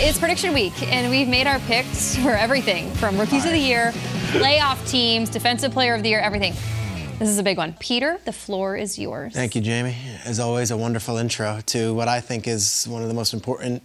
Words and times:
It's 0.01 0.17
prediction 0.17 0.53
week, 0.53 0.81
and 0.93 1.09
we've 1.09 1.27
made 1.27 1.45
our 1.45 1.59
picks 1.59 2.15
for 2.15 2.29
everything 2.29 2.89
from 2.93 3.19
rookies 3.19 3.43
of 3.43 3.51
the 3.51 3.59
year, 3.59 3.91
playoff 4.31 4.89
teams, 4.89 5.29
defensive 5.29 5.73
player 5.73 5.93
of 5.93 6.03
the 6.03 6.09
year, 6.09 6.21
everything. 6.21 6.53
This 7.19 7.27
is 7.27 7.37
a 7.37 7.43
big 7.43 7.57
one. 7.57 7.75
Peter, 7.79 8.17
the 8.23 8.31
floor 8.31 8.77
is 8.77 8.97
yours. 8.97 9.33
Thank 9.33 9.55
you, 9.55 9.61
Jamie. 9.61 9.97
As 10.23 10.39
always, 10.39 10.71
a 10.71 10.77
wonderful 10.77 11.17
intro 11.17 11.59
to 11.65 11.93
what 11.93 12.07
I 12.07 12.21
think 12.21 12.47
is 12.47 12.85
one 12.87 13.01
of 13.01 13.09
the 13.09 13.13
most 13.13 13.33
important 13.33 13.83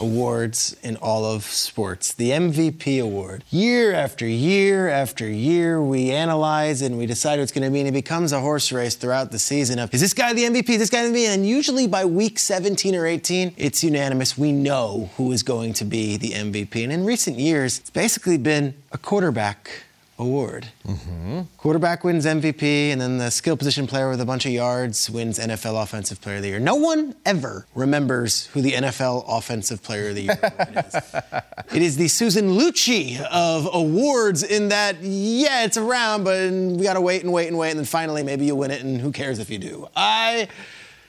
awards 0.00 0.76
in 0.82 0.96
all 0.96 1.24
of 1.24 1.44
sports 1.44 2.14
the 2.14 2.30
MVP 2.30 3.02
award. 3.02 3.44
Year 3.50 3.92
after 3.92 4.26
year 4.26 4.88
after 4.88 5.28
year, 5.28 5.82
we 5.82 6.10
analyze 6.10 6.82
and 6.82 6.98
we 6.98 7.06
decide 7.06 7.38
it's 7.38 7.52
going 7.52 7.64
to 7.64 7.70
be, 7.70 7.80
and 7.80 7.88
it 7.88 7.92
becomes 7.92 8.32
a 8.32 8.40
horse 8.40 8.72
race 8.72 8.94
throughout 8.94 9.30
the 9.30 9.38
season 9.38 9.78
of 9.78 9.92
is 9.94 10.00
this 10.00 10.14
guy 10.14 10.32
the 10.32 10.44
MVP? 10.44 10.70
Is 10.70 10.78
this 10.78 10.90
guy 10.90 11.08
the 11.08 11.14
MVP? 11.14 11.26
And 11.26 11.46
usually 11.46 11.86
by 11.86 12.04
week 12.04 12.38
17 12.38 12.94
or 12.94 13.06
18, 13.06 13.54
it's 13.56 13.84
unanimous. 13.84 14.36
We 14.36 14.52
know 14.52 15.10
who 15.16 15.32
is 15.32 15.42
going 15.42 15.72
to 15.74 15.84
be 15.84 16.16
the 16.16 16.30
MVP. 16.30 16.82
And 16.82 16.92
in 16.92 17.04
recent 17.04 17.38
years, 17.38 17.78
it's 17.78 17.90
basically 17.90 18.38
been 18.38 18.74
a 18.92 18.98
quarterback 18.98 19.84
award. 20.18 20.68
Mm-hmm. 20.86 21.42
Quarterback 21.56 22.04
wins 22.04 22.24
MVP, 22.24 22.90
and 22.90 23.00
then 23.00 23.18
the 23.18 23.30
skill 23.30 23.56
position 23.56 23.86
player 23.86 24.08
with 24.10 24.20
a 24.20 24.24
bunch 24.24 24.46
of 24.46 24.52
yards 24.52 25.10
wins 25.10 25.38
NFL 25.38 25.82
Offensive 25.82 26.20
Player 26.20 26.36
of 26.36 26.42
the 26.42 26.48
Year. 26.48 26.60
No 26.60 26.76
one 26.76 27.14
ever 27.26 27.66
remembers 27.74 28.46
who 28.48 28.60
the 28.60 28.72
NFL 28.72 29.24
Offensive 29.26 29.82
Player 29.82 30.10
of 30.10 30.14
the 30.14 30.22
Year 30.22 30.84
is. 30.86 30.94
it 31.74 31.82
is 31.82 31.96
the 31.96 32.08
Susan 32.08 32.50
Lucci 32.50 33.20
of 33.20 33.68
awards 33.72 34.42
in 34.42 34.68
that, 34.68 35.02
yeah, 35.02 35.64
it's 35.64 35.76
around, 35.76 36.24
but 36.24 36.50
we 36.50 36.84
gotta 36.84 37.00
wait 37.00 37.22
and 37.24 37.32
wait 37.32 37.48
and 37.48 37.58
wait, 37.58 37.70
and 37.70 37.78
then 37.78 37.86
finally 37.86 38.22
maybe 38.22 38.44
you 38.44 38.54
win 38.54 38.70
it, 38.70 38.82
and 38.82 39.00
who 39.00 39.10
cares 39.10 39.38
if 39.38 39.50
you 39.50 39.58
do? 39.58 39.88
I 39.96 40.48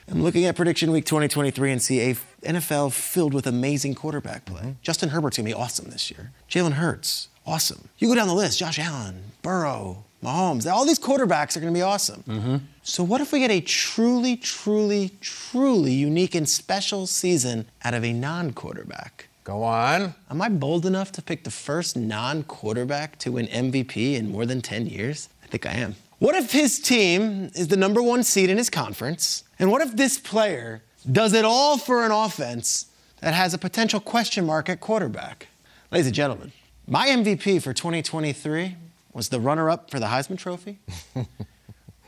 am 0.10 0.24
looking 0.24 0.46
at 0.46 0.56
prediction 0.56 0.92
week 0.92 1.06
2023 1.06 1.72
and 1.72 1.82
see 1.82 2.02
a 2.02 2.16
NFL 2.44 2.94
filled 2.94 3.34
with 3.34 3.46
amazing 3.46 3.94
quarterback 3.96 4.46
play. 4.46 4.62
Mm-hmm. 4.62 4.72
Justin 4.82 5.10
Herbert's 5.10 5.38
gonna 5.38 5.48
be 5.48 5.54
awesome 5.54 5.90
this 5.90 6.10
year. 6.10 6.32
Jalen 6.50 6.74
Hurts, 6.74 7.30
awesome. 7.46 7.90
You 7.98 8.08
go 8.08 8.16
down 8.16 8.28
the 8.28 8.34
list 8.34 8.60
Josh 8.60 8.80
Allen, 8.80 9.22
Burrow, 9.42 10.04
Mahomes, 10.24 10.70
all 10.70 10.86
these 10.86 11.00
quarterbacks 11.00 11.56
are 11.56 11.60
going 11.60 11.74
to 11.74 11.78
be 11.78 11.84
awesome. 11.84 12.24
Mm-hmm. 12.28 12.56
So, 12.84 13.04
what 13.04 13.22
if 13.22 13.32
we 13.32 13.40
get 13.40 13.52
a 13.52 13.62
truly, 13.62 14.36
truly, 14.36 15.12
truly 15.22 15.94
unique 15.94 16.36
and 16.36 16.50
special 16.50 17.08
season 17.08 17.68
out 17.84 17.94
of 17.94 18.04
a 18.04 18.12
non 18.12 18.54
quarterback? 18.54 19.28
Go 19.44 19.64
on. 19.64 20.16
Am 20.32 20.42
I 20.42 20.50
bold 20.50 20.88
enough 20.88 21.12
to 21.14 21.22
pick 21.22 21.44
the 21.44 21.52
first 21.52 21.96
non 21.96 22.44
quarterback 22.44 23.20
to 23.20 23.34
win 23.34 23.48
MVP 23.48 24.16
in 24.16 24.32
more 24.32 24.46
than 24.46 24.62
10 24.62 24.88
years? 24.88 25.30
I 25.44 25.48
think 25.48 25.66
I 25.66 25.74
am. 25.74 25.96
What 26.18 26.36
if 26.36 26.52
his 26.52 26.80
team 26.80 27.52
is 27.54 27.68
the 27.68 27.78
number 27.78 28.02
one 28.02 28.24
seed 28.24 28.50
in 28.50 28.58
his 28.58 28.70
conference? 28.70 29.44
And 29.60 29.70
what 29.70 29.82
if 29.82 29.96
this 29.96 30.18
player 30.18 30.82
does 31.10 31.34
it 31.34 31.46
all 31.46 31.78
for 31.78 32.04
an 32.04 32.12
offense 32.12 32.88
that 33.22 33.34
has 33.34 33.54
a 33.54 33.58
potential 33.58 34.00
question 34.00 34.46
mark 34.46 34.70
at 34.70 34.80
quarterback? 34.80 35.48
Ladies 35.92 36.08
and 36.08 36.16
gentlemen, 36.16 36.52
my 36.88 37.08
MVP 37.08 37.62
for 37.62 37.74
2023 37.74 38.76
was 39.14 39.30
the 39.30 39.40
runner 39.40 39.70
up 39.70 39.90
for 39.90 40.00
the 40.00 40.08
Heisman 40.08 40.38
Trophy, 40.38 40.78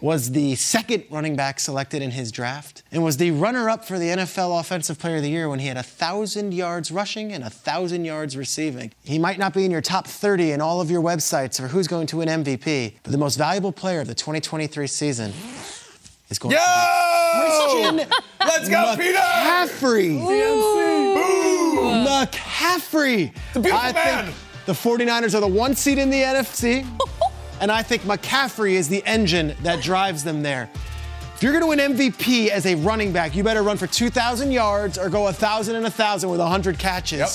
was 0.01 0.31
the 0.31 0.55
second 0.55 1.05
running 1.09 1.35
back 1.35 1.59
selected 1.59 2.01
in 2.03 2.11
his 2.11 2.31
draft, 2.31 2.83
and 2.91 3.03
was 3.03 3.17
the 3.17 3.31
runner 3.31 3.69
up 3.69 3.85
for 3.85 3.97
the 3.97 4.07
NFL 4.09 4.59
Offensive 4.59 4.99
Player 4.99 5.15
of 5.17 5.23
the 5.23 5.29
Year 5.29 5.49
when 5.49 5.59
he 5.59 5.67
had 5.67 5.77
1,000 5.77 6.53
yards 6.53 6.91
rushing 6.91 7.31
and 7.31 7.43
1,000 7.43 8.05
yards 8.05 8.37
receiving. 8.37 8.91
He 9.03 9.17
might 9.17 9.39
not 9.39 9.53
be 9.53 9.65
in 9.65 9.71
your 9.71 9.81
top 9.81 10.05
30 10.05 10.51
in 10.51 10.61
all 10.61 10.79
of 10.81 10.91
your 10.91 11.01
websites 11.01 11.59
for 11.59 11.67
who's 11.67 11.87
going 11.87 12.07
to 12.07 12.17
win 12.17 12.27
MVP, 12.27 12.95
but 13.01 13.11
the 13.11 13.17
most 13.17 13.37
valuable 13.37 13.71
player 13.71 14.01
of 14.01 14.07
the 14.07 14.15
2023 14.15 14.85
season 14.85 15.33
is 16.29 16.37
going 16.37 16.53
Yo! 16.53 16.59
to 16.59 17.93
be 17.93 18.03
Christian 18.03 18.21
Let's 18.41 18.69
go, 18.69 18.95
Peter! 18.95 19.17
McCaffrey. 19.17 20.19
Boom! 20.19 22.05
McCaffrey. 22.05 23.31
a 23.55 23.59
beautiful 23.59 23.79
I 23.79 23.91
man. 23.93 24.33
Think 24.67 24.83
the 24.83 24.89
49ers 24.89 25.35
are 25.35 25.39
the 25.39 25.47
one 25.47 25.75
seed 25.75 25.97
in 25.97 26.09
the 26.09 26.21
NFC, 26.21 26.85
and 27.61 27.71
I 27.71 27.81
think 27.81 28.03
McCaffrey 28.03 28.73
is 28.73 28.89
the 28.89 29.03
engine 29.05 29.55
that 29.63 29.81
drives 29.81 30.23
them 30.23 30.41
there. 30.41 30.69
If 31.35 31.43
you're 31.43 31.51
going 31.51 31.77
to 31.77 31.83
win 31.85 31.95
MVP 31.95 32.47
as 32.49 32.65
a 32.65 32.75
running 32.75 33.13
back, 33.13 33.35
you 33.35 33.43
better 33.43 33.61
run 33.61 33.77
for 33.77 33.87
2,000 33.87 34.51
yards 34.51 34.97
or 34.97 35.09
go 35.09 35.23
1,000 35.23 35.75
and 35.75 35.83
1,000 35.83 36.29
with 36.29 36.39
100 36.39 36.79
catches. 36.79 37.19
Yep. 37.19 37.29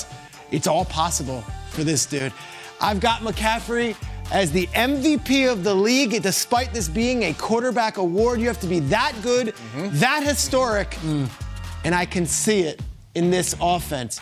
It's 0.51 0.67
all 0.67 0.85
possible 0.85 1.41
for 1.69 1.83
this 1.83 2.05
dude. 2.05 2.33
I've 2.81 2.99
got 2.99 3.21
McCaffrey 3.21 3.95
as 4.31 4.51
the 4.51 4.67
MVP 4.67 5.49
of 5.49 5.63
the 5.63 5.73
league. 5.73 6.21
Despite 6.21 6.73
this 6.73 6.89
being 6.89 7.23
a 7.23 7.33
quarterback 7.33 7.95
award, 7.95 8.41
you 8.41 8.47
have 8.47 8.59
to 8.59 8.67
be 8.67 8.79
that 8.81 9.15
good, 9.23 9.47
mm-hmm. 9.47 9.87
that 9.99 10.23
historic, 10.23 10.91
mm. 10.95 11.29
and 11.85 11.95
I 11.95 12.05
can 12.05 12.25
see 12.25 12.61
it 12.61 12.81
in 13.15 13.31
this 13.31 13.55
offense. 13.61 14.19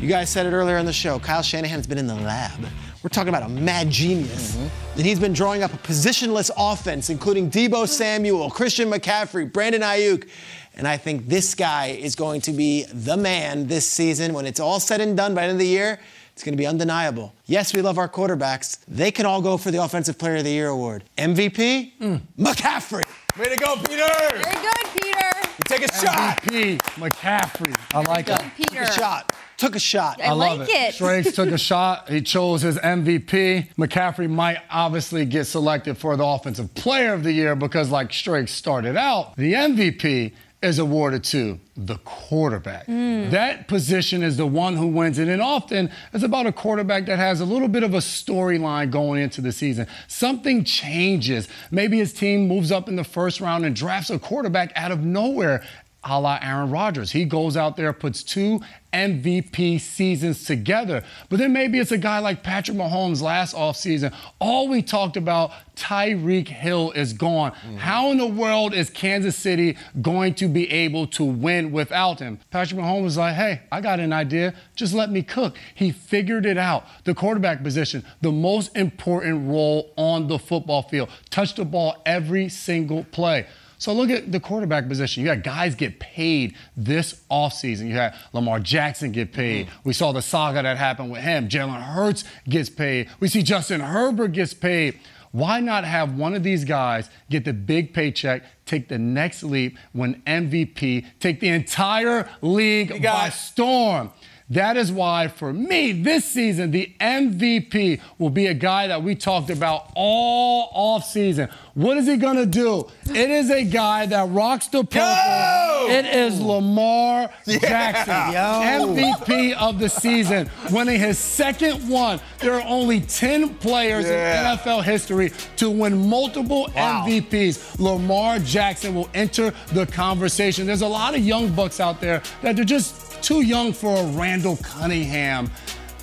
You 0.00 0.08
guys 0.08 0.30
said 0.30 0.46
it 0.46 0.52
earlier 0.52 0.78
in 0.78 0.86
the 0.86 0.92
show. 0.92 1.18
Kyle 1.18 1.42
Shanahan's 1.42 1.86
been 1.86 1.98
in 1.98 2.06
the 2.06 2.14
lab. 2.14 2.60
We're 3.02 3.08
talking 3.08 3.30
about 3.30 3.42
a 3.42 3.48
mad 3.48 3.90
genius. 3.90 4.56
Mm-hmm. 4.56 4.98
And 4.98 5.06
he's 5.06 5.18
been 5.18 5.32
drawing 5.32 5.62
up 5.62 5.72
a 5.72 5.78
positionless 5.78 6.50
offense, 6.56 7.08
including 7.08 7.50
Deebo 7.50 7.88
Samuel, 7.88 8.50
Christian 8.50 8.90
McCaffrey, 8.90 9.50
Brandon 9.50 9.80
Aiyuk. 9.80 10.28
And 10.74 10.86
I 10.86 10.96
think 10.96 11.26
this 11.26 11.54
guy 11.54 11.88
is 11.88 12.14
going 12.14 12.42
to 12.42 12.52
be 12.52 12.84
the 12.92 13.16
man 13.16 13.66
this 13.66 13.88
season. 13.88 14.34
When 14.34 14.46
it's 14.46 14.60
all 14.60 14.80
said 14.80 15.00
and 15.00 15.16
done 15.16 15.34
by 15.34 15.42
the 15.42 15.48
end 15.48 15.52
of 15.52 15.58
the 15.58 15.66
year, 15.66 15.98
it's 16.32 16.44
going 16.44 16.54
to 16.54 16.58
be 16.58 16.66
undeniable. 16.66 17.34
Yes, 17.46 17.74
we 17.74 17.82
love 17.82 17.98
our 17.98 18.08
quarterbacks. 18.08 18.78
They 18.86 19.10
can 19.10 19.26
all 19.26 19.42
go 19.42 19.56
for 19.56 19.70
the 19.70 19.82
Offensive 19.82 20.18
Player 20.18 20.36
of 20.36 20.44
the 20.44 20.50
Year 20.50 20.68
award. 20.68 21.04
MVP? 21.18 21.98
Mm. 21.98 22.20
McCaffrey. 22.38 23.04
Way 23.38 23.44
to 23.44 23.56
go, 23.56 23.76
Peter! 23.76 24.06
Very 24.30 24.42
good, 24.42 25.02
Peter. 25.02 25.30
Take 25.66 25.84
a 25.84 25.94
shot. 25.94 26.40
MVP 26.42 26.78
McCaffrey. 26.96 27.74
I 27.94 28.00
like 28.02 28.28
it. 28.28 28.40
Peter. 28.56 28.84
Took 28.84 28.88
a 28.88 28.92
shot. 28.92 29.36
Took 29.60 29.76
a 29.76 29.78
shot. 29.78 30.22
I, 30.22 30.28
I 30.28 30.32
love 30.32 30.58
like 30.60 30.70
it. 30.70 30.74
it. 30.74 30.94
Schrags 30.94 31.34
took 31.34 31.50
a 31.50 31.58
shot. 31.70 32.08
He 32.08 32.22
chose 32.22 32.62
his 32.62 32.78
MVP. 32.78 33.74
McCaffrey 33.74 34.28
might 34.28 34.56
obviously 34.70 35.26
get 35.26 35.44
selected 35.44 35.98
for 35.98 36.16
the 36.16 36.24
Offensive 36.24 36.74
Player 36.74 37.12
of 37.12 37.24
the 37.24 37.32
Year 37.32 37.54
because, 37.54 37.90
like 37.90 38.10
Schrags 38.10 38.52
started 38.52 38.96
out, 38.96 39.36
the 39.36 39.52
MVP 39.52 40.32
is 40.62 40.78
awarded 40.78 41.24
to 41.24 41.60
the 41.76 41.96
quarterback. 41.98 42.86
Hmm. 42.86 43.28
That 43.30 43.68
position 43.68 44.22
is 44.22 44.38
the 44.38 44.46
one 44.46 44.76
who 44.76 44.86
wins 44.86 45.18
it. 45.18 45.28
And 45.28 45.42
often 45.42 45.90
it's 46.14 46.24
about 46.24 46.46
a 46.46 46.52
quarterback 46.52 47.04
that 47.06 47.18
has 47.18 47.40
a 47.40 47.44
little 47.46 47.68
bit 47.68 47.82
of 47.82 47.92
a 47.92 47.98
storyline 47.98 48.90
going 48.90 49.22
into 49.22 49.42
the 49.42 49.52
season. 49.52 49.86
Something 50.08 50.64
changes. 50.64 51.48
Maybe 51.70 51.98
his 51.98 52.14
team 52.14 52.48
moves 52.48 52.72
up 52.72 52.88
in 52.88 52.96
the 52.96 53.04
first 53.04 53.40
round 53.40 53.66
and 53.66 53.76
drafts 53.76 54.08
a 54.08 54.18
quarterback 54.18 54.72
out 54.74 54.90
of 54.90 55.04
nowhere 55.04 55.62
a 56.02 56.20
la 56.20 56.38
Aaron 56.40 56.70
Rodgers. 56.70 57.12
He 57.12 57.24
goes 57.24 57.56
out 57.56 57.76
there, 57.76 57.92
puts 57.92 58.22
two 58.22 58.60
MVP 58.92 59.80
seasons 59.80 60.44
together. 60.44 61.04
But 61.28 61.38
then 61.38 61.52
maybe 61.52 61.78
it's 61.78 61.92
a 61.92 61.98
guy 61.98 62.18
like 62.18 62.42
Patrick 62.42 62.76
Mahomes 62.76 63.20
last 63.20 63.54
offseason. 63.54 64.14
All 64.38 64.68
we 64.68 64.82
talked 64.82 65.16
about, 65.16 65.52
Tyreek 65.76 66.48
Hill 66.48 66.90
is 66.92 67.12
gone. 67.12 67.52
Mm-hmm. 67.52 67.76
How 67.76 68.10
in 68.10 68.18
the 68.18 68.26
world 68.26 68.74
is 68.74 68.90
Kansas 68.90 69.36
City 69.36 69.76
going 70.00 70.34
to 70.34 70.48
be 70.48 70.70
able 70.70 71.06
to 71.08 71.24
win 71.24 71.70
without 71.70 72.18
him? 72.18 72.38
Patrick 72.50 72.80
Mahomes 72.80 73.04
was 73.04 73.16
like, 73.16 73.34
hey, 73.34 73.62
I 73.70 73.80
got 73.80 74.00
an 74.00 74.12
idea. 74.12 74.54
Just 74.74 74.94
let 74.94 75.10
me 75.10 75.22
cook. 75.22 75.56
He 75.74 75.92
figured 75.92 76.46
it 76.46 76.58
out. 76.58 76.84
The 77.04 77.14
quarterback 77.14 77.62
position, 77.62 78.04
the 78.22 78.32
most 78.32 78.76
important 78.76 79.48
role 79.48 79.92
on 79.96 80.28
the 80.28 80.38
football 80.38 80.82
field. 80.82 81.10
Touch 81.30 81.54
the 81.54 81.64
ball 81.64 82.02
every 82.04 82.48
single 82.48 83.04
play. 83.04 83.46
So 83.80 83.94
look 83.94 84.10
at 84.10 84.30
the 84.30 84.38
quarterback 84.38 84.88
position. 84.88 85.22
You 85.22 85.34
got 85.34 85.42
guys 85.42 85.74
get 85.74 85.98
paid 85.98 86.54
this 86.76 87.22
offseason. 87.30 87.88
You 87.88 87.94
had 87.94 88.14
Lamar 88.34 88.60
Jackson 88.60 89.10
get 89.10 89.32
paid. 89.32 89.66
Mm-hmm. 89.66 89.88
We 89.88 89.94
saw 89.94 90.12
the 90.12 90.20
saga 90.20 90.62
that 90.62 90.76
happened 90.76 91.10
with 91.10 91.22
him. 91.22 91.48
Jalen 91.48 91.80
Hurts 91.80 92.24
gets 92.46 92.68
paid. 92.68 93.08
We 93.20 93.28
see 93.28 93.42
Justin 93.42 93.80
Herbert 93.80 94.32
gets 94.32 94.52
paid. 94.52 95.00
Why 95.32 95.60
not 95.60 95.84
have 95.84 96.14
one 96.18 96.34
of 96.34 96.42
these 96.42 96.66
guys 96.66 97.08
get 97.30 97.46
the 97.46 97.54
big 97.54 97.94
paycheck, 97.94 98.42
take 98.66 98.88
the 98.88 98.98
next 98.98 99.42
leap, 99.42 99.78
win 99.94 100.20
MVP, 100.26 101.06
take 101.18 101.40
the 101.40 101.48
entire 101.48 102.28
league 102.42 103.02
by 103.02 103.30
storm? 103.30 104.12
That 104.50 104.76
is 104.76 104.90
why, 104.90 105.28
for 105.28 105.52
me, 105.52 105.92
this 105.92 106.24
season, 106.24 106.72
the 106.72 106.92
MVP 107.00 108.00
will 108.18 108.30
be 108.30 108.46
a 108.48 108.54
guy 108.54 108.88
that 108.88 109.00
we 109.02 109.14
talked 109.14 109.48
about 109.48 109.92
all 109.94 110.72
offseason. 110.98 111.50
What 111.74 111.96
is 111.98 112.06
he 112.08 112.16
going 112.16 112.36
to 112.36 112.46
do? 112.46 112.88
It 113.04 113.30
is 113.30 113.48
a 113.48 113.62
guy 113.64 114.06
that 114.06 114.28
rocks 114.30 114.66
the 114.66 114.82
purple. 114.82 115.00
Yo! 115.06 115.86
It 115.90 116.04
is 116.04 116.40
Lamar 116.40 117.30
Jackson, 117.46 118.34
MVP 118.34 119.54
of 119.54 119.78
the 119.78 119.88
season, 119.88 120.50
winning 120.70 120.98
his 121.00 121.18
second 121.18 121.88
one. 121.88 122.20
There 122.40 122.54
are 122.54 122.66
only 122.66 123.00
10 123.00 123.54
players 123.56 124.06
Yeah. 124.06 124.52
in 124.52 124.58
NFL 124.58 124.82
history 124.82 125.32
to 125.56 125.70
win 125.70 126.08
multiple 126.08 126.68
Wow. 126.74 127.04
MVPs. 127.06 127.78
Lamar 127.78 128.38
Jackson 128.40 128.94
will 128.94 129.08
enter 129.14 129.52
the 129.72 129.86
conversation. 129.86 130.66
There's 130.66 130.82
a 130.82 130.88
lot 130.88 131.14
of 131.14 131.20
young 131.24 131.50
bucks 131.50 131.80
out 131.80 132.00
there 132.00 132.20
that 132.42 132.56
they're 132.56 132.64
just 132.64 132.94
too 133.22 133.42
young 133.42 133.72
for 133.72 133.96
a 133.96 134.06
Randall 134.06 134.56
Cunningham. 134.56 135.50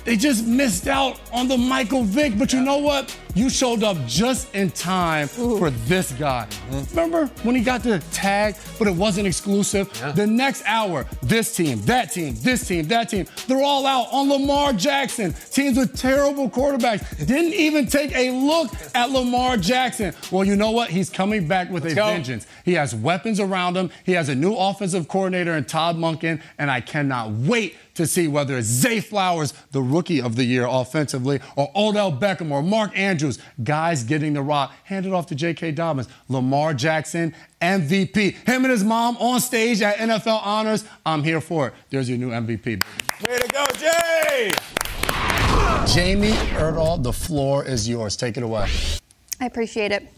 They 0.04 0.16
just 0.16 0.46
missed 0.46 0.86
out 0.86 1.20
on 1.32 1.48
the 1.48 1.58
Michael 1.58 2.02
Vick. 2.04 2.38
But 2.38 2.52
you 2.52 2.62
know 2.62 2.78
what? 2.78 3.14
You 3.38 3.48
showed 3.48 3.84
up 3.84 3.96
just 4.04 4.52
in 4.52 4.68
time 4.72 5.28
for 5.28 5.70
this 5.70 6.10
guy. 6.10 6.48
Remember 6.90 7.26
when 7.44 7.54
he 7.54 7.60
got 7.60 7.84
the 7.84 8.00
tag, 8.10 8.56
but 8.80 8.88
it 8.88 8.96
wasn't 8.96 9.28
exclusive? 9.28 9.88
The 10.16 10.26
next 10.26 10.64
hour, 10.66 11.06
this 11.22 11.54
team, 11.54 11.80
that 11.82 12.10
team, 12.10 12.34
this 12.40 12.66
team, 12.66 12.88
that 12.88 13.10
team, 13.10 13.26
they're 13.46 13.62
all 13.62 13.86
out 13.86 14.08
on 14.10 14.28
Lamar 14.28 14.72
Jackson. 14.72 15.34
Teams 15.52 15.78
with 15.78 15.96
terrible 15.96 16.50
quarterbacks 16.50 17.24
didn't 17.28 17.52
even 17.52 17.86
take 17.86 18.12
a 18.16 18.32
look 18.32 18.72
at 18.92 19.12
Lamar 19.12 19.56
Jackson. 19.56 20.12
Well, 20.32 20.42
you 20.42 20.56
know 20.56 20.72
what? 20.72 20.90
He's 20.90 21.08
coming 21.08 21.46
back 21.46 21.70
with 21.70 21.86
a 21.86 21.94
go. 21.94 22.06
vengeance. 22.06 22.44
He 22.64 22.74
has 22.74 22.92
weapons 22.92 23.38
around 23.38 23.76
him. 23.76 23.92
He 24.02 24.14
has 24.14 24.28
a 24.28 24.34
new 24.34 24.56
offensive 24.56 25.06
coordinator 25.06 25.56
in 25.56 25.64
Todd 25.64 25.94
Monken, 25.94 26.42
and 26.58 26.72
I 26.72 26.80
cannot 26.80 27.30
wait 27.30 27.76
to 27.98 28.06
see 28.06 28.28
whether 28.28 28.56
it's 28.56 28.68
Zay 28.68 29.00
Flowers, 29.00 29.52
the 29.72 29.82
rookie 29.82 30.22
of 30.22 30.36
the 30.36 30.44
year 30.44 30.66
offensively, 30.68 31.40
or 31.56 31.68
Odell 31.74 32.12
Beckham 32.12 32.52
or 32.52 32.62
Mark 32.62 32.96
Andrews, 32.96 33.27
guys 33.62 34.04
getting 34.04 34.32
the 34.32 34.42
rock. 34.42 34.72
Hand 34.84 35.04
it 35.04 35.12
off 35.12 35.26
to 35.26 35.34
J.K. 35.34 35.72
Dobbins. 35.72 36.08
Lamar 36.28 36.72
Jackson, 36.72 37.34
MVP. 37.60 38.34
Him 38.46 38.64
and 38.64 38.70
his 38.70 38.84
mom 38.84 39.16
on 39.18 39.40
stage 39.40 39.82
at 39.82 39.96
NFL 39.96 40.40
Honors. 40.42 40.84
I'm 41.04 41.22
here 41.22 41.40
for 41.40 41.68
it. 41.68 41.74
There's 41.90 42.08
your 42.08 42.18
new 42.18 42.30
MVP. 42.30 42.62
baby. 42.62 42.82
Way 43.28 43.38
to 43.38 43.48
go, 43.48 43.66
Jay. 43.76 44.52
Jamie 45.92 46.32
Erdahl, 46.56 47.02
the 47.02 47.12
floor 47.12 47.64
is 47.64 47.88
yours. 47.88 48.16
Take 48.16 48.36
it 48.36 48.42
away. 48.42 48.68
I 49.40 49.46
appreciate 49.46 49.92
it. 49.92 50.08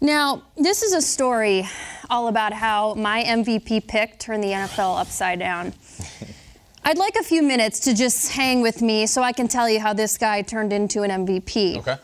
Now, 0.00 0.42
this 0.56 0.82
is 0.82 0.92
a 0.92 1.00
story 1.00 1.66
all 2.10 2.28
about 2.28 2.52
how 2.52 2.94
my 2.94 3.22
MVP 3.24 3.86
pick 3.86 4.18
turned 4.18 4.42
the 4.42 4.48
NFL 4.48 5.00
upside 5.00 5.38
down. 5.38 5.72
I'd 6.84 6.98
like 6.98 7.16
a 7.16 7.22
few 7.24 7.42
minutes 7.42 7.80
to 7.80 7.94
just 7.94 8.30
hang 8.30 8.60
with 8.60 8.80
me 8.80 9.06
so 9.06 9.22
I 9.22 9.32
can 9.32 9.48
tell 9.48 9.68
you 9.68 9.80
how 9.80 9.92
this 9.92 10.16
guy 10.16 10.42
turned 10.42 10.72
into 10.72 11.02
an 11.02 11.26
MVP. 11.26 11.78
Okay. 11.78 11.96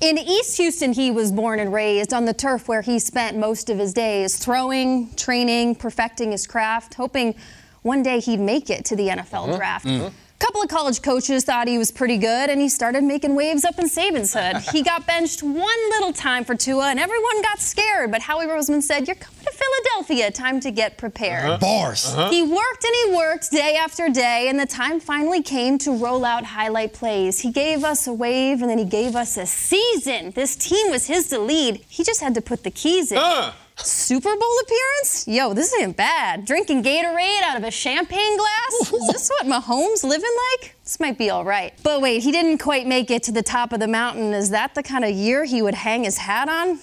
In 0.00 0.16
East 0.16 0.56
Houston, 0.56 0.94
he 0.94 1.10
was 1.10 1.30
born 1.30 1.60
and 1.60 1.72
raised 1.74 2.14
on 2.14 2.24
the 2.24 2.32
turf 2.32 2.68
where 2.68 2.80
he 2.80 2.98
spent 2.98 3.36
most 3.36 3.68
of 3.68 3.78
his 3.78 3.92
days 3.92 4.38
throwing, 4.38 5.14
training, 5.14 5.74
perfecting 5.74 6.32
his 6.32 6.46
craft, 6.46 6.94
hoping 6.94 7.34
one 7.82 8.02
day 8.02 8.18
he'd 8.18 8.40
make 8.40 8.70
it 8.70 8.86
to 8.86 8.96
the 8.96 9.08
NFL 9.08 9.48
uh-huh. 9.48 9.56
draft. 9.58 9.86
A 9.86 10.10
couple 10.40 10.62
of 10.62 10.68
college 10.68 11.02
coaches 11.02 11.44
thought 11.44 11.68
he 11.68 11.78
was 11.78 11.90
pretty 11.92 12.16
good, 12.18 12.50
and 12.50 12.60
he 12.60 12.68
started 12.68 13.04
making 13.04 13.34
waves 13.34 13.64
up 13.64 13.78
in 13.78 13.86
Saban's 13.86 14.34
hood. 14.34 14.56
he 14.72 14.82
got 14.90 15.06
benched 15.06 15.42
one 15.42 15.80
little 15.90 16.12
time 16.12 16.44
for 16.44 16.54
Tua, 16.54 16.88
and 16.88 16.98
everyone 16.98 17.42
got 17.42 17.60
scared. 17.60 18.10
But 18.10 18.22
Howie 18.22 18.46
Roseman 18.46 18.82
said, 18.82 19.06
"You're 19.06 19.16
coming 19.16 19.44
to 19.44 19.52
Philadelphia. 19.52 20.30
Time 20.30 20.58
to 20.60 20.70
get 20.70 20.96
prepared." 20.96 21.60
Bars. 21.60 22.14
He 22.30 22.42
worked 22.42 22.84
and 22.84 22.94
he 23.04 23.16
worked 23.16 23.50
day 23.50 23.76
after 23.76 24.08
day, 24.08 24.48
and 24.48 24.58
the 24.58 24.66
time 24.66 24.98
finally 24.98 25.42
came 25.42 25.78
to 25.78 25.92
roll 25.92 26.24
out 26.24 26.44
highlight 26.44 26.92
plays. 26.92 27.40
He 27.40 27.52
gave 27.52 27.84
us 27.84 28.06
a 28.06 28.12
wave 28.12 28.62
and 28.62 28.70
then 28.70 28.78
he 28.78 28.84
gave 28.84 29.14
us 29.14 29.36
a 29.36 29.46
season. 29.46 30.32
This 30.32 30.56
team 30.56 30.90
was 30.90 31.06
his 31.06 31.28
to 31.28 31.38
lead. 31.38 31.84
He 31.88 32.02
just 32.02 32.20
had 32.20 32.34
to 32.34 32.40
put 32.40 32.64
the 32.64 32.70
keys 32.70 33.12
in. 33.12 33.18
Uh. 33.18 33.52
Super 33.84 34.36
Bowl 34.36 34.58
appearance? 34.62 35.26
Yo, 35.26 35.54
this 35.54 35.74
ain't 35.80 35.96
bad. 35.96 36.44
Drinking 36.44 36.82
Gatorade 36.82 37.42
out 37.42 37.56
of 37.56 37.64
a 37.64 37.70
champagne 37.70 38.36
glass? 38.36 38.92
Is 38.92 39.08
this 39.12 39.28
what 39.30 39.46
Mahomes 39.46 40.04
living 40.04 40.30
like? 40.52 40.76
This 40.84 41.00
might 41.00 41.18
be 41.18 41.30
all 41.30 41.44
right. 41.44 41.72
But 41.82 42.00
wait, 42.00 42.22
he 42.22 42.32
didn't 42.32 42.58
quite 42.58 42.86
make 42.86 43.10
it 43.10 43.22
to 43.24 43.32
the 43.32 43.42
top 43.42 43.72
of 43.72 43.80
the 43.80 43.88
mountain. 43.88 44.34
Is 44.34 44.50
that 44.50 44.74
the 44.74 44.82
kind 44.82 45.04
of 45.04 45.10
year 45.10 45.44
he 45.44 45.62
would 45.62 45.74
hang 45.74 46.04
his 46.04 46.18
hat 46.18 46.48
on? 46.48 46.78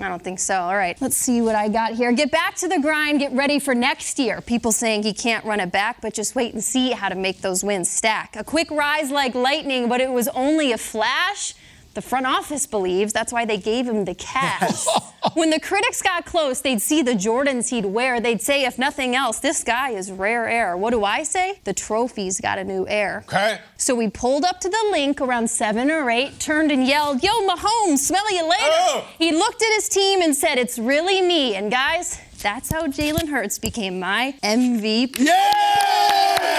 I 0.00 0.08
don't 0.08 0.22
think 0.22 0.38
so. 0.38 0.54
All 0.58 0.76
right, 0.76 1.00
let's 1.02 1.16
see 1.16 1.42
what 1.42 1.54
I 1.54 1.68
got 1.68 1.92
here. 1.92 2.12
Get 2.12 2.30
back 2.30 2.56
to 2.56 2.68
the 2.68 2.80
grind, 2.80 3.20
get 3.20 3.32
ready 3.32 3.58
for 3.58 3.74
next 3.74 4.18
year. 4.18 4.40
People 4.40 4.72
saying 4.72 5.02
he 5.02 5.12
can't 5.12 5.44
run 5.44 5.60
it 5.60 5.70
back, 5.70 6.00
but 6.00 6.14
just 6.14 6.34
wait 6.34 6.54
and 6.54 6.64
see 6.64 6.92
how 6.92 7.08
to 7.08 7.14
make 7.14 7.42
those 7.42 7.62
wins 7.62 7.90
stack. 7.90 8.34
A 8.36 8.42
quick 8.42 8.70
rise 8.70 9.10
like 9.10 9.34
lightning, 9.34 9.88
but 9.88 10.00
it 10.00 10.10
was 10.10 10.28
only 10.28 10.72
a 10.72 10.78
flash. 10.78 11.54
The 11.94 12.02
front 12.02 12.26
office 12.26 12.66
believes 12.66 13.12
that's 13.12 13.32
why 13.32 13.44
they 13.44 13.58
gave 13.58 13.86
him 13.86 14.06
the 14.06 14.14
cash. 14.14 14.86
when 15.34 15.50
the 15.50 15.60
critics 15.60 16.00
got 16.00 16.24
close, 16.24 16.60
they'd 16.60 16.80
see 16.80 17.02
the 17.02 17.12
Jordans 17.12 17.68
he'd 17.68 17.84
wear. 17.84 18.18
They'd 18.18 18.40
say, 18.40 18.64
if 18.64 18.78
nothing 18.78 19.14
else, 19.14 19.40
this 19.40 19.62
guy 19.62 19.90
is 19.90 20.10
rare 20.10 20.48
air. 20.48 20.76
What 20.76 20.90
do 20.90 21.04
I 21.04 21.22
say? 21.22 21.60
The 21.64 21.74
trophy's 21.74 22.40
got 22.40 22.58
a 22.58 22.64
new 22.64 22.86
air. 22.88 23.24
Okay. 23.28 23.58
So 23.76 23.94
we 23.94 24.08
pulled 24.08 24.44
up 24.44 24.60
to 24.60 24.70
the 24.70 24.88
link 24.90 25.20
around 25.20 25.50
seven 25.50 25.90
or 25.90 26.10
eight, 26.10 26.40
turned 26.40 26.72
and 26.72 26.86
yelled, 26.86 27.22
Yo, 27.22 27.30
Mahomes, 27.46 27.98
smell 27.98 28.32
you 28.32 28.48
later. 28.48 28.62
Oh. 28.62 29.06
He 29.18 29.32
looked 29.32 29.62
at 29.62 29.74
his 29.74 29.88
team 29.90 30.22
and 30.22 30.34
said, 30.34 30.58
It's 30.58 30.78
really 30.78 31.20
me. 31.20 31.56
And 31.56 31.70
guys, 31.70 32.18
that's 32.42 32.72
how 32.72 32.86
Jalen 32.86 33.28
Hurts 33.28 33.58
became 33.58 34.00
my 34.00 34.34
MVP. 34.42 35.18
Yeah! 35.18 35.34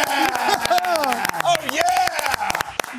oh, 1.43 1.55
yeah! 1.73 1.92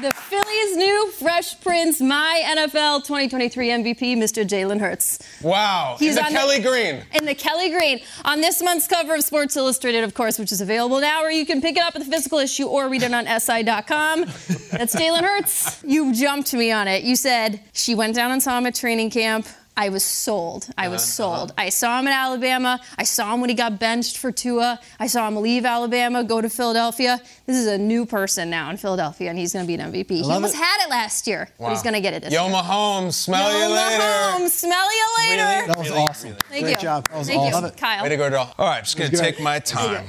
The 0.04 0.10
Philly's 0.12 0.76
new 0.76 1.10
Fresh 1.12 1.62
Prince, 1.62 1.98
my 2.02 2.42
NFL 2.44 3.04
2023 3.04 3.68
MVP, 3.70 4.16
Mr. 4.18 4.46
Jalen 4.46 4.78
Hurts. 4.78 5.18
Wow. 5.40 5.96
He's 5.98 6.10
In 6.10 6.14
the 6.16 6.24
on 6.26 6.32
the- 6.34 6.38
Kelly 6.40 6.58
Green. 6.60 7.02
In 7.14 7.24
the 7.24 7.34
Kelly 7.34 7.70
Green. 7.70 8.00
On 8.26 8.42
this 8.42 8.62
month's 8.62 8.86
cover 8.86 9.14
of 9.14 9.24
Sports 9.24 9.56
Illustrated, 9.56 10.04
of 10.04 10.12
course, 10.12 10.38
which 10.38 10.52
is 10.52 10.60
available 10.60 11.00
now, 11.00 11.22
or 11.22 11.30
you 11.30 11.46
can 11.46 11.62
pick 11.62 11.78
it 11.78 11.82
up 11.82 11.96
at 11.96 12.04
the 12.04 12.10
physical 12.10 12.38
issue 12.38 12.66
or 12.66 12.90
read 12.90 13.02
it 13.02 13.14
on 13.14 13.24
SI.com. 13.26 14.26
That's 14.72 14.94
Jalen 14.94 15.22
Hurts. 15.22 15.82
You 15.84 16.12
jumped 16.12 16.52
me 16.52 16.70
on 16.70 16.86
it. 16.86 17.02
You 17.04 17.16
said 17.16 17.60
she 17.72 17.94
went 17.94 18.14
down 18.14 18.30
and 18.30 18.42
saw 18.42 18.58
him 18.58 18.66
at 18.66 18.74
training 18.74 19.08
camp. 19.08 19.46
I 19.76 19.88
was 19.88 20.04
sold. 20.04 20.68
I 20.78 20.88
was 20.88 21.02
uh-huh, 21.02 21.30
uh-huh. 21.30 21.38
sold. 21.38 21.54
I 21.58 21.68
saw 21.68 21.98
him 21.98 22.06
at 22.06 22.12
Alabama. 22.12 22.80
I 22.96 23.02
saw 23.02 23.34
him 23.34 23.40
when 23.40 23.50
he 23.50 23.56
got 23.56 23.80
benched 23.80 24.18
for 24.18 24.30
Tua. 24.30 24.78
I 25.00 25.08
saw 25.08 25.26
him 25.26 25.36
leave 25.36 25.64
Alabama, 25.64 26.22
go 26.22 26.40
to 26.40 26.48
Philadelphia. 26.48 27.20
This 27.46 27.56
is 27.56 27.66
a 27.66 27.78
new 27.78 28.06
person 28.06 28.50
now 28.50 28.70
in 28.70 28.76
Philadelphia, 28.76 29.30
and 29.30 29.38
he's 29.38 29.52
going 29.52 29.64
to 29.64 29.66
be 29.66 29.74
an 29.74 29.92
MVP. 29.92 30.10
He 30.10 30.22
almost 30.22 30.54
it. 30.54 30.58
had 30.58 30.86
it 30.86 30.90
last 30.90 31.26
year, 31.26 31.48
but 31.58 31.70
he's 31.70 31.82
going 31.82 31.94
to 31.94 32.00
get 32.00 32.14
it 32.14 32.22
this 32.22 32.32
Yo, 32.32 32.46
year. 32.46 32.54
Mahomes, 32.54 33.14
smell 33.14 33.50
Yo, 33.50 33.58
you 33.58 33.74
later. 33.74 34.02
Mahomes, 34.02 34.50
smell 34.50 34.92
you 34.92 35.06
later. 35.18 35.66
That 35.66 35.78
was 35.78 35.90
awesome. 35.90 36.36
Thank 36.48 36.64
Great 36.64 36.76
you. 36.76 36.82
job. 36.82 37.08
That 37.08 37.18
was 37.18 37.26
Thank 37.26 37.40
awesome. 37.40 37.64
you, 37.64 37.70
Kyle. 37.72 38.02
Way 38.02 38.08
to 38.10 38.16
go, 38.16 38.30
doll. 38.30 38.54
All 38.58 38.66
right, 38.66 38.78
I'm 38.78 38.84
just 38.84 38.96
gonna 38.96 39.10
take 39.10 39.40
my 39.40 39.58
time. 39.58 40.06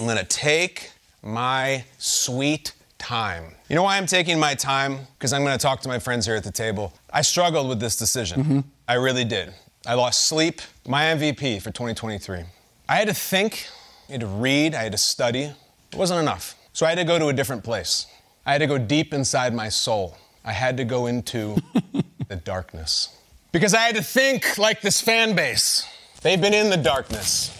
I'm 0.00 0.06
gonna 0.06 0.24
take 0.24 0.90
my 1.22 1.84
sweet 1.98 2.72
time. 2.98 3.54
You 3.70 3.76
know 3.76 3.84
why 3.84 3.98
I'm 3.98 4.06
taking 4.06 4.36
my 4.40 4.56
time? 4.56 4.98
Because 5.16 5.32
I'm 5.32 5.44
gonna 5.44 5.56
talk 5.56 5.80
to 5.82 5.88
my 5.88 6.00
friends 6.00 6.26
here 6.26 6.34
at 6.34 6.42
the 6.42 6.50
table. 6.50 6.92
I 7.12 7.22
struggled 7.22 7.68
with 7.68 7.78
this 7.78 7.94
decision. 7.94 8.42
Mm-hmm. 8.42 8.60
I 8.88 8.94
really 8.94 9.24
did. 9.24 9.54
I 9.86 9.94
lost 9.94 10.26
sleep. 10.26 10.60
My 10.88 11.04
MVP 11.04 11.62
for 11.62 11.70
2023. 11.70 12.40
I 12.88 12.96
had 12.96 13.06
to 13.06 13.14
think, 13.14 13.68
I 14.08 14.12
had 14.12 14.22
to 14.22 14.26
read, 14.26 14.74
I 14.74 14.82
had 14.82 14.90
to 14.90 14.98
study. 14.98 15.42
It 15.92 15.96
wasn't 15.96 16.18
enough. 16.18 16.56
So 16.72 16.84
I 16.84 16.88
had 16.88 16.98
to 16.98 17.04
go 17.04 17.16
to 17.16 17.28
a 17.28 17.32
different 17.32 17.62
place. 17.62 18.06
I 18.44 18.50
had 18.50 18.58
to 18.58 18.66
go 18.66 18.76
deep 18.76 19.14
inside 19.14 19.54
my 19.54 19.68
soul. 19.68 20.18
I 20.44 20.50
had 20.50 20.76
to 20.78 20.84
go 20.84 21.06
into 21.06 21.56
the 22.28 22.34
darkness. 22.34 23.16
Because 23.52 23.72
I 23.72 23.82
had 23.82 23.94
to 23.94 24.02
think 24.02 24.58
like 24.58 24.80
this 24.80 25.00
fan 25.00 25.36
base. 25.36 25.86
They've 26.22 26.40
been 26.40 26.54
in 26.54 26.70
the 26.70 26.76
darkness 26.76 27.56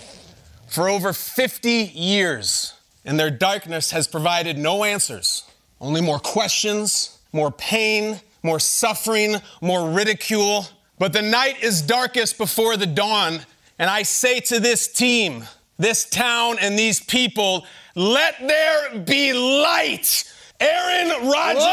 for 0.67 0.88
over 0.88 1.12
50 1.12 1.71
years, 1.95 2.75
and 3.05 3.19
their 3.19 3.31
darkness 3.31 3.93
has 3.93 4.09
provided 4.09 4.59
no 4.59 4.83
answers, 4.83 5.45
only 5.81 6.01
more 6.01 6.19
questions, 6.19 7.19
more 7.33 7.51
pain, 7.51 8.21
more 8.43 8.61
suffering, 8.61 9.37
more 9.61 9.91
ridicule. 9.91 10.67
But 10.99 11.13
the 11.13 11.23
night 11.23 11.63
is 11.63 11.83
darkest 11.83 12.39
before 12.39 12.77
the 12.77 12.87
dawn, 12.87 13.41
and 13.79 13.89
I 13.89 14.03
say 14.03 14.41
to 14.41 14.61
this 14.61 14.93
team, 14.93 15.45
this 15.79 16.05
town, 16.05 16.59
and 16.61 16.79
these 16.79 17.01
people, 17.01 17.67
let 17.95 18.37
there 18.41 18.99
be 19.01 19.33
light. 19.33 20.25
Aaron 20.61 21.27
Rodgers 21.27 21.65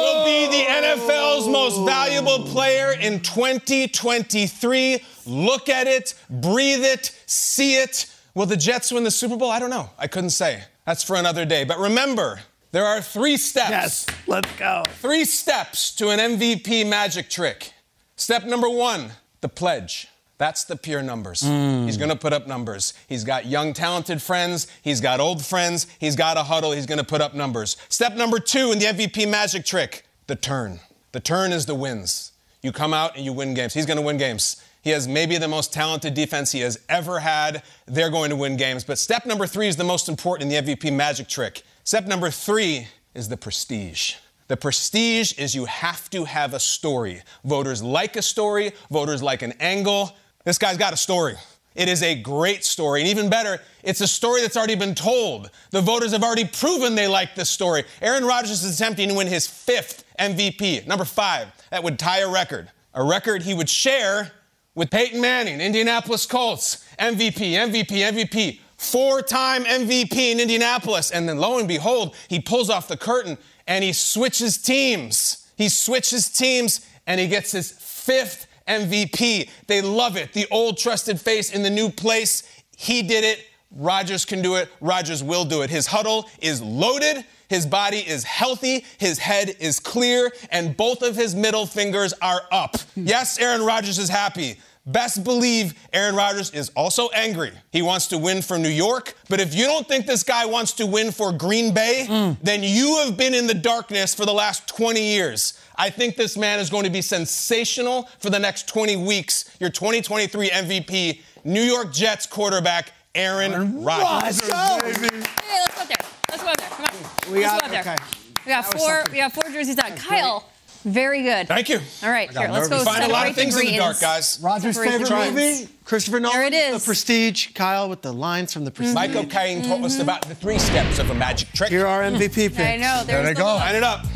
will 0.00 0.24
be 0.24 0.46
the 0.46 0.64
NFL's 0.64 1.46
most 1.48 1.84
valuable 1.84 2.44
player 2.44 2.92
in 2.92 3.20
2023. 3.20 5.04
Look 5.26 5.68
at 5.68 5.86
it, 5.86 6.14
breathe 6.30 6.82
it, 6.82 7.14
see 7.26 7.76
it. 7.76 8.06
Will 8.34 8.46
the 8.46 8.56
Jets 8.56 8.90
win 8.90 9.04
the 9.04 9.10
Super 9.10 9.36
Bowl? 9.36 9.50
I 9.50 9.58
don't 9.58 9.68
know. 9.68 9.90
I 9.98 10.06
couldn't 10.06 10.30
say. 10.30 10.62
That's 10.86 11.02
for 11.02 11.16
another 11.16 11.44
day. 11.44 11.64
But 11.64 11.78
remember, 11.78 12.40
there 12.78 12.86
are 12.86 13.02
three 13.02 13.36
steps. 13.36 13.70
Yes, 13.70 14.06
let's 14.28 14.52
go. 14.56 14.84
Three 15.00 15.24
steps 15.24 15.92
to 15.96 16.10
an 16.10 16.20
MVP 16.20 16.88
magic 16.88 17.28
trick. 17.28 17.72
Step 18.14 18.44
number 18.44 18.70
one, 18.70 19.10
the 19.40 19.48
pledge. 19.48 20.06
That's 20.38 20.62
the 20.62 20.76
pure 20.76 21.02
numbers. 21.02 21.40
Hmm. 21.40 21.86
He's 21.86 21.96
going 21.96 22.10
to 22.10 22.16
put 22.16 22.32
up 22.32 22.46
numbers. 22.46 22.94
He's 23.08 23.24
got 23.24 23.46
young, 23.46 23.72
talented 23.72 24.22
friends. 24.22 24.68
He's 24.80 25.00
got 25.00 25.18
old 25.18 25.44
friends. 25.44 25.88
He's 25.98 26.14
got 26.14 26.36
a 26.36 26.44
huddle. 26.44 26.70
He's 26.70 26.86
going 26.86 27.00
to 27.00 27.04
put 27.04 27.20
up 27.20 27.34
numbers. 27.34 27.76
Step 27.88 28.14
number 28.14 28.38
two 28.38 28.70
in 28.70 28.78
the 28.78 28.84
MVP 28.84 29.28
magic 29.28 29.64
trick, 29.64 30.06
the 30.28 30.36
turn. 30.36 30.78
The 31.10 31.18
turn 31.18 31.50
is 31.50 31.66
the 31.66 31.74
wins. 31.74 32.30
You 32.62 32.70
come 32.70 32.94
out 32.94 33.16
and 33.16 33.24
you 33.24 33.32
win 33.32 33.54
games. 33.54 33.74
He's 33.74 33.86
going 33.86 33.98
to 33.98 34.04
win 34.04 34.18
games. 34.18 34.62
He 34.82 34.90
has 34.90 35.08
maybe 35.08 35.36
the 35.36 35.48
most 35.48 35.72
talented 35.72 36.14
defense 36.14 36.52
he 36.52 36.60
has 36.60 36.78
ever 36.88 37.18
had. 37.18 37.64
They're 37.86 38.08
going 38.08 38.30
to 38.30 38.36
win 38.36 38.56
games. 38.56 38.84
But 38.84 38.98
step 38.98 39.26
number 39.26 39.48
three 39.48 39.66
is 39.66 39.74
the 39.74 39.82
most 39.82 40.08
important 40.08 40.52
in 40.52 40.64
the 40.64 40.76
MVP 40.76 40.94
magic 40.94 41.26
trick. 41.26 41.64
Step 41.88 42.04
number 42.04 42.30
three 42.30 42.86
is 43.14 43.30
the 43.30 43.36
prestige. 43.38 44.16
The 44.48 44.58
prestige 44.58 45.32
is 45.38 45.54
you 45.54 45.64
have 45.64 46.10
to 46.10 46.24
have 46.24 46.52
a 46.52 46.60
story. 46.60 47.22
Voters 47.46 47.82
like 47.82 48.14
a 48.16 48.20
story, 48.20 48.72
voters 48.90 49.22
like 49.22 49.40
an 49.40 49.54
angle. 49.58 50.14
This 50.44 50.58
guy's 50.58 50.76
got 50.76 50.92
a 50.92 50.98
story. 50.98 51.36
It 51.74 51.88
is 51.88 52.02
a 52.02 52.14
great 52.14 52.62
story. 52.62 53.00
And 53.00 53.08
even 53.08 53.30
better, 53.30 53.58
it's 53.82 54.02
a 54.02 54.06
story 54.06 54.42
that's 54.42 54.54
already 54.54 54.74
been 54.74 54.94
told. 54.94 55.50
The 55.70 55.80
voters 55.80 56.12
have 56.12 56.22
already 56.22 56.44
proven 56.44 56.94
they 56.94 57.08
like 57.08 57.34
this 57.34 57.48
story. 57.48 57.84
Aaron 58.02 58.26
Rodgers 58.26 58.62
is 58.62 58.78
attempting 58.78 59.08
to 59.08 59.14
win 59.14 59.26
his 59.26 59.46
fifth 59.46 60.04
MVP, 60.18 60.86
number 60.86 61.06
five. 61.06 61.48
That 61.70 61.82
would 61.82 61.98
tie 61.98 62.18
a 62.18 62.28
record. 62.28 62.70
A 62.92 63.02
record 63.02 63.44
he 63.44 63.54
would 63.54 63.70
share 63.70 64.32
with 64.74 64.90
Peyton 64.90 65.22
Manning, 65.22 65.62
Indianapolis 65.62 66.26
Colts, 66.26 66.86
MVP, 66.98 67.52
MVP, 67.52 67.88
MVP, 67.88 68.60
four 68.78 69.20
time 69.20 69.64
MVP 69.64 70.16
in 70.16 70.40
Indianapolis. 70.40 71.10
And 71.10 71.28
then 71.28 71.38
lo 71.38 71.58
and 71.58 71.68
behold, 71.68 72.14
he 72.28 72.40
pulls 72.40 72.70
off 72.70 72.88
the 72.88 72.96
curtain 72.96 73.36
and 73.66 73.84
he 73.84 73.92
switches 73.92 74.56
teams. 74.56 75.50
He 75.56 75.68
switches 75.68 76.30
teams 76.30 76.86
and 77.06 77.20
he 77.20 77.26
gets 77.28 77.52
his 77.52 77.72
fifth 77.72 78.46
MVP. 78.66 79.50
They 79.66 79.82
love 79.82 80.16
it. 80.16 80.32
The 80.32 80.46
old 80.50 80.78
trusted 80.78 81.20
face 81.20 81.52
in 81.52 81.62
the 81.62 81.70
new 81.70 81.90
place. 81.90 82.42
He 82.76 83.02
did 83.02 83.24
it. 83.24 83.44
Rodgers 83.70 84.24
can 84.24 84.40
do 84.40 84.54
it. 84.54 84.70
Rodgers 84.80 85.22
will 85.22 85.44
do 85.44 85.62
it. 85.62 85.68
His 85.68 85.86
huddle 85.86 86.28
is 86.40 86.62
loaded. 86.62 87.24
His 87.48 87.66
body 87.66 87.98
is 87.98 88.24
healthy. 88.24 88.84
His 88.98 89.18
head 89.18 89.56
is 89.60 89.80
clear. 89.80 90.32
And 90.50 90.76
both 90.76 91.02
of 91.02 91.16
his 91.16 91.34
middle 91.34 91.66
fingers 91.66 92.14
are 92.22 92.42
up. 92.52 92.76
Yes, 92.94 93.38
Aaron 93.38 93.62
Rodgers 93.64 93.98
is 93.98 94.08
happy. 94.08 94.58
Best 94.88 95.22
believe 95.22 95.74
Aaron 95.92 96.16
Rodgers 96.16 96.50
is 96.52 96.70
also 96.74 97.10
angry. 97.10 97.52
He 97.70 97.82
wants 97.82 98.06
to 98.06 98.16
win 98.16 98.40
for 98.40 98.58
New 98.58 98.70
York, 98.70 99.14
but 99.28 99.38
if 99.38 99.54
you 99.54 99.66
don't 99.66 99.86
think 99.86 100.06
this 100.06 100.22
guy 100.22 100.46
wants 100.46 100.72
to 100.74 100.86
win 100.86 101.12
for 101.12 101.30
Green 101.30 101.74
Bay, 101.74 102.06
then 102.42 102.62
you 102.62 102.96
have 103.04 103.14
been 103.16 103.34
in 103.34 103.46
the 103.46 103.52
darkness 103.54 104.14
for 104.14 104.24
the 104.24 104.32
last 104.32 104.66
20 104.68 104.98
years. 105.00 105.60
I 105.76 105.90
think 105.90 106.16
this 106.16 106.38
man 106.38 106.58
is 106.58 106.70
going 106.70 106.84
to 106.84 106.90
be 106.90 107.02
sensational 107.02 108.04
for 108.18 108.30
the 108.30 108.38
next 108.38 108.66
20 108.66 108.96
weeks. 108.96 109.54
Your 109.60 109.68
2023 109.70 110.48
MVP, 110.48 111.20
New 111.44 111.62
York 111.62 111.92
Jets 111.92 112.26
quarterback 112.26 112.92
Aaron 113.14 113.84
Rodgers. 113.84 114.40
Let's 114.40 114.48
go. 114.48 114.56
Hey, 114.56 115.60
let's 115.60 115.78
go 115.78 115.84
there. 115.86 115.96
Let's 116.30 116.42
go 116.42 116.52
there. 116.58 116.68
Come 116.70 116.86
on. 116.86 117.32
We 117.32 117.40
let's 117.44 117.52
got- 117.52 117.60
go 117.60 117.66
up 117.66 117.84
there. 117.84 117.94
okay. 117.94 118.04
We 118.46 118.52
got 118.52 118.72
was 118.72 118.82
four. 118.82 119.04
We 119.12 119.18
got 119.18 119.32
four 119.32 119.44
jerseys 119.52 119.76
done. 119.76 119.94
Kyle, 119.96 120.48
very 120.84 121.22
good. 121.22 121.48
Thank 121.48 121.68
you. 121.68 121.80
All 122.02 122.10
right, 122.10 122.30
here, 122.30 122.48
let's 122.48 122.68
go. 122.68 122.78
We 122.78 122.84
find 122.84 123.04
a 123.04 123.08
lot 123.08 123.28
of 123.28 123.34
things 123.34 123.54
the 123.54 123.60
in 123.62 123.72
the 123.72 123.76
dark, 123.78 124.00
guys. 124.00 124.38
Rodgers' 124.42 124.76
favorite 124.78 125.08
greens. 125.08 125.34
movie, 125.34 125.68
Christopher 125.84 126.20
Nolan. 126.20 126.36
There 126.38 126.46
it 126.46 126.54
is. 126.54 126.80
The 126.82 126.86
Prestige. 126.86 127.48
Kyle 127.54 127.88
with 127.88 128.02
the 128.02 128.12
lines 128.12 128.52
from 128.52 128.64
the 128.64 128.70
Prestige. 128.70 128.94
Michael 128.94 129.24
Caine 129.26 129.62
told 129.62 129.84
us 129.84 129.98
about 129.98 130.22
the 130.22 130.34
three 130.34 130.58
steps 130.58 130.98
of 130.98 131.10
a 131.10 131.14
magic 131.14 131.48
trick. 131.52 131.70
Here 131.70 131.86
are 131.86 132.02
MVP 132.02 132.34
picks. 132.34 132.56
Mm-hmm. 132.58 132.62
I 132.62 132.76
know. 132.76 133.04
There 133.04 133.22
they 133.22 133.34
the 133.34 133.40
go. 133.40 133.44
look. 133.46 133.60
Line 133.60 133.74
it 133.76 133.82
up. 133.82 134.06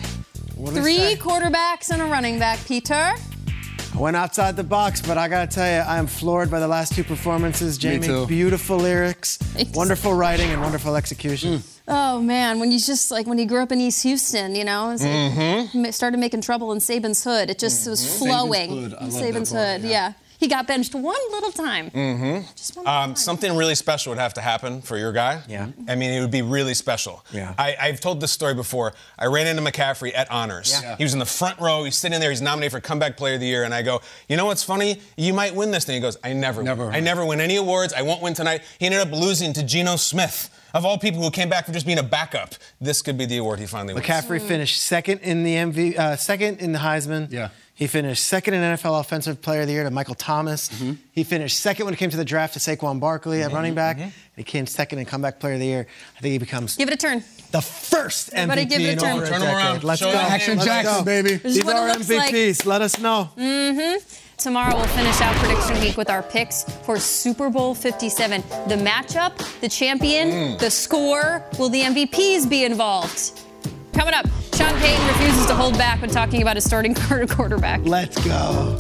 What 0.57 0.75
Three 0.75 1.17
quarterbacks 1.17 1.91
and 1.91 2.01
a 2.03 2.05
running 2.05 2.39
back, 2.39 2.65
Peter. 2.67 3.15
I 3.95 3.99
went 3.99 4.17
outside 4.17 4.57
the 4.57 4.65
box, 4.65 5.01
but 5.03 5.19
I 5.19 5.29
gotta 5.29 5.47
tell 5.47 5.67
you, 5.67 5.81
I 5.81 5.99
am 5.99 6.07
floored 6.07 6.51
by 6.51 6.61
the 6.61 6.69
last 6.69 6.95
two 6.95 7.05
performances. 7.05 7.77
Jamie, 7.77 8.07
too. 8.07 8.27
beautiful 8.27 8.79
lyrics, 8.79 9.37
Thanks. 9.37 9.77
wonderful 9.77 10.15
writing, 10.15 10.51
and 10.51 10.63
wonderful 10.63 10.97
execution. 10.97 11.63
Oh 11.87 12.21
man, 12.21 12.59
when 12.61 12.71
you 12.73 12.79
just 12.79 13.11
like 13.11 13.27
when 13.27 13.37
he 13.39 13.45
grew 13.45 13.61
up 13.63 13.71
in 13.73 13.81
East 13.81 14.03
Houston, 14.05 14.55
you 14.55 14.65
know, 14.65 14.87
like, 14.89 15.01
Mm-hmm. 15.01 15.91
started 15.91 16.19
making 16.19 16.41
trouble 16.41 16.73
in 16.73 16.79
Saban's 16.79 17.23
hood. 17.23 17.51
It 17.51 17.59
just 17.59 17.87
was 17.89 18.19
flowing. 18.19 18.71
Hood. 18.71 18.95
I 18.95 19.05
in 19.05 19.11
love 19.11 19.21
that 19.21 19.35
Saban's 19.35 19.51
hood, 19.53 19.83
yeah. 19.83 19.91
yeah. 19.91 20.13
He 20.43 20.49
got 20.49 20.67
benched 20.67 20.93
one 20.93 21.15
little 21.31 21.53
time. 21.53 21.89
Mm-hmm. 21.93 22.41
Just 22.57 22.75
one 22.77 22.85
Um, 22.85 22.93
time. 22.93 23.15
something 23.17 23.55
really 23.57 23.77
special 23.77 24.11
would 24.11 24.19
have 24.19 24.35
to 24.35 24.41
happen 24.41 24.83
for 24.83 24.99
your 24.99 25.13
guy. 25.13 25.41
Yeah. 25.49 25.69
I 25.87 25.95
mean, 25.95 26.11
it 26.11 26.21
would 26.21 26.33
be 26.33 26.43
really 26.43 26.75
special. 26.75 27.25
Yeah. 27.33 27.55
I, 27.57 27.77
I've 27.81 28.01
told 28.01 28.21
this 28.21 28.33
story 28.33 28.53
before. 28.55 28.93
I 29.17 29.27
ran 29.27 29.47
into 29.47 29.63
McCaffrey 29.63 30.11
at 30.17 30.29
honors. 30.33 30.73
Yeah. 30.83 30.97
He 30.97 31.05
was 31.05 31.13
in 31.13 31.21
the 31.21 31.25
front 31.27 31.61
row. 31.61 31.85
He's 31.85 31.97
sitting 31.97 32.19
there. 32.19 32.31
He's 32.31 32.43
nominated 32.43 32.73
for 32.73 32.81
Comeback 32.81 33.17
Player 33.17 33.35
of 33.35 33.41
the 33.41 33.47
Year. 33.47 33.63
And 33.63 33.73
I 33.73 33.83
go, 33.83 34.01
you 34.29 34.37
know 34.37 34.47
what's 34.47 34.65
funny? 34.65 35.01
You 35.17 35.33
might 35.33 35.55
win 35.55 35.71
this 35.71 35.85
thing. 35.85 35.95
He 35.95 36.01
goes, 36.01 36.17
I 36.25 36.33
never, 36.33 36.61
Never. 36.65 36.87
win. 36.87 36.95
I 36.97 36.99
never 36.99 37.25
win 37.25 37.41
any 37.41 37.55
awards. 37.55 37.93
I 37.93 38.03
won't 38.03 38.21
win 38.21 38.35
tonight. 38.35 38.63
He 38.81 38.87
ended 38.87 39.01
up 39.01 39.13
losing 39.13 39.53
to 39.53 39.63
Geno 39.63 39.95
Smith. 39.95 40.51
Of 40.75 40.85
all 40.87 40.99
people 40.99 41.23
who 41.23 41.31
came 41.31 41.49
back 41.49 41.65
from 41.67 41.75
just 41.75 41.87
being 41.87 41.99
a 41.99 42.03
backup, 42.03 42.55
this 42.81 43.03
could 43.03 43.19
be 43.19 43.27
the 43.27 43.39
award 43.39 43.59
he 43.61 43.67
finally 43.67 43.95
wins. 43.95 44.07
McCaffrey 44.07 44.41
finished 44.41 44.83
second 44.83 45.21
in 45.21 45.45
the 45.45 45.55
MV, 45.55 45.99
uh, 45.99 46.17
second 46.17 46.61
in 46.61 46.73
the 46.73 46.79
Heisman. 46.79 47.31
Yeah. 47.31 47.49
He 47.75 47.87
finished 47.87 48.25
second 48.27 48.55
in 48.55 48.63
NFL 48.63 49.01
Offensive 49.01 49.43
Player 49.43 49.63
of 49.63 49.67
the 49.67 49.73
Year 49.73 49.83
to 49.83 49.91
Michael 49.91 50.15
Thomas. 50.15 50.69
Mm-hmm. 50.69 50.93
He 51.13 51.25
finished 51.25 51.59
second 51.59 51.87
when 51.87 51.95
it 51.95 51.97
came 51.97 52.11
to 52.11 52.17
the 52.17 52.25
draft 52.25 52.53
to 52.55 52.61
Saquon 52.61 53.01
Barkley 53.01 53.43
at 53.43 53.51
running 53.51 53.75
back. 53.75 53.99
And 53.99 54.13
he 54.37 54.45
came 54.45 54.67
second 54.67 54.99
in 55.01 55.05
Comeback 55.07 55.41
Player 55.41 55.55
of 55.55 55.61
the 55.61 55.67
Year. 55.67 55.87
I 56.17 56.21
think 56.21 56.33
he 56.33 56.39
becomes 56.39 56.77
Give 56.77 56.89
it 56.89 56.95
a 56.95 56.97
turn. 56.97 57.25
the 57.51 57.61
first 57.63 58.31
Everybody 58.35 58.67
MVP 58.67 58.69
give 58.69 58.81
it 58.83 58.85
a 58.89 58.93
in 58.93 58.99
turn. 58.99 59.17
over 59.17 59.25
a 59.25 59.29
decade. 59.31 59.49
around. 59.49 59.85
Let's 59.85 60.01
Show 60.01 60.13
go. 60.13 60.19
Action 60.19 60.61
Jackson, 60.61 61.05
baby. 61.05 61.35
These 61.37 61.65
are 61.67 61.89
it 61.89 61.93
looks 61.99 62.11
like. 62.11 62.33
MVPs. 62.35 62.67
Let 62.67 62.83
us 62.83 62.99
know. 63.01 63.31
Tomorrow 64.43 64.75
we'll 64.75 64.89
finish 64.89 65.21
out 65.21 65.37
prediction 65.37 65.81
week 65.81 65.97
with 65.97 66.11
our 66.11 66.21
picks 66.21 66.65
for 66.65 66.99
Super 66.99 67.49
Bowl 67.49 67.77
57. 67.77 68.41
The 68.67 68.75
matchup, 68.75 69.37
the 69.61 69.69
champion, 69.69 70.31
mm. 70.31 70.59
the 70.59 70.69
score. 70.69 71.45
Will 71.61 71.69
the 71.69 71.83
MVPs 71.83 72.51
be 72.51 72.65
involved? 72.65 73.41
Coming 73.93 74.15
up, 74.15 74.27
Sean 74.53 74.77
Payton 74.81 75.07
refuses 75.07 75.47
to 75.47 75.55
hold 75.55 75.79
back 75.79 76.01
when 76.01 76.11
talking 76.11 76.43
about 76.43 76.57
his 76.57 76.65
starting 76.65 76.93
quarterback. 77.29 77.83
Let's 77.85 78.19
go. 78.27 78.77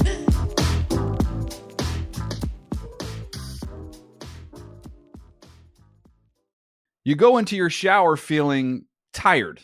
You 7.04 7.14
go 7.14 7.38
into 7.38 7.54
your 7.54 7.71
shower 7.71 8.16
feeling 8.16 8.87
tired, 9.12 9.61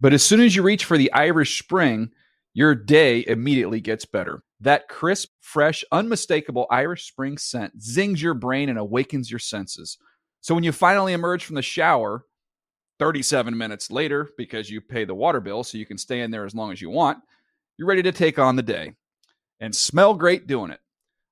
but 0.00 0.12
as 0.12 0.22
soon 0.22 0.42
as 0.42 0.54
you 0.54 0.62
reach 0.62 0.84
for 0.84 0.96
the 0.96 1.12
Irish 1.12 1.60
Spring, 1.60 2.12
your 2.54 2.76
day 2.76 3.24
immediately 3.26 3.80
gets 3.80 4.04
better. 4.04 4.44
That 4.60 4.88
crisp, 4.88 5.30
fresh, 5.40 5.84
unmistakable 5.90 6.66
Irish 6.70 7.08
Spring 7.08 7.38
scent 7.38 7.82
zings 7.82 8.20
your 8.20 8.34
brain 8.34 8.68
and 8.68 8.78
awakens 8.78 9.30
your 9.30 9.38
senses. 9.38 9.96
So 10.42 10.54
when 10.54 10.64
you 10.64 10.72
finally 10.72 11.14
emerge 11.14 11.44
from 11.44 11.56
the 11.56 11.62
shower, 11.62 12.24
37 12.98 13.56
minutes 13.56 13.90
later, 13.90 14.28
because 14.36 14.70
you 14.70 14.82
pay 14.82 15.06
the 15.06 15.14
water 15.14 15.40
bill 15.40 15.64
so 15.64 15.78
you 15.78 15.86
can 15.86 15.96
stay 15.96 16.20
in 16.20 16.30
there 16.30 16.44
as 16.44 16.54
long 16.54 16.72
as 16.72 16.82
you 16.82 16.90
want, 16.90 17.18
you're 17.78 17.88
ready 17.88 18.02
to 18.02 18.12
take 18.12 18.38
on 18.38 18.56
the 18.56 18.62
day 18.62 18.92
and 19.58 19.74
smell 19.74 20.14
great 20.14 20.46
doing 20.46 20.70
it. 20.70 20.80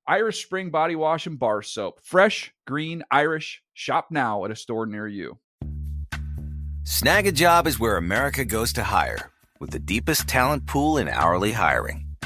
Irish 0.07 0.43
Spring 0.43 0.71
Body 0.71 0.97
Wash 0.97 1.27
and 1.27 1.39
Bar 1.39 1.61
Soap. 1.61 2.01
Fresh, 2.03 2.55
green, 2.67 3.03
Irish. 3.11 3.63
Shop 3.75 4.07
now 4.11 4.47
at 4.47 4.51
a 4.51 4.57
store 4.57 4.87
near 4.87 5.07
you. 5.07 5.39
Snagajob 6.85 7.67
is 7.67 7.79
where 7.79 7.99
America 7.99 8.47
goes 8.47 8.73
to 8.73 8.85
hire, 8.85 9.31
with 9.61 9.71
the 9.71 9.79
deepest 9.79 10.27
talent 10.27 10.65
pool 10.65 10.97
in 10.97 11.09
hourly 11.09 11.53
hiring. 11.53 12.08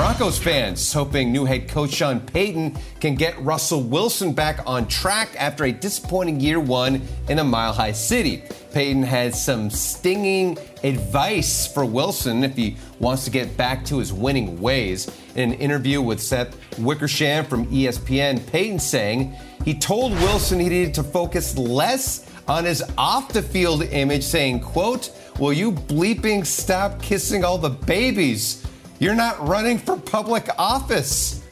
Broncos 0.00 0.38
fans 0.38 0.94
hoping 0.94 1.30
new 1.30 1.44
head 1.44 1.68
coach 1.68 1.90
Sean 1.90 2.20
Payton 2.20 2.74
can 3.00 3.16
get 3.16 3.38
Russell 3.42 3.82
Wilson 3.82 4.32
back 4.32 4.62
on 4.64 4.88
track 4.88 5.28
after 5.38 5.64
a 5.64 5.72
disappointing 5.72 6.40
year 6.40 6.58
one 6.58 7.02
in 7.28 7.38
a 7.38 7.44
mile 7.44 7.74
high 7.74 7.92
city. 7.92 8.42
Payton 8.72 9.02
has 9.02 9.44
some 9.44 9.68
stinging 9.68 10.56
advice 10.82 11.66
for 11.66 11.84
Wilson 11.84 12.44
if 12.44 12.56
he 12.56 12.78
wants 12.98 13.26
to 13.26 13.30
get 13.30 13.58
back 13.58 13.84
to 13.84 13.98
his 13.98 14.10
winning 14.10 14.58
ways. 14.58 15.06
In 15.34 15.52
an 15.52 15.58
interview 15.58 16.00
with 16.00 16.18
Seth 16.18 16.56
Wickersham 16.78 17.44
from 17.44 17.66
ESPN, 17.66 18.46
Payton 18.46 18.78
saying 18.78 19.36
he 19.66 19.74
told 19.74 20.12
Wilson 20.12 20.60
he 20.60 20.70
needed 20.70 20.94
to 20.94 21.02
focus 21.02 21.58
less 21.58 22.26
on 22.48 22.64
his 22.64 22.82
off 22.96 23.34
the 23.34 23.42
field 23.42 23.82
image, 23.82 24.24
saying, 24.24 24.60
quote, 24.60 25.12
Will 25.38 25.52
you 25.52 25.70
bleeping 25.72 26.46
stop 26.46 27.02
kissing 27.02 27.44
all 27.44 27.58
the 27.58 27.68
babies? 27.68 28.66
You're 29.00 29.14
not 29.14 29.48
running 29.48 29.78
for 29.78 29.96
public 29.96 30.46
office. 30.58 31.42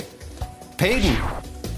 Payton 0.77 1.17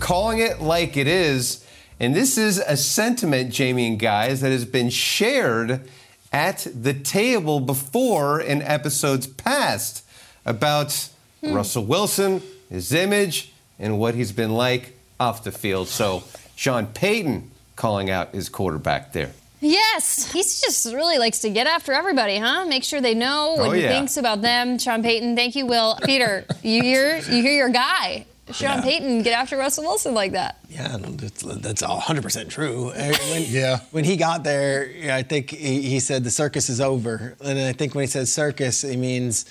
calling 0.01 0.41
it 0.41 0.61
like 0.61 0.97
it 0.97 1.07
is. 1.07 1.65
And 2.01 2.13
this 2.13 2.37
is 2.37 2.59
a 2.59 2.77
sentiment, 2.77 3.53
Jamie 3.53 3.87
and 3.87 3.97
guys, 3.97 4.41
that 4.41 4.51
has 4.51 4.65
been 4.65 4.91
shared 4.91 5.89
at 6.33 6.67
the 6.75 6.93
table 6.93 7.61
before 7.61 8.41
in 8.41 8.63
episodes 8.63 9.29
past 9.29 10.05
about 10.45 11.09
hmm. 11.41 11.53
Russell 11.53 11.85
Wilson, 11.85 12.43
his 12.69 12.93
image, 12.93 13.53
and 13.79 13.97
what 13.97 14.17
he's 14.17 14.33
been 14.33 14.51
like 14.51 14.97
off 15.21 15.45
the 15.45 15.53
field. 15.53 15.87
So, 15.87 16.25
Sean 16.57 16.87
Payton 16.87 17.49
calling 17.77 18.11
out 18.11 18.35
his 18.35 18.49
quarterback 18.49 19.13
there. 19.13 19.31
Yes, 19.61 20.33
he 20.33 20.43
just 20.43 20.87
really 20.87 21.19
likes 21.19 21.41
to 21.41 21.51
get 21.51 21.67
after 21.67 21.93
everybody, 21.93 22.39
huh? 22.39 22.65
Make 22.65 22.83
sure 22.83 23.01
they 23.01 23.15
know 23.15 23.55
oh, 23.57 23.61
what 23.61 23.69
oh, 23.69 23.73
he 23.73 23.83
yeah. 23.83 23.89
thinks 23.89 24.17
about 24.17 24.41
them. 24.41 24.79
Sean 24.79 25.03
Payton, 25.03 25.37
thank 25.37 25.55
you, 25.55 25.67
Will. 25.67 25.99
Peter, 26.03 26.45
you 26.63 26.83
hear 26.83 27.19
you 27.19 27.43
hear 27.43 27.53
your 27.53 27.69
guy. 27.69 28.27
Sean 28.53 28.79
yeah. 28.79 28.83
Payton 28.83 29.23
get 29.23 29.33
after 29.33 29.57
Russell 29.57 29.85
Wilson 29.85 30.15
like 30.15 30.33
that. 30.33 30.59
Yeah, 30.69 30.97
that's, 30.99 31.43
that's 31.43 31.83
100% 31.83 32.49
true. 32.49 32.89
Uh, 32.91 33.13
when, 33.31 33.45
yeah. 33.49 33.81
When 33.91 34.05
he 34.05 34.17
got 34.17 34.45
there, 34.45 34.91
I 35.11 35.23
think 35.23 35.51
he, 35.51 35.83
he 35.83 36.01
said 36.01 36.25
the 36.25 36.31
circus 36.31 36.69
is 36.69 36.81
over. 36.81 37.37
And 37.45 37.59
I 37.59 37.73
think 37.73 37.95
when 37.95 38.03
he 38.03 38.07
says 38.09 38.33
circus, 38.33 38.83
he 38.83 38.97
means 38.97 39.47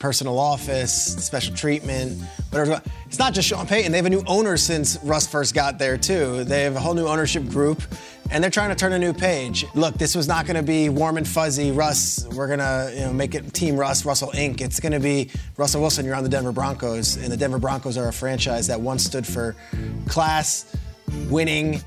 personal 0.00 0.38
office, 0.38 0.92
special 1.24 1.54
treatment, 1.54 2.20
whatever. 2.50 2.82
It's 3.06 3.18
not 3.18 3.34
just 3.34 3.46
Sean 3.46 3.66
Payton. 3.66 3.92
They 3.92 3.98
have 3.98 4.06
a 4.06 4.10
new 4.10 4.24
owner 4.26 4.56
since 4.56 4.98
Russ 5.04 5.26
first 5.26 5.54
got 5.54 5.78
there, 5.78 5.96
too. 5.96 6.42
They 6.42 6.62
have 6.62 6.74
a 6.74 6.80
whole 6.80 6.94
new 6.94 7.06
ownership 7.06 7.46
group, 7.48 7.82
and 8.30 8.42
they're 8.42 8.50
trying 8.50 8.70
to 8.70 8.74
turn 8.74 8.92
a 8.92 8.98
new 8.98 9.12
page. 9.12 9.66
Look, 9.74 9.94
this 9.94 10.16
was 10.16 10.26
not 10.26 10.46
going 10.46 10.56
to 10.56 10.62
be 10.62 10.88
warm 10.88 11.18
and 11.18 11.28
fuzzy 11.28 11.70
Russ. 11.70 12.26
We're 12.32 12.46
going 12.46 12.60
to 12.60 12.92
you 12.94 13.00
know, 13.02 13.12
make 13.12 13.34
it 13.34 13.52
Team 13.52 13.76
Russ, 13.76 14.04
Russell 14.04 14.32
Inc. 14.32 14.62
It's 14.62 14.80
going 14.80 14.92
to 14.92 15.00
be 15.00 15.30
Russell 15.58 15.82
Wilson, 15.82 16.06
you're 16.06 16.14
on 16.14 16.24
the 16.24 16.30
Denver 16.30 16.52
Broncos, 16.52 17.16
and 17.16 17.30
the 17.30 17.36
Denver 17.36 17.58
Broncos 17.58 17.98
are 17.98 18.08
a 18.08 18.12
franchise 18.12 18.66
that 18.68 18.80
once 18.80 19.04
stood 19.04 19.26
for 19.26 19.54
class, 20.08 20.74
winning, 21.28 21.82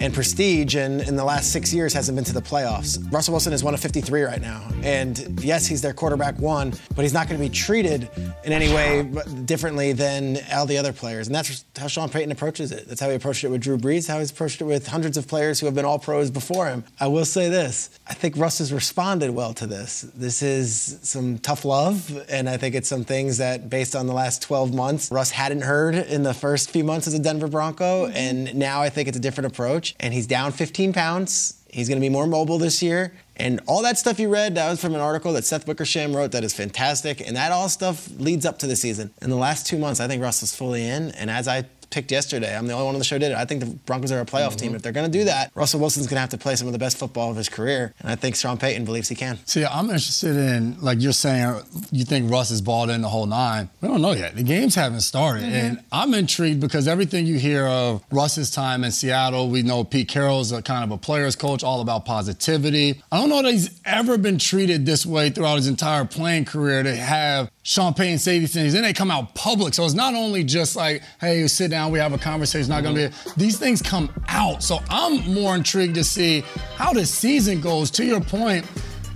and 0.00 0.14
prestige 0.14 0.76
and 0.76 1.00
in 1.02 1.16
the 1.16 1.24
last 1.24 1.52
six 1.52 1.72
years 1.72 1.92
hasn't 1.92 2.14
been 2.14 2.24
to 2.24 2.32
the 2.32 2.42
playoffs. 2.42 2.98
Russell 3.12 3.32
Wilson 3.32 3.52
is 3.52 3.64
one 3.64 3.74
of 3.74 3.80
53 3.80 4.22
right 4.22 4.40
now. 4.40 4.68
And 4.82 5.42
yes, 5.42 5.66
he's 5.66 5.82
their 5.82 5.92
quarterback 5.92 6.38
one, 6.38 6.72
but 6.94 7.02
he's 7.02 7.12
not 7.12 7.28
going 7.28 7.40
to 7.40 7.44
be 7.44 7.52
treated 7.52 8.08
in 8.44 8.52
any 8.52 8.72
way 8.72 9.02
differently 9.44 9.92
than 9.92 10.38
all 10.52 10.66
the 10.66 10.78
other 10.78 10.92
players. 10.92 11.26
And 11.26 11.34
that's 11.34 11.64
how 11.76 11.88
Sean 11.88 12.08
Payton 12.08 12.30
approaches 12.30 12.70
it. 12.70 12.86
That's 12.86 13.00
how 13.00 13.08
he 13.08 13.16
approached 13.16 13.42
it 13.42 13.48
with 13.48 13.60
Drew 13.60 13.76
Brees, 13.76 14.06
how 14.06 14.18
he's 14.20 14.30
approached 14.30 14.60
it 14.60 14.64
with 14.64 14.86
hundreds 14.86 15.16
of 15.16 15.26
players 15.26 15.58
who 15.58 15.66
have 15.66 15.74
been 15.74 15.84
all 15.84 15.98
pros 15.98 16.30
before 16.30 16.68
him. 16.68 16.84
I 17.00 17.08
will 17.08 17.24
say 17.24 17.48
this 17.48 17.98
I 18.06 18.14
think 18.14 18.36
Russ 18.36 18.58
has 18.58 18.72
responded 18.72 19.30
well 19.30 19.52
to 19.54 19.66
this. 19.66 20.02
This 20.14 20.42
is 20.42 20.98
some 21.02 21.38
tough 21.38 21.64
love, 21.64 22.24
and 22.28 22.48
I 22.48 22.56
think 22.56 22.74
it's 22.74 22.88
some 22.88 23.04
things 23.04 23.38
that, 23.38 23.68
based 23.68 23.96
on 23.96 24.06
the 24.06 24.12
last 24.12 24.42
12 24.42 24.72
months, 24.74 25.10
Russ 25.10 25.30
hadn't 25.30 25.62
heard 25.62 25.94
in 25.94 26.22
the 26.22 26.34
first 26.34 26.70
few 26.70 26.84
months 26.84 27.06
as 27.06 27.14
a 27.14 27.18
Denver 27.18 27.48
Bronco. 27.48 28.06
And 28.06 28.54
now 28.54 28.80
I 28.80 28.90
think 28.90 29.08
it's 29.08 29.16
a 29.16 29.20
different 29.20 29.46
approach 29.48 29.87
and 30.00 30.14
he's 30.14 30.26
down 30.26 30.52
15 30.52 30.92
pounds. 30.92 31.54
He's 31.70 31.88
going 31.88 32.00
to 32.00 32.04
be 32.04 32.08
more 32.08 32.26
mobile 32.26 32.58
this 32.58 32.82
year. 32.82 33.12
And 33.36 33.60
all 33.66 33.82
that 33.82 33.98
stuff 33.98 34.18
you 34.18 34.28
read, 34.28 34.54
that 34.56 34.68
was 34.68 34.80
from 34.80 34.94
an 34.94 35.00
article 35.00 35.32
that 35.34 35.44
Seth 35.44 35.66
Wickersham 35.68 36.16
wrote 36.16 36.32
that 36.32 36.42
is 36.42 36.54
fantastic. 36.54 37.26
And 37.26 37.36
that 37.36 37.52
all 37.52 37.68
stuff 37.68 38.08
leads 38.18 38.44
up 38.46 38.58
to 38.60 38.66
the 38.66 38.74
season. 38.74 39.12
In 39.22 39.30
the 39.30 39.36
last 39.36 39.66
two 39.66 39.78
months, 39.78 40.00
I 40.00 40.08
think 40.08 40.22
Russell's 40.22 40.54
fully 40.54 40.86
in. 40.86 41.12
And 41.12 41.30
as 41.30 41.46
I 41.46 41.64
picked 41.90 42.10
yesterday. 42.10 42.56
I'm 42.56 42.66
the 42.66 42.72
only 42.72 42.86
one 42.86 42.94
on 42.94 42.98
the 42.98 43.04
show 43.04 43.18
did 43.18 43.32
it. 43.32 43.36
I 43.36 43.44
think 43.44 43.60
the 43.60 43.66
Broncos 43.66 44.12
are 44.12 44.20
a 44.20 44.24
playoff 44.24 44.48
mm-hmm. 44.50 44.56
team. 44.56 44.74
If 44.74 44.82
they're 44.82 44.92
going 44.92 45.10
to 45.10 45.18
do 45.18 45.24
that, 45.24 45.50
Russell 45.54 45.80
Wilson's 45.80 46.06
going 46.06 46.16
to 46.16 46.20
have 46.20 46.30
to 46.30 46.38
play 46.38 46.56
some 46.56 46.66
of 46.66 46.72
the 46.72 46.78
best 46.78 46.98
football 46.98 47.30
of 47.30 47.36
his 47.36 47.48
career, 47.48 47.94
and 48.00 48.10
I 48.10 48.16
think 48.16 48.36
Sean 48.36 48.58
Payton 48.58 48.84
believes 48.84 49.08
he 49.08 49.14
can. 49.14 49.38
See, 49.46 49.64
I'm 49.64 49.86
interested 49.86 50.36
in 50.36 50.80
like 50.80 51.00
you're 51.00 51.12
saying. 51.12 51.62
You 51.90 52.04
think 52.04 52.30
Russ 52.30 52.50
is 52.50 52.60
balled 52.60 52.90
in 52.90 53.00
the 53.02 53.08
whole 53.08 53.26
nine? 53.26 53.68
We 53.80 53.88
don't 53.88 54.02
know 54.02 54.12
yet. 54.12 54.36
The 54.36 54.42
games 54.42 54.74
haven't 54.74 55.00
started, 55.00 55.44
mm-hmm. 55.44 55.54
and 55.54 55.84
I'm 55.92 56.14
intrigued 56.14 56.60
because 56.60 56.88
everything 56.88 57.26
you 57.26 57.38
hear 57.38 57.66
of 57.66 58.02
Russ's 58.10 58.50
time 58.50 58.84
in 58.84 58.90
Seattle, 58.90 59.48
we 59.48 59.62
know 59.62 59.84
Pete 59.84 60.08
Carroll's 60.08 60.52
a 60.52 60.62
kind 60.62 60.84
of 60.84 60.90
a 60.90 60.98
player's 60.98 61.36
coach, 61.36 61.62
all 61.62 61.80
about 61.80 62.04
positivity. 62.04 63.02
I 63.10 63.18
don't 63.18 63.28
know 63.28 63.42
that 63.42 63.52
he's 63.52 63.80
ever 63.84 64.18
been 64.18 64.38
treated 64.38 64.86
this 64.86 65.06
way 65.06 65.30
throughout 65.30 65.56
his 65.56 65.68
entire 65.68 66.04
playing 66.04 66.44
career 66.44 66.82
to 66.82 66.94
have 66.96 67.50
Sean 67.62 67.92
Payton 67.92 68.18
say 68.18 68.38
these 68.38 68.54
things. 68.54 68.72
Then 68.72 68.82
they 68.82 68.94
come 68.94 69.10
out 69.10 69.34
public. 69.34 69.74
So 69.74 69.84
it's 69.84 69.94
not 69.94 70.14
only 70.14 70.42
just 70.42 70.74
like, 70.74 71.02
hey, 71.20 71.46
sit 71.48 71.70
down, 71.70 71.77
we 71.86 71.98
have 71.98 72.12
a 72.12 72.18
conversation. 72.18 72.60
It's 72.60 72.68
not 72.68 72.82
going 72.82 72.94
to 72.96 73.08
be. 73.08 73.32
These 73.36 73.58
things 73.58 73.82
come 73.82 74.10
out. 74.28 74.62
So 74.62 74.80
I'm 74.88 75.34
more 75.34 75.54
intrigued 75.54 75.94
to 75.96 76.04
see 76.04 76.40
how 76.76 76.92
the 76.92 77.04
season 77.04 77.60
goes. 77.60 77.90
To 77.92 78.04
your 78.04 78.20
point, 78.20 78.66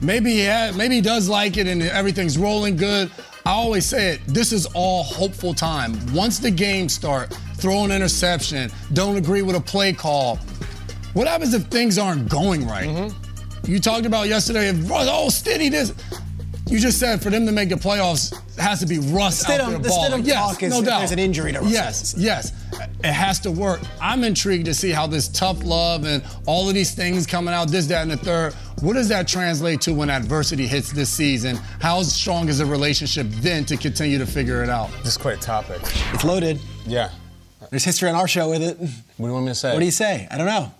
maybe 0.02 0.32
he 0.32 0.40
had, 0.40 0.76
maybe 0.76 0.96
he 0.96 1.00
does 1.00 1.28
like 1.28 1.56
it 1.56 1.66
and 1.66 1.82
everything's 1.82 2.36
rolling 2.36 2.76
good. 2.76 3.10
I 3.44 3.50
always 3.50 3.86
say 3.86 4.14
it, 4.14 4.20
this 4.26 4.52
is 4.52 4.66
all 4.74 5.02
hopeful 5.02 5.54
time. 5.54 5.96
Once 6.14 6.38
the 6.38 6.50
game 6.50 6.88
start, 6.88 7.32
throw 7.56 7.84
an 7.84 7.90
interception, 7.90 8.70
don't 8.92 9.16
agree 9.16 9.42
with 9.42 9.56
a 9.56 9.60
play 9.60 9.92
call. 9.92 10.36
What 11.14 11.26
happens 11.26 11.54
if 11.54 11.64
things 11.64 11.98
aren't 11.98 12.28
going 12.28 12.66
right? 12.66 12.88
Mm-hmm. 12.88 13.70
You 13.70 13.80
talked 13.80 14.06
about 14.06 14.28
yesterday, 14.28 14.70
oh, 14.70 15.28
Stiddy 15.28 15.70
this. 15.70 15.92
You 16.72 16.78
just 16.80 16.98
said 16.98 17.22
for 17.22 17.28
them 17.28 17.44
to 17.44 17.52
make 17.52 17.68
the 17.68 17.74
playoffs, 17.74 18.32
it 18.56 18.60
has 18.62 18.80
to 18.80 18.86
be 18.86 18.98
Russ 18.98 19.44
The 19.44 19.52
out 19.52 19.60
Stidham- 19.60 19.68
there 19.72 19.78
the 19.80 19.88
balling. 19.90 20.22
Stidham 20.22 20.26
yes, 20.26 20.36
talk 20.52 20.62
is 20.62 20.70
no 20.72 20.82
doubt. 20.82 20.98
there's 21.00 21.10
an 21.10 21.18
injury 21.18 21.52
to 21.52 21.60
Russ 21.60 21.70
Yes, 21.70 22.14
yes. 22.16 22.52
It 23.04 23.12
has 23.12 23.38
to 23.40 23.50
work. 23.50 23.80
I'm 24.00 24.24
intrigued 24.24 24.64
to 24.64 24.74
see 24.74 24.90
how 24.90 25.06
this 25.06 25.28
tough 25.28 25.62
love 25.64 26.04
and 26.06 26.22
all 26.46 26.68
of 26.68 26.74
these 26.74 26.94
things 26.94 27.26
coming 27.26 27.52
out, 27.52 27.68
this, 27.68 27.86
that, 27.88 28.00
and 28.02 28.10
the 28.10 28.16
third. 28.16 28.54
What 28.80 28.94
does 28.94 29.08
that 29.10 29.28
translate 29.28 29.82
to 29.82 29.92
when 29.92 30.08
adversity 30.08 30.66
hits 30.66 30.90
this 30.90 31.10
season? 31.10 31.56
How 31.78 32.02
strong 32.04 32.48
is 32.48 32.56
the 32.56 32.66
relationship 32.66 33.26
then 33.28 33.66
to 33.66 33.76
continue 33.76 34.16
to 34.16 34.26
figure 34.26 34.62
it 34.62 34.70
out? 34.70 34.90
This 34.98 35.08
is 35.08 35.16
quite 35.18 35.36
a 35.36 35.40
topic. 35.40 35.82
It's 36.14 36.24
loaded. 36.24 36.58
Yeah. 36.86 37.10
There's 37.68 37.84
history 37.84 38.08
on 38.08 38.14
our 38.14 38.26
show 38.28 38.48
with 38.48 38.62
it. 38.62 38.78
What 38.78 38.88
do 39.18 39.24
you 39.26 39.32
want 39.34 39.44
me 39.44 39.50
to 39.52 39.54
say? 39.54 39.72
What 39.74 39.80
do 39.80 39.84
you 39.84 39.90
say? 39.90 40.26
I 40.30 40.38
don't 40.38 40.46
know. 40.46 40.72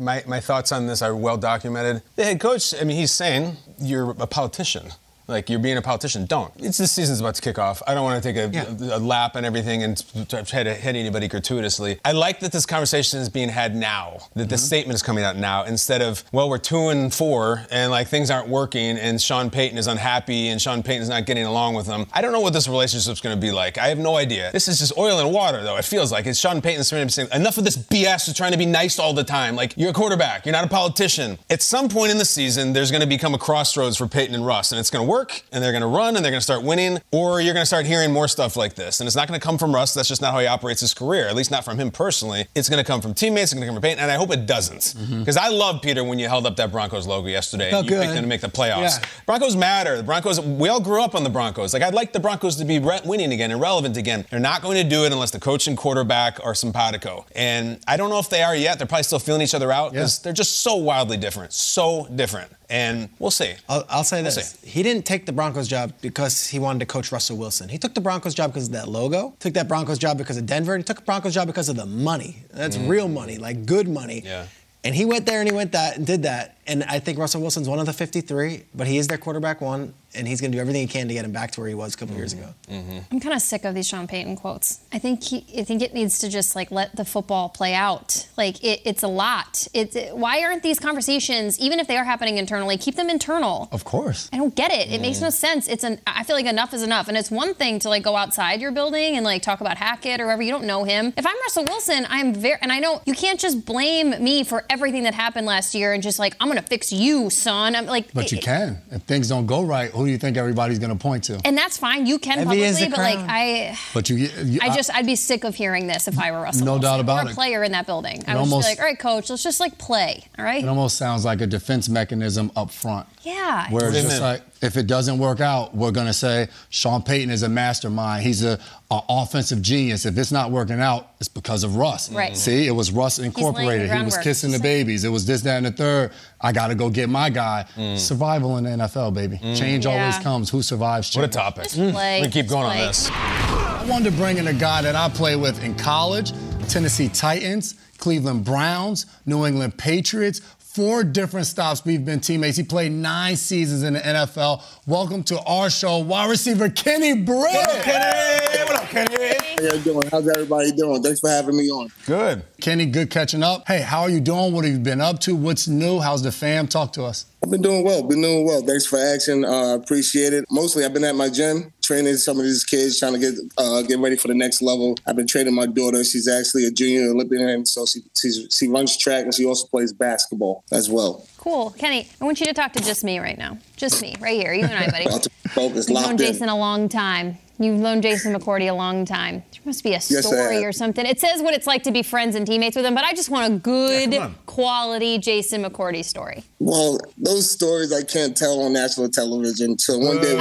my, 0.00 0.24
my 0.26 0.40
thoughts 0.40 0.72
on 0.72 0.88
this 0.88 1.00
are 1.00 1.14
well 1.14 1.36
documented. 1.36 2.02
The 2.16 2.24
head 2.24 2.40
coach, 2.40 2.74
I 2.74 2.82
mean, 2.82 2.96
he's 2.96 3.12
saying 3.12 3.56
you're 3.80 4.10
a 4.18 4.26
politician. 4.26 4.88
Like 5.28 5.48
you're 5.50 5.58
being 5.58 5.76
a 5.76 5.82
politician. 5.82 6.26
Don't. 6.26 6.52
It's 6.58 6.78
this 6.78 6.90
season's 6.92 7.20
about 7.20 7.34
to 7.36 7.42
kick 7.42 7.58
off. 7.58 7.82
I 7.86 7.94
don't 7.94 8.04
want 8.04 8.22
to 8.22 8.32
take 8.32 8.54
a, 8.54 8.94
a, 8.94 8.98
lap 8.98 9.36
and 9.36 9.44
everything 9.46 9.82
and 9.82 10.02
try 10.28 10.62
to 10.62 10.74
hit 10.74 10.96
anybody 10.96 11.28
gratuitously. 11.28 12.00
I 12.04 12.12
like 12.12 12.40
that 12.40 12.50
this 12.52 12.66
conversation 12.66 13.20
is 13.20 13.28
being 13.28 13.48
had 13.48 13.76
now. 13.76 14.18
That 14.34 14.48
Mm-hmm. 14.48 14.56
statement 14.56 14.94
is 14.94 15.02
coming 15.02 15.24
out 15.24 15.36
now 15.36 15.64
instead 15.64 16.00
of 16.00 16.24
well 16.32 16.48
we're 16.48 16.56
two 16.58 16.88
and 16.88 17.12
four 17.12 17.66
and 17.70 17.90
like 17.90 18.08
things 18.08 18.30
aren't 18.30 18.48
working 18.48 18.96
and 18.96 19.20
Sean 19.20 19.50
Payton 19.50 19.76
is 19.76 19.86
unhappy 19.86 20.48
and 20.48 20.60
Sean 20.60 20.82
Payton's 20.82 21.10
not 21.10 21.26
getting 21.26 21.44
along 21.44 21.74
with 21.74 21.86
them. 21.86 22.06
I 22.14 22.22
don't 22.22 22.32
know 22.32 22.40
what 22.40 22.54
this 22.54 22.66
relationship's 22.66 23.20
going 23.20 23.36
to 23.36 23.40
be 23.40 23.52
like. 23.52 23.76
I 23.76 23.88
have 23.88 23.98
no 23.98 24.16
idea. 24.16 24.50
This 24.52 24.66
is 24.68 24.78
just 24.78 24.96
oil 24.96 25.18
and 25.20 25.32
water 25.32 25.62
though. 25.62 25.76
It 25.76 25.84
feels 25.84 26.10
like 26.10 26.24
it's 26.26 26.38
Sean 26.38 26.62
Payton 26.62 26.84
saying 26.84 27.28
enough 27.34 27.58
of 27.58 27.64
this 27.64 27.76
BS 27.76 28.28
of 28.28 28.34
trying 28.34 28.52
to 28.52 28.58
be 28.58 28.66
nice 28.66 28.98
all 28.98 29.12
the 29.12 29.24
time. 29.24 29.54
Like 29.56 29.74
you're 29.76 29.90
a 29.90 29.92
quarterback. 29.92 30.46
You're 30.46 30.54
not 30.54 30.64
a 30.64 30.68
politician. 30.68 31.38
At 31.50 31.60
some 31.62 31.88
point 31.88 32.10
in 32.12 32.18
the 32.18 32.24
season, 32.24 32.72
there's 32.72 32.90
going 32.90 33.02
to 33.02 33.06
become 33.06 33.34
a 33.34 33.38
crossroads 33.38 33.96
for 33.98 34.06
Payton 34.06 34.34
and 34.34 34.46
Russ, 34.46 34.72
and 34.72 34.78
it's 34.78 34.90
going 34.90 35.04
to 35.04 35.10
work, 35.10 35.17
and 35.52 35.62
they're 35.62 35.72
going 35.72 35.82
to 35.82 35.88
run, 35.88 36.16
and 36.16 36.24
they're 36.24 36.32
going 36.32 36.40
to 36.40 36.44
start 36.44 36.62
winning, 36.62 36.98
or 37.10 37.40
you're 37.40 37.54
going 37.54 37.62
to 37.62 37.66
start 37.66 37.86
hearing 37.86 38.12
more 38.12 38.28
stuff 38.28 38.56
like 38.56 38.74
this. 38.74 39.00
And 39.00 39.06
it's 39.06 39.16
not 39.16 39.28
going 39.28 39.38
to 39.38 39.44
come 39.44 39.58
from 39.58 39.74
Russ. 39.74 39.94
That's 39.94 40.08
just 40.08 40.20
not 40.20 40.32
how 40.32 40.40
he 40.40 40.46
operates 40.46 40.80
his 40.80 40.94
career, 40.94 41.28
at 41.28 41.34
least 41.34 41.50
not 41.50 41.64
from 41.64 41.78
him 41.78 41.90
personally. 41.90 42.46
It's 42.54 42.68
going 42.68 42.82
to 42.82 42.86
come 42.86 43.00
from 43.00 43.14
teammates. 43.14 43.52
It's 43.52 43.54
going 43.54 43.62
to 43.62 43.68
come 43.68 43.74
from 43.74 43.82
Payton, 43.82 44.02
and 44.02 44.10
I 44.10 44.16
hope 44.16 44.32
it 44.32 44.46
doesn't. 44.46 44.80
Mm-hmm. 44.80 45.20
Because 45.20 45.36
I 45.36 45.48
love 45.48 45.82
Peter 45.82 46.04
when 46.04 46.18
you 46.18 46.28
held 46.28 46.46
up 46.46 46.56
that 46.56 46.70
Broncos 46.72 47.06
logo 47.06 47.28
yesterday. 47.28 47.70
And 47.70 47.84
you 47.84 47.90
good. 47.90 48.02
picked 48.02 48.14
them 48.14 48.22
to 48.22 48.28
make 48.28 48.40
the 48.40 48.48
playoffs. 48.48 49.00
Yeah. 49.00 49.08
Broncos 49.26 49.56
matter. 49.56 49.96
The 49.96 50.02
Broncos. 50.02 50.40
We 50.40 50.68
all 50.68 50.80
grew 50.80 51.02
up 51.02 51.14
on 51.14 51.24
the 51.24 51.30
Broncos. 51.30 51.72
Like 51.72 51.82
I'd 51.82 51.94
like 51.94 52.12
the 52.12 52.20
Broncos 52.20 52.56
to 52.56 52.64
be 52.64 52.78
re- 52.78 53.00
winning 53.04 53.32
again 53.32 53.50
and 53.50 53.60
relevant 53.60 53.96
again. 53.96 54.24
They're 54.30 54.40
not 54.40 54.62
going 54.62 54.76
to 54.82 54.88
do 54.88 55.04
it 55.04 55.12
unless 55.12 55.30
the 55.30 55.40
coach 55.40 55.66
and 55.66 55.76
quarterback 55.76 56.44
are 56.44 56.54
simpatico. 56.54 57.26
And 57.34 57.80
I 57.86 57.96
don't 57.96 58.10
know 58.10 58.18
if 58.18 58.28
they 58.28 58.42
are 58.42 58.56
yet. 58.56 58.78
They're 58.78 58.86
probably 58.86 59.04
still 59.04 59.18
feeling 59.18 59.42
each 59.42 59.54
other 59.54 59.72
out 59.72 59.92
because 59.92 60.20
they're 60.20 60.32
just 60.32 60.60
so 60.60 60.76
wildly 60.76 61.16
different, 61.16 61.52
so 61.52 62.06
different. 62.14 62.50
And 62.70 63.08
we'll 63.18 63.30
see. 63.30 63.54
I'll, 63.68 63.84
I'll 63.88 64.04
say 64.04 64.18
We'll 64.22 64.30
this. 64.32 64.50
see. 64.50 64.68
He 64.68 64.82
didn't 64.82 65.06
take 65.06 65.24
the 65.24 65.32
Broncos 65.32 65.68
job 65.68 65.94
because 66.02 66.48
he 66.48 66.58
wanted 66.58 66.80
to 66.80 66.86
coach 66.86 67.10
Russell 67.10 67.38
Wilson. 67.38 67.68
He 67.68 67.78
took 67.78 67.94
the 67.94 68.00
Broncos 68.00 68.34
job 68.34 68.52
because 68.52 68.66
of 68.66 68.72
that 68.72 68.88
logo. 68.88 69.34
Took 69.38 69.54
that 69.54 69.68
Broncos 69.68 69.98
job 69.98 70.18
because 70.18 70.36
of 70.36 70.44
Denver. 70.44 70.76
He 70.76 70.82
took 70.82 70.98
the 70.98 71.02
Broncos 71.02 71.32
job 71.32 71.46
because 71.46 71.68
of 71.68 71.76
the 71.76 71.86
money. 71.86 72.42
That's 72.52 72.76
mm. 72.76 72.88
real 72.88 73.08
money, 73.08 73.38
like 73.38 73.64
good 73.64 73.88
money. 73.88 74.22
Yeah. 74.24 74.46
And 74.84 74.94
he 74.94 75.04
went 75.04 75.26
there 75.26 75.40
and 75.40 75.48
he 75.48 75.54
went 75.54 75.72
that 75.72 75.96
and 75.96 76.06
did 76.06 76.22
that. 76.24 76.57
And 76.68 76.84
I 76.84 76.98
think 76.98 77.18
Russell 77.18 77.40
Wilson's 77.40 77.68
one 77.68 77.78
of 77.78 77.86
the 77.86 77.94
53, 77.94 78.64
but 78.74 78.86
he 78.86 78.98
is 78.98 79.08
their 79.08 79.16
quarterback 79.16 79.62
one, 79.62 79.94
and 80.14 80.28
he's 80.28 80.40
going 80.40 80.52
to 80.52 80.56
do 80.56 80.60
everything 80.60 80.82
he 80.82 80.92
can 80.92 81.08
to 81.08 81.14
get 81.14 81.24
him 81.24 81.32
back 81.32 81.50
to 81.52 81.60
where 81.60 81.68
he 81.68 81.74
was 81.74 81.94
a 81.94 81.96
couple 81.96 82.14
years 82.14 82.34
mm-hmm. 82.34 82.44
ago. 82.44 82.54
Mm-hmm. 82.68 82.98
I'm 83.10 83.20
kind 83.20 83.34
of 83.34 83.40
sick 83.40 83.64
of 83.64 83.74
these 83.74 83.88
Sean 83.88 84.06
Payton 84.06 84.36
quotes. 84.36 84.80
I 84.92 84.98
think 84.98 85.22
he, 85.22 85.44
I 85.58 85.64
think 85.64 85.80
it 85.80 85.94
needs 85.94 86.18
to 86.20 86.28
just 86.28 86.54
like 86.54 86.70
let 86.70 86.94
the 86.94 87.06
football 87.06 87.48
play 87.48 87.74
out. 87.74 88.28
Like 88.36 88.62
it, 88.62 88.82
it's 88.84 89.02
a 89.02 89.08
lot. 89.08 89.66
It's 89.72 89.96
it, 89.96 90.16
why 90.16 90.42
aren't 90.42 90.62
these 90.62 90.78
conversations, 90.78 91.58
even 91.58 91.80
if 91.80 91.86
they 91.86 91.96
are 91.96 92.04
happening 92.04 92.36
internally, 92.36 92.76
keep 92.76 92.96
them 92.96 93.08
internal? 93.08 93.68
Of 93.72 93.84
course. 93.84 94.28
I 94.32 94.36
don't 94.36 94.54
get 94.54 94.70
it. 94.70 94.92
It 94.92 95.00
makes 95.00 95.20
no 95.20 95.28
mm. 95.28 95.32
sense. 95.32 95.68
It's 95.68 95.84
an. 95.84 96.00
I 96.06 96.24
feel 96.24 96.36
like 96.36 96.46
enough 96.46 96.74
is 96.74 96.82
enough, 96.82 97.08
and 97.08 97.16
it's 97.16 97.30
one 97.30 97.54
thing 97.54 97.78
to 97.80 97.88
like 97.88 98.02
go 98.02 98.14
outside 98.14 98.60
your 98.60 98.72
building 98.72 99.16
and 99.16 99.24
like 99.24 99.42
talk 99.42 99.62
about 99.62 99.78
Hackett 99.78 100.20
or 100.20 100.24
whoever 100.24 100.42
you 100.42 100.50
don't 100.50 100.64
know 100.64 100.84
him. 100.84 101.14
If 101.16 101.26
I'm 101.26 101.36
Russell 101.42 101.64
Wilson, 101.64 102.06
I'm 102.10 102.34
very, 102.34 102.58
and 102.60 102.72
I 102.72 102.78
know 102.78 103.00
you 103.06 103.14
can't 103.14 103.40
just 103.40 103.64
blame 103.64 104.22
me 104.22 104.44
for 104.44 104.64
everything 104.68 105.04
that 105.04 105.14
happened 105.14 105.46
last 105.46 105.74
year 105.74 105.94
and 105.94 106.02
just 106.02 106.18
like 106.18 106.36
I'm 106.40 106.48
gonna 106.48 106.57
fix 106.62 106.92
you, 106.92 107.30
son. 107.30 107.74
I'm 107.76 107.86
like, 107.86 108.12
But 108.14 108.32
you 108.32 108.38
can. 108.38 108.80
If 108.90 109.02
things 109.02 109.28
don't 109.28 109.46
go 109.46 109.62
right, 109.62 109.90
who 109.90 110.04
do 110.06 110.10
you 110.10 110.18
think 110.18 110.36
everybody's 110.36 110.78
going 110.78 110.90
to 110.90 110.96
point 110.98 111.24
to? 111.24 111.40
and 111.44 111.56
that's 111.56 111.76
fine. 111.78 112.06
You 112.06 112.18
can 112.18 112.38
Heavy 112.38 112.46
publicly, 112.62 112.84
the 112.84 112.90
but 112.90 112.98
like. 112.98 113.18
I. 113.20 113.78
But 113.94 114.08
you, 114.10 114.16
you 114.16 114.60
I 114.62 114.74
just, 114.74 114.92
I'd 114.94 115.06
be 115.06 115.16
sick 115.16 115.44
of 115.44 115.54
hearing 115.54 115.86
this 115.86 116.08
if 116.08 116.18
I 116.18 116.30
were 116.32 116.40
Russell 116.40 116.66
No 116.66 116.72
Wilson 116.72 116.82
doubt 116.90 117.00
about 117.00 117.24
or 117.24 117.28
a 117.28 117.30
it. 117.30 117.34
player 117.34 117.64
in 117.64 117.72
that 117.72 117.86
building. 117.86 118.24
I 118.26 118.32
It 118.32 118.34
would 118.34 118.40
almost- 118.40 118.66
just 118.68 118.76
be 118.78 118.80
like, 118.80 118.80
all 118.80 118.86
right, 118.86 118.98
coach, 118.98 119.30
let's 119.30 119.42
just 119.42 119.60
like 119.60 119.78
play, 119.78 120.24
all 120.38 120.44
right? 120.44 120.62
It 120.62 120.68
almost 120.68 120.96
sounds 120.96 121.24
like 121.24 121.40
a 121.40 121.46
defense 121.46 121.88
mechanism 121.88 122.50
up 122.56 122.70
front. 122.70 123.06
Yeah. 123.28 123.70
Where 123.70 123.88
it's 123.88 124.02
just 124.02 124.22
like, 124.22 124.42
if 124.62 124.76
it 124.76 124.86
doesn't 124.86 125.18
work 125.18 125.40
out, 125.40 125.74
we're 125.74 125.90
going 125.90 126.06
to 126.06 126.12
say 126.12 126.48
Sean 126.70 127.02
Payton 127.02 127.30
is 127.30 127.42
a 127.42 127.48
mastermind. 127.48 128.22
He's 128.22 128.42
a, 128.42 128.58
a 128.90 129.00
offensive 129.08 129.60
genius. 129.60 130.06
If 130.06 130.16
it's 130.16 130.32
not 130.32 130.50
working 130.50 130.80
out, 130.80 131.10
it's 131.20 131.28
because 131.28 131.62
of 131.62 131.76
Russ. 131.76 132.10
Right. 132.10 132.32
Mm-hmm. 132.32 132.36
See, 132.36 132.66
it 132.66 132.72
was 132.72 132.90
Russ 132.90 133.18
Incorporated. 133.18 133.90
He 133.90 134.02
was 134.02 134.16
kissing 134.18 134.50
the 134.50 134.58
babies. 134.58 135.04
It 135.04 135.10
was 135.10 135.26
this, 135.26 135.42
that, 135.42 135.58
and 135.58 135.66
the 135.66 135.72
third. 135.72 136.12
I 136.40 136.52
got 136.52 136.68
to 136.68 136.74
go 136.74 136.88
get 136.88 137.08
my 137.08 137.28
guy. 137.30 137.66
Mm. 137.76 137.98
Survival 137.98 138.56
in 138.56 138.64
the 138.64 138.70
NFL, 138.70 139.14
baby. 139.14 139.36
Mm. 139.38 139.56
Change 139.56 139.86
always 139.86 140.18
comes. 140.18 140.50
Who 140.50 140.62
survives? 140.62 141.14
What 141.14 141.24
a 141.24 141.28
topic. 141.28 141.64
Just 141.64 141.76
play. 141.76 142.20
Mm. 142.20 142.22
We 142.22 142.30
keep 142.30 142.48
going 142.48 142.66
on 142.66 142.76
this. 142.76 143.10
I 143.10 143.84
wanted 143.88 144.10
to 144.10 144.16
bring 144.16 144.38
in 144.38 144.48
a 144.48 144.54
guy 144.54 144.82
that 144.82 144.96
I 144.96 145.08
played 145.08 145.36
with 145.36 145.62
in 145.62 145.74
college, 145.74 146.32
Tennessee 146.68 147.08
Titans, 147.08 147.74
Cleveland 147.98 148.44
Browns, 148.44 149.06
New 149.26 149.44
England 149.44 149.76
Patriots. 149.76 150.40
Four 150.78 151.02
different 151.02 151.48
stops. 151.48 151.84
We've 151.84 152.04
been 152.04 152.20
teammates. 152.20 152.56
He 152.56 152.62
played 152.62 152.92
nine 152.92 153.34
seasons 153.34 153.82
in 153.82 153.94
the 153.94 153.98
NFL. 153.98 154.62
Welcome 154.86 155.24
to 155.24 155.40
our 155.40 155.70
show, 155.70 155.98
wide 155.98 156.30
receiver 156.30 156.68
Kenny 156.70 157.20
Britt. 157.20 157.50
Kenny, 157.82 158.62
what 158.62 158.76
up, 158.76 158.88
Kenny? 158.88 159.34
How 159.58 159.74
you 159.74 159.80
doing? 159.80 160.08
How's 160.08 160.28
everybody 160.28 160.70
doing? 160.70 161.02
Thanks 161.02 161.18
for 161.18 161.30
having 161.30 161.56
me 161.56 161.68
on. 161.68 161.88
Good. 162.06 162.44
Kenny, 162.60 162.86
good 162.86 163.10
catching 163.10 163.42
up. 163.42 163.66
Hey, 163.66 163.80
how 163.80 164.02
are 164.02 164.08
you 164.08 164.20
doing? 164.20 164.52
What 164.52 164.64
have 164.66 164.72
you 164.72 164.78
been 164.78 165.00
up 165.00 165.18
to? 165.22 165.34
What's 165.34 165.66
new? 165.66 165.98
How's 165.98 166.22
the 166.22 166.30
fam? 166.30 166.68
Talk 166.68 166.92
to 166.92 167.02
us. 167.02 167.26
I've 167.42 167.50
been 167.50 167.60
doing 167.60 167.82
well. 167.82 168.04
Been 168.04 168.22
doing 168.22 168.46
well. 168.46 168.62
Thanks 168.62 168.86
for 168.86 169.00
asking. 169.00 169.46
Uh, 169.46 169.74
appreciate 169.82 170.32
it. 170.32 170.44
Mostly, 170.48 170.84
I've 170.84 170.94
been 170.94 171.02
at 171.02 171.16
my 171.16 171.28
gym 171.28 171.72
training 171.88 172.16
some 172.18 172.38
of 172.38 172.44
these 172.44 172.64
kids, 172.64 172.98
trying 172.98 173.14
to 173.14 173.18
get 173.18 173.34
uh, 173.56 173.80
get 173.82 173.98
ready 173.98 174.16
for 174.16 174.28
the 174.28 174.34
next 174.34 174.60
level. 174.60 174.94
I've 175.06 175.16
been 175.16 175.26
training 175.26 175.54
my 175.54 175.64
daughter. 175.64 176.04
She's 176.04 176.28
actually 176.28 176.66
a 176.66 176.70
junior 176.70 177.10
Olympian, 177.10 177.64
so 177.64 177.86
she 177.86 178.00
she's, 178.16 178.46
she 178.50 178.68
runs 178.68 178.96
track 178.96 179.24
and 179.24 179.34
she 179.34 179.46
also 179.46 179.66
plays 179.66 179.92
basketball 179.94 180.64
as 180.70 180.90
well. 180.90 181.26
Cool. 181.38 181.70
Kenny, 181.70 182.06
I 182.20 182.24
want 182.26 182.40
you 182.40 182.46
to 182.46 182.52
talk 182.52 182.74
to 182.74 182.82
just 182.82 183.04
me 183.04 183.18
right 183.18 183.38
now. 183.38 183.56
Just 183.76 184.02
me, 184.02 184.14
right 184.20 184.38
here. 184.38 184.52
You 184.52 184.64
and 184.64 184.74
I, 184.74 184.90
buddy. 184.90 185.04
About 185.06 185.22
to 185.22 185.30
focus, 185.48 185.88
You've 185.88 185.94
known 185.94 186.02
locked 186.04 186.20
in. 186.20 186.26
Jason 186.32 186.48
a 186.50 186.58
long 186.58 186.90
time. 186.90 187.38
You've 187.60 187.80
known 187.80 188.02
Jason 188.02 188.34
McCourty 188.34 188.70
a 188.70 188.72
long 188.72 189.04
time. 189.04 189.42
There 189.52 189.62
must 189.64 189.82
be 189.82 189.92
a 189.92 189.96
I 189.96 189.98
story 189.98 190.56
have. 190.56 190.64
or 190.64 190.70
something. 190.72 191.04
It 191.04 191.18
says 191.18 191.42
what 191.42 191.54
it's 191.54 191.66
like 191.66 191.82
to 191.84 191.90
be 191.90 192.04
friends 192.04 192.36
and 192.36 192.46
teammates 192.46 192.76
with 192.76 192.84
him, 192.86 192.94
but 192.94 193.02
I 193.02 193.14
just 193.14 193.30
want 193.30 193.52
a 193.52 193.56
good 193.56 194.16
quality 194.46 195.18
Jason 195.18 195.64
McCourty 195.64 196.04
story. 196.04 196.44
Well, 196.60 197.00
those 197.16 197.50
stories 197.50 197.92
I 197.92 198.04
can't 198.04 198.36
tell 198.36 198.60
on 198.60 198.74
national 198.74 199.08
television. 199.08 199.76
So 199.78 199.98
one 199.98 200.20
day 200.20 200.36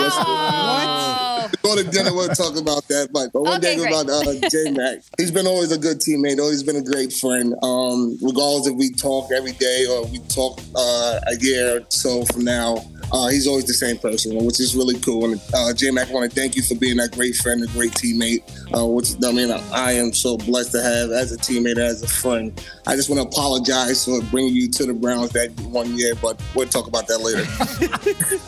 go 1.63 1.75
to 1.75 1.83
dinner. 1.83 2.13
We'll 2.13 2.29
talk 2.29 2.55
about 2.57 2.87
that. 2.87 3.09
But, 3.11 3.31
but 3.33 3.41
one 3.43 3.57
Okay, 3.57 3.75
day 3.75 3.81
great. 3.81 3.91
about 3.93 4.09
uh, 4.09 4.49
J 4.49 4.71
Mac. 4.71 4.99
He's 5.17 5.31
been 5.31 5.47
always 5.47 5.71
a 5.71 5.77
good 5.77 5.97
teammate. 5.99 6.39
Always 6.39 6.63
been 6.63 6.75
a 6.77 6.81
great 6.83 7.13
friend. 7.13 7.53
Um, 7.63 8.17
regardless 8.21 8.67
if 8.67 8.75
we 8.75 8.91
talk 8.91 9.31
every 9.31 9.53
day 9.53 9.85
or 9.89 10.05
we 10.07 10.19
talk 10.29 10.59
uh, 10.75 11.19
a 11.27 11.35
year 11.39 11.77
or 11.77 11.85
so 11.89 12.25
from 12.25 12.43
now. 12.43 12.83
Uh, 13.11 13.27
he's 13.29 13.47
always 13.47 13.65
the 13.65 13.73
same 13.73 13.97
person, 13.97 14.35
which 14.45 14.59
is 14.59 14.75
really 14.75 14.99
cool. 14.99 15.25
And 15.31 15.41
uh, 15.53 15.73
J 15.73 15.91
Mac, 15.91 16.09
I 16.09 16.13
want 16.13 16.29
to 16.31 16.35
thank 16.39 16.55
you 16.55 16.61
for 16.61 16.75
being 16.75 16.97
that 16.97 17.11
great 17.11 17.35
friend, 17.35 17.63
a 17.63 17.67
great 17.67 17.91
teammate. 17.91 18.43
Uh, 18.75 18.85
which 18.85 19.11
I 19.25 19.31
mean, 19.31 19.49
I 19.73 19.93
am 19.93 20.11
so 20.13 20.37
blessed 20.37 20.71
to 20.73 20.81
have 20.81 21.11
as 21.11 21.31
a 21.31 21.37
teammate, 21.37 21.77
as 21.77 22.03
a 22.03 22.07
friend. 22.07 22.51
I 22.85 22.95
just 22.95 23.09
want 23.09 23.21
to 23.21 23.27
apologize 23.27 24.03
for 24.05 24.21
bringing 24.23 24.53
you 24.55 24.67
to 24.71 24.85
the 24.85 24.93
Browns 24.93 25.31
that 25.31 25.51
one 25.61 25.97
year, 25.97 26.15
but 26.15 26.41
we'll 26.55 26.67
talk 26.67 26.87
about 26.87 27.07
that 27.07 27.19
later. 27.19 27.45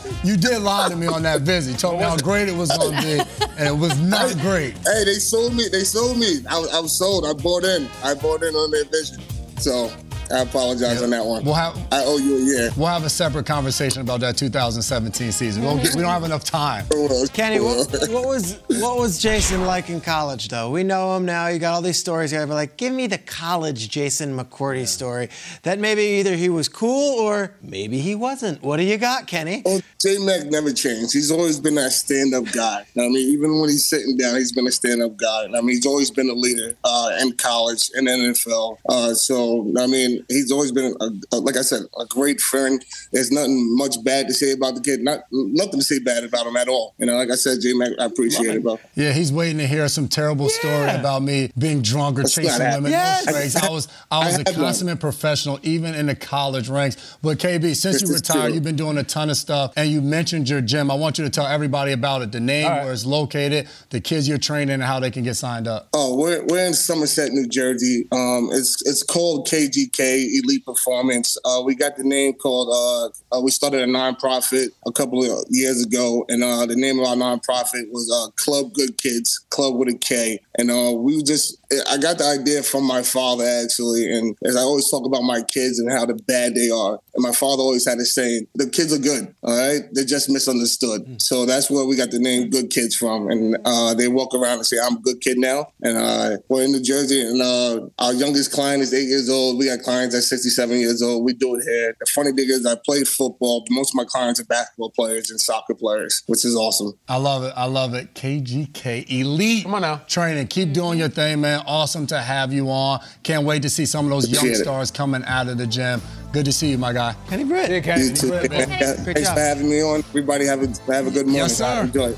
You 0.22 0.36
did 0.36 0.60
lie 0.60 0.90
to 0.90 0.96
me 0.96 1.06
on 1.06 1.22
that 1.22 1.40
visit. 1.42 1.78
Told 1.78 1.96
me 1.98 2.02
how 2.02 2.14
great 2.18 2.46
it 2.46 2.54
was 2.54 2.70
going 2.76 2.94
to 2.94 3.02
be, 3.02 3.46
and 3.56 3.68
it 3.68 3.78
was 3.80 3.98
not 4.00 4.30
great. 4.40 4.74
Hey, 4.86 5.04
they 5.04 5.14
sold 5.14 5.54
me. 5.54 5.66
They 5.68 5.82
sold 5.82 6.18
me. 6.18 6.40
I, 6.48 6.58
was- 6.58 6.68
I 6.74 6.78
was 6.80 6.96
sold. 6.98 7.24
I 7.24 7.32
bought 7.32 7.64
in. 7.64 7.88
I 8.04 8.12
bought 8.14 8.42
in 8.42 8.54
on 8.54 8.70
their 8.70 8.84
vision. 8.84 9.18
So 9.58 9.90
I 10.32 10.42
apologize 10.42 10.98
yeah. 10.98 11.04
on 11.04 11.10
that 11.10 11.24
one. 11.24 11.44
We'll 11.44 11.54
have, 11.54 11.76
I 11.90 12.04
owe 12.04 12.18
you 12.18 12.36
a 12.36 12.40
year. 12.40 12.70
We'll 12.76 12.88
have 12.88 13.04
a 13.04 13.10
separate 13.10 13.46
conversation 13.46 14.00
about 14.02 14.20
that 14.20 14.36
2017 14.36 15.32
season. 15.32 15.62
We'll 15.62 15.76
get, 15.76 15.94
we 15.94 16.02
don't 16.02 16.10
have 16.10 16.24
enough 16.24 16.44
time. 16.44 16.86
Kenny, 17.32 17.58
what, 17.60 17.90
what, 18.10 18.26
was 18.26 18.58
what 18.68 18.98
was 18.98 19.18
Jason 19.18 19.66
like 19.66 19.90
in 19.90 20.00
college, 20.00 20.48
though? 20.48 20.70
We 20.70 20.84
know 20.84 21.16
him 21.16 21.24
now. 21.24 21.48
You 21.48 21.58
got 21.58 21.74
all 21.74 21.82
these 21.82 21.98
stories 21.98 22.30
here. 22.30 22.46
But 22.46 22.54
like, 22.54 22.76
give 22.76 22.92
me 22.92 23.06
the 23.06 23.18
college 23.18 23.88
Jason 23.88 24.36
McCourty 24.36 24.80
yeah. 24.80 24.84
story. 24.86 25.28
That 25.62 25.78
maybe 25.78 26.02
either 26.02 26.36
he 26.36 26.48
was 26.48 26.68
cool 26.68 27.18
or 27.18 27.52
maybe 27.60 27.98
he 27.98 28.14
wasn't. 28.14 28.62
What 28.62 28.76
do 28.76 28.84
you 28.84 28.98
got, 28.98 29.26
Kenny? 29.26 29.62
Well, 29.64 29.80
J 30.00 30.18
Mac 30.18 30.46
never 30.46 30.72
changed. 30.72 31.12
He's 31.12 31.30
always 31.30 31.58
been 31.58 31.74
that 31.74 31.92
stand-up 31.92 32.52
guy. 32.52 32.86
I 32.96 33.08
mean, 33.08 33.16
even 33.16 33.60
when 33.60 33.68
he's 33.68 33.88
sitting 33.88 34.16
down, 34.16 34.36
he's 34.36 34.52
been 34.52 34.66
a 34.66 34.72
stand-up 34.72 35.16
guy. 35.16 35.44
I 35.44 35.60
mean, 35.60 35.68
he's 35.68 35.86
always 35.86 36.10
been 36.10 36.30
a 36.30 36.34
leader 36.34 36.76
uh, 36.84 37.18
in 37.20 37.32
college 37.32 37.90
and 37.94 38.06
NFL. 38.06 38.78
Uh, 38.88 39.14
so, 39.14 39.72
I 39.78 39.86
mean, 39.86 40.19
he's 40.28 40.50
always 40.50 40.72
been, 40.72 40.94
a, 41.00 41.08
a, 41.32 41.36
like 41.38 41.56
I 41.56 41.62
said, 41.62 41.82
a 41.98 42.06
great 42.06 42.40
friend. 42.40 42.84
There's 43.12 43.30
nothing 43.30 43.76
much 43.76 44.02
bad 44.04 44.28
to 44.28 44.34
say 44.34 44.52
about 44.52 44.74
the 44.74 44.80
kid. 44.80 45.00
Not 45.00 45.20
nothing 45.30 45.80
to 45.80 45.84
say 45.84 45.98
bad 45.98 46.24
about 46.24 46.46
him 46.46 46.56
at 46.56 46.68
all. 46.68 46.94
You 46.98 47.06
know, 47.06 47.16
like 47.16 47.30
I 47.30 47.34
said, 47.34 47.58
J 47.60 47.72
Mac, 47.74 47.90
I 47.98 48.04
appreciate 48.04 48.56
it, 48.56 48.62
bro. 48.62 48.78
Yeah, 48.94 49.12
he's 49.12 49.32
waiting 49.32 49.58
to 49.58 49.66
hear 49.66 49.88
some 49.88 50.08
terrible 50.08 50.46
yeah. 50.46 50.58
story 50.58 51.00
about 51.00 51.22
me 51.22 51.50
being 51.58 51.82
drunk 51.82 52.18
or 52.18 52.22
That's 52.22 52.34
chasing 52.34 52.66
women. 52.66 52.90
Yes. 52.90 53.56
I, 53.56 53.66
I 53.66 53.70
was, 53.70 53.88
I 54.10 54.18
was 54.26 54.38
I 54.38 54.40
a 54.42 54.44
consummate 54.44 54.94
one. 54.94 54.98
professional, 54.98 55.58
even 55.62 55.94
in 55.94 56.06
the 56.06 56.14
college 56.14 56.68
ranks. 56.68 57.18
But 57.22 57.38
KB, 57.38 57.74
since 57.74 58.00
this 58.00 58.08
you 58.08 58.14
retired, 58.14 58.54
you've 58.54 58.64
been 58.64 58.76
doing 58.76 58.98
a 58.98 59.04
ton 59.04 59.30
of 59.30 59.36
stuff, 59.36 59.72
and 59.76 59.90
you 59.90 60.00
mentioned 60.00 60.48
your 60.48 60.60
gym. 60.60 60.90
I 60.90 60.94
want 60.94 61.18
you 61.18 61.24
to 61.24 61.30
tell 61.30 61.46
everybody 61.46 61.92
about 61.92 62.22
it, 62.22 62.32
the 62.32 62.40
name, 62.40 62.66
right. 62.66 62.84
where 62.84 62.92
it's 62.92 63.06
located, 63.06 63.68
the 63.90 64.00
kids 64.00 64.28
you're 64.28 64.38
training, 64.38 64.74
and 64.74 64.82
how 64.82 65.00
they 65.00 65.10
can 65.10 65.22
get 65.22 65.34
signed 65.34 65.68
up. 65.68 65.88
Oh, 65.92 66.16
we're, 66.16 66.44
we're 66.46 66.66
in 66.66 66.74
Somerset, 66.74 67.32
New 67.32 67.46
Jersey. 67.46 68.06
Um, 68.12 68.50
it's 68.52 68.82
it's 68.86 69.02
called 69.02 69.46
KGK 69.48 70.09
Elite 70.18 70.64
Performance. 70.64 71.36
Uh, 71.44 71.62
we 71.64 71.74
got 71.74 71.96
the 71.96 72.04
name 72.04 72.34
called. 72.34 72.68
Uh, 72.68 73.36
uh, 73.36 73.40
we 73.40 73.50
started 73.50 73.82
a 73.82 73.86
nonprofit 73.86 74.68
a 74.86 74.92
couple 74.92 75.22
of 75.22 75.44
years 75.50 75.84
ago, 75.84 76.24
and 76.28 76.42
uh, 76.42 76.66
the 76.66 76.76
name 76.76 76.98
of 76.98 77.06
our 77.06 77.16
nonprofit 77.16 77.90
was 77.90 78.10
uh, 78.10 78.30
Club 78.42 78.72
Good 78.72 78.98
Kids, 78.98 79.38
Club 79.50 79.76
with 79.76 79.88
a 79.88 79.98
K. 79.98 80.40
And 80.56 80.68
we 81.02 81.22
just, 81.22 81.58
I 81.88 81.98
got 81.98 82.18
the 82.18 82.24
idea 82.24 82.62
from 82.62 82.84
my 82.84 83.02
father 83.02 83.44
actually, 83.44 84.12
and 84.12 84.36
as 84.44 84.56
I 84.56 84.60
always 84.60 84.90
talk 84.90 85.06
about 85.06 85.22
my 85.22 85.42
kids 85.42 85.78
and 85.78 85.90
how 85.90 86.04
the 86.04 86.14
bad 86.14 86.54
they 86.54 86.70
are, 86.70 86.98
and 87.14 87.22
my 87.22 87.32
father 87.32 87.62
always 87.62 87.86
had 87.86 87.98
this 87.98 88.14
saying, 88.14 88.46
"The 88.54 88.68
kids 88.68 88.92
are 88.92 88.98
good, 88.98 89.34
all 89.42 89.56
right? 89.56 89.82
They're 89.92 90.04
just 90.04 90.28
misunderstood." 90.28 91.06
Mm. 91.06 91.22
So 91.22 91.46
that's 91.46 91.70
where 91.70 91.84
we 91.84 91.96
got 91.96 92.10
the 92.10 92.18
name 92.18 92.50
Good 92.50 92.70
Kids 92.70 92.96
from, 92.96 93.30
and 93.30 93.56
uh, 93.64 93.94
they 93.94 94.08
walk 94.08 94.34
around 94.34 94.58
and 94.58 94.66
say, 94.66 94.78
"I'm 94.82 94.96
a 94.96 95.00
good 95.00 95.20
kid 95.20 95.38
now," 95.38 95.68
and 95.82 95.96
uh, 95.96 96.38
we're 96.48 96.64
in 96.64 96.72
New 96.72 96.82
Jersey, 96.82 97.20
and 97.20 97.40
uh, 97.40 97.86
our 97.98 98.14
youngest 98.14 98.52
client 98.52 98.82
is 98.82 98.92
eight 98.92 99.08
years 99.08 99.28
old. 99.28 99.58
We 99.58 99.66
got 99.66 99.80
clients 99.82 100.14
at 100.14 100.24
67 100.24 100.76
years 100.78 101.02
old. 101.02 101.24
We 101.24 101.34
do 101.34 101.54
it 101.54 101.62
here. 101.62 101.94
The 102.00 102.06
funny 102.06 102.32
thing 102.32 102.48
is, 102.48 102.66
I 102.66 102.76
played 102.84 103.06
football. 103.06 103.64
Most 103.70 103.90
of 103.90 103.94
my 103.94 104.04
clients 104.04 104.40
are 104.40 104.44
basketball 104.44 104.90
players 104.90 105.30
and 105.30 105.40
soccer 105.40 105.74
players, 105.74 106.22
which 106.26 106.44
is 106.44 106.56
awesome. 106.56 106.94
I 107.08 107.16
love 107.16 107.44
it. 107.44 107.52
I 107.56 107.66
love 107.66 107.94
it. 107.94 108.14
KGK 108.14 109.08
Elite 109.10 109.64
Come 109.64 109.74
on 109.74 109.82
now. 109.82 110.02
Training. 110.06 110.48
Keep 110.48 110.72
doing 110.72 110.98
your 110.98 111.08
thing, 111.08 111.40
man. 111.40 111.59
Awesome 111.66 112.06
to 112.08 112.18
have 112.20 112.52
you 112.52 112.70
on. 112.70 113.00
Can't 113.22 113.44
wait 113.44 113.62
to 113.62 113.70
see 113.70 113.86
some 113.86 114.04
of 114.06 114.10
those 114.10 114.24
Appreciate 114.24 114.52
young 114.52 114.62
stars 114.62 114.90
coming 114.90 115.24
out 115.24 115.48
of 115.48 115.58
the 115.58 115.66
gym. 115.66 116.00
Good 116.32 116.44
to 116.44 116.52
see 116.52 116.70
you, 116.70 116.78
my 116.78 116.92
guy. 116.92 117.14
Kenny 117.28 117.44
Britt. 117.44 117.70
Yeah, 117.70 117.80
Kenny, 117.80 118.04
you 118.04 118.12
too. 118.14 118.28
Britt, 118.28 118.50
Thanks 118.50 119.28
for 119.28 119.40
having 119.40 119.68
me 119.68 119.82
on. 119.82 120.00
Everybody 120.00 120.46
have 120.46 120.62
a 120.62 120.92
have 120.92 121.06
a 121.06 121.10
good 121.10 121.26
morning. 121.26 121.34
Yes, 121.34 121.56
sir. 121.56 121.82
Enjoy. 121.82 122.14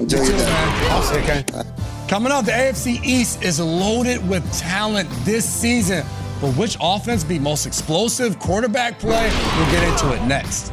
Enjoy 0.00 0.18
you 0.18 0.28
your 0.28 0.36
day. 0.38 0.88
Awesome, 0.90 1.22
Kenny. 1.22 1.44
Coming 2.08 2.32
up, 2.32 2.44
the 2.44 2.52
AFC 2.52 3.04
East 3.04 3.42
is 3.42 3.58
loaded 3.58 4.26
with 4.28 4.44
talent 4.58 5.08
this 5.24 5.48
season. 5.48 6.04
But 6.40 6.52
which 6.56 6.76
offense 6.80 7.24
be 7.24 7.38
most 7.38 7.66
explosive? 7.66 8.38
Quarterback 8.38 8.98
play? 8.98 9.30
We'll 9.56 9.70
get 9.70 9.88
into 9.88 10.12
it 10.12 10.24
next. 10.26 10.72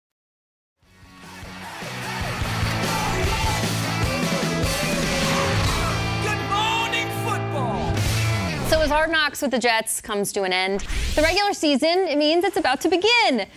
As 8.91 8.97
Hard 8.97 9.11
Knocks 9.11 9.41
with 9.41 9.51
the 9.51 9.59
Jets 9.59 10.01
comes 10.01 10.33
to 10.33 10.43
an 10.43 10.51
end, 10.51 10.81
the 11.15 11.21
regular 11.21 11.53
season, 11.53 12.07
it 12.07 12.17
means 12.17 12.43
it's 12.43 12.57
about 12.57 12.81
to 12.81 12.89
begin. 12.89 13.47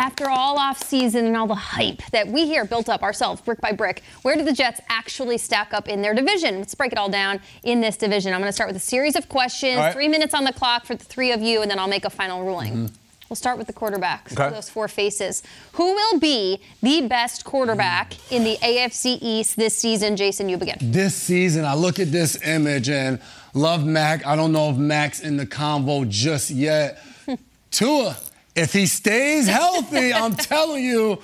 After 0.00 0.30
all 0.30 0.56
off 0.58 0.82
season 0.82 1.26
and 1.26 1.36
all 1.36 1.46
the 1.46 1.54
hype 1.54 2.00
that 2.12 2.28
we 2.28 2.46
here 2.46 2.64
built 2.64 2.88
up 2.88 3.02
ourselves 3.02 3.40
brick 3.40 3.60
by 3.60 3.72
brick, 3.72 4.02
where 4.22 4.36
do 4.36 4.44
the 4.44 4.52
Jets 4.52 4.80
actually 4.88 5.36
stack 5.36 5.74
up 5.74 5.88
in 5.88 6.00
their 6.00 6.14
division? 6.14 6.58
Let's 6.58 6.74
break 6.74 6.92
it 6.92 6.98
all 6.98 7.08
down 7.08 7.40
in 7.64 7.80
this 7.80 7.96
division. 7.96 8.32
I'm 8.32 8.40
going 8.40 8.48
to 8.48 8.52
start 8.52 8.68
with 8.68 8.76
a 8.76 8.80
series 8.80 9.16
of 9.16 9.28
questions, 9.28 9.78
right. 9.78 9.92
three 9.92 10.08
minutes 10.08 10.34
on 10.34 10.44
the 10.44 10.52
clock 10.52 10.86
for 10.86 10.94
the 10.94 11.04
three 11.04 11.32
of 11.32 11.42
you, 11.42 11.60
and 11.60 11.70
then 11.70 11.78
I'll 11.78 11.88
make 11.88 12.04
a 12.04 12.10
final 12.10 12.44
ruling. 12.44 12.72
Mm-hmm. 12.72 12.94
We'll 13.28 13.36
start 13.36 13.58
with 13.58 13.66
the 13.66 13.74
quarterbacks, 13.74 14.32
okay. 14.32 14.48
those 14.54 14.70
four 14.70 14.88
faces. 14.88 15.42
Who 15.72 15.92
will 15.92 16.18
be 16.18 16.60
the 16.82 17.06
best 17.06 17.44
quarterback 17.44 18.14
in 18.32 18.42
the 18.42 18.56
AFC 18.56 19.18
East 19.20 19.56
this 19.56 19.76
season? 19.76 20.16
Jason, 20.16 20.48
you 20.48 20.56
begin. 20.56 20.78
This 20.80 21.14
season, 21.14 21.66
I 21.66 21.74
look 21.74 21.98
at 21.98 22.10
this 22.10 22.42
image 22.42 22.88
and 22.88 23.20
love 23.52 23.84
Mac. 23.84 24.26
I 24.26 24.34
don't 24.34 24.52
know 24.52 24.70
if 24.70 24.76
Mac's 24.76 25.20
in 25.20 25.36
the 25.36 25.44
convo 25.44 26.08
just 26.08 26.48
yet. 26.48 27.02
Tua, 27.70 28.16
if 28.56 28.72
he 28.72 28.86
stays 28.86 29.46
healthy, 29.46 30.14
I'm 30.14 30.32
telling 30.34 30.82
you, 30.82 31.18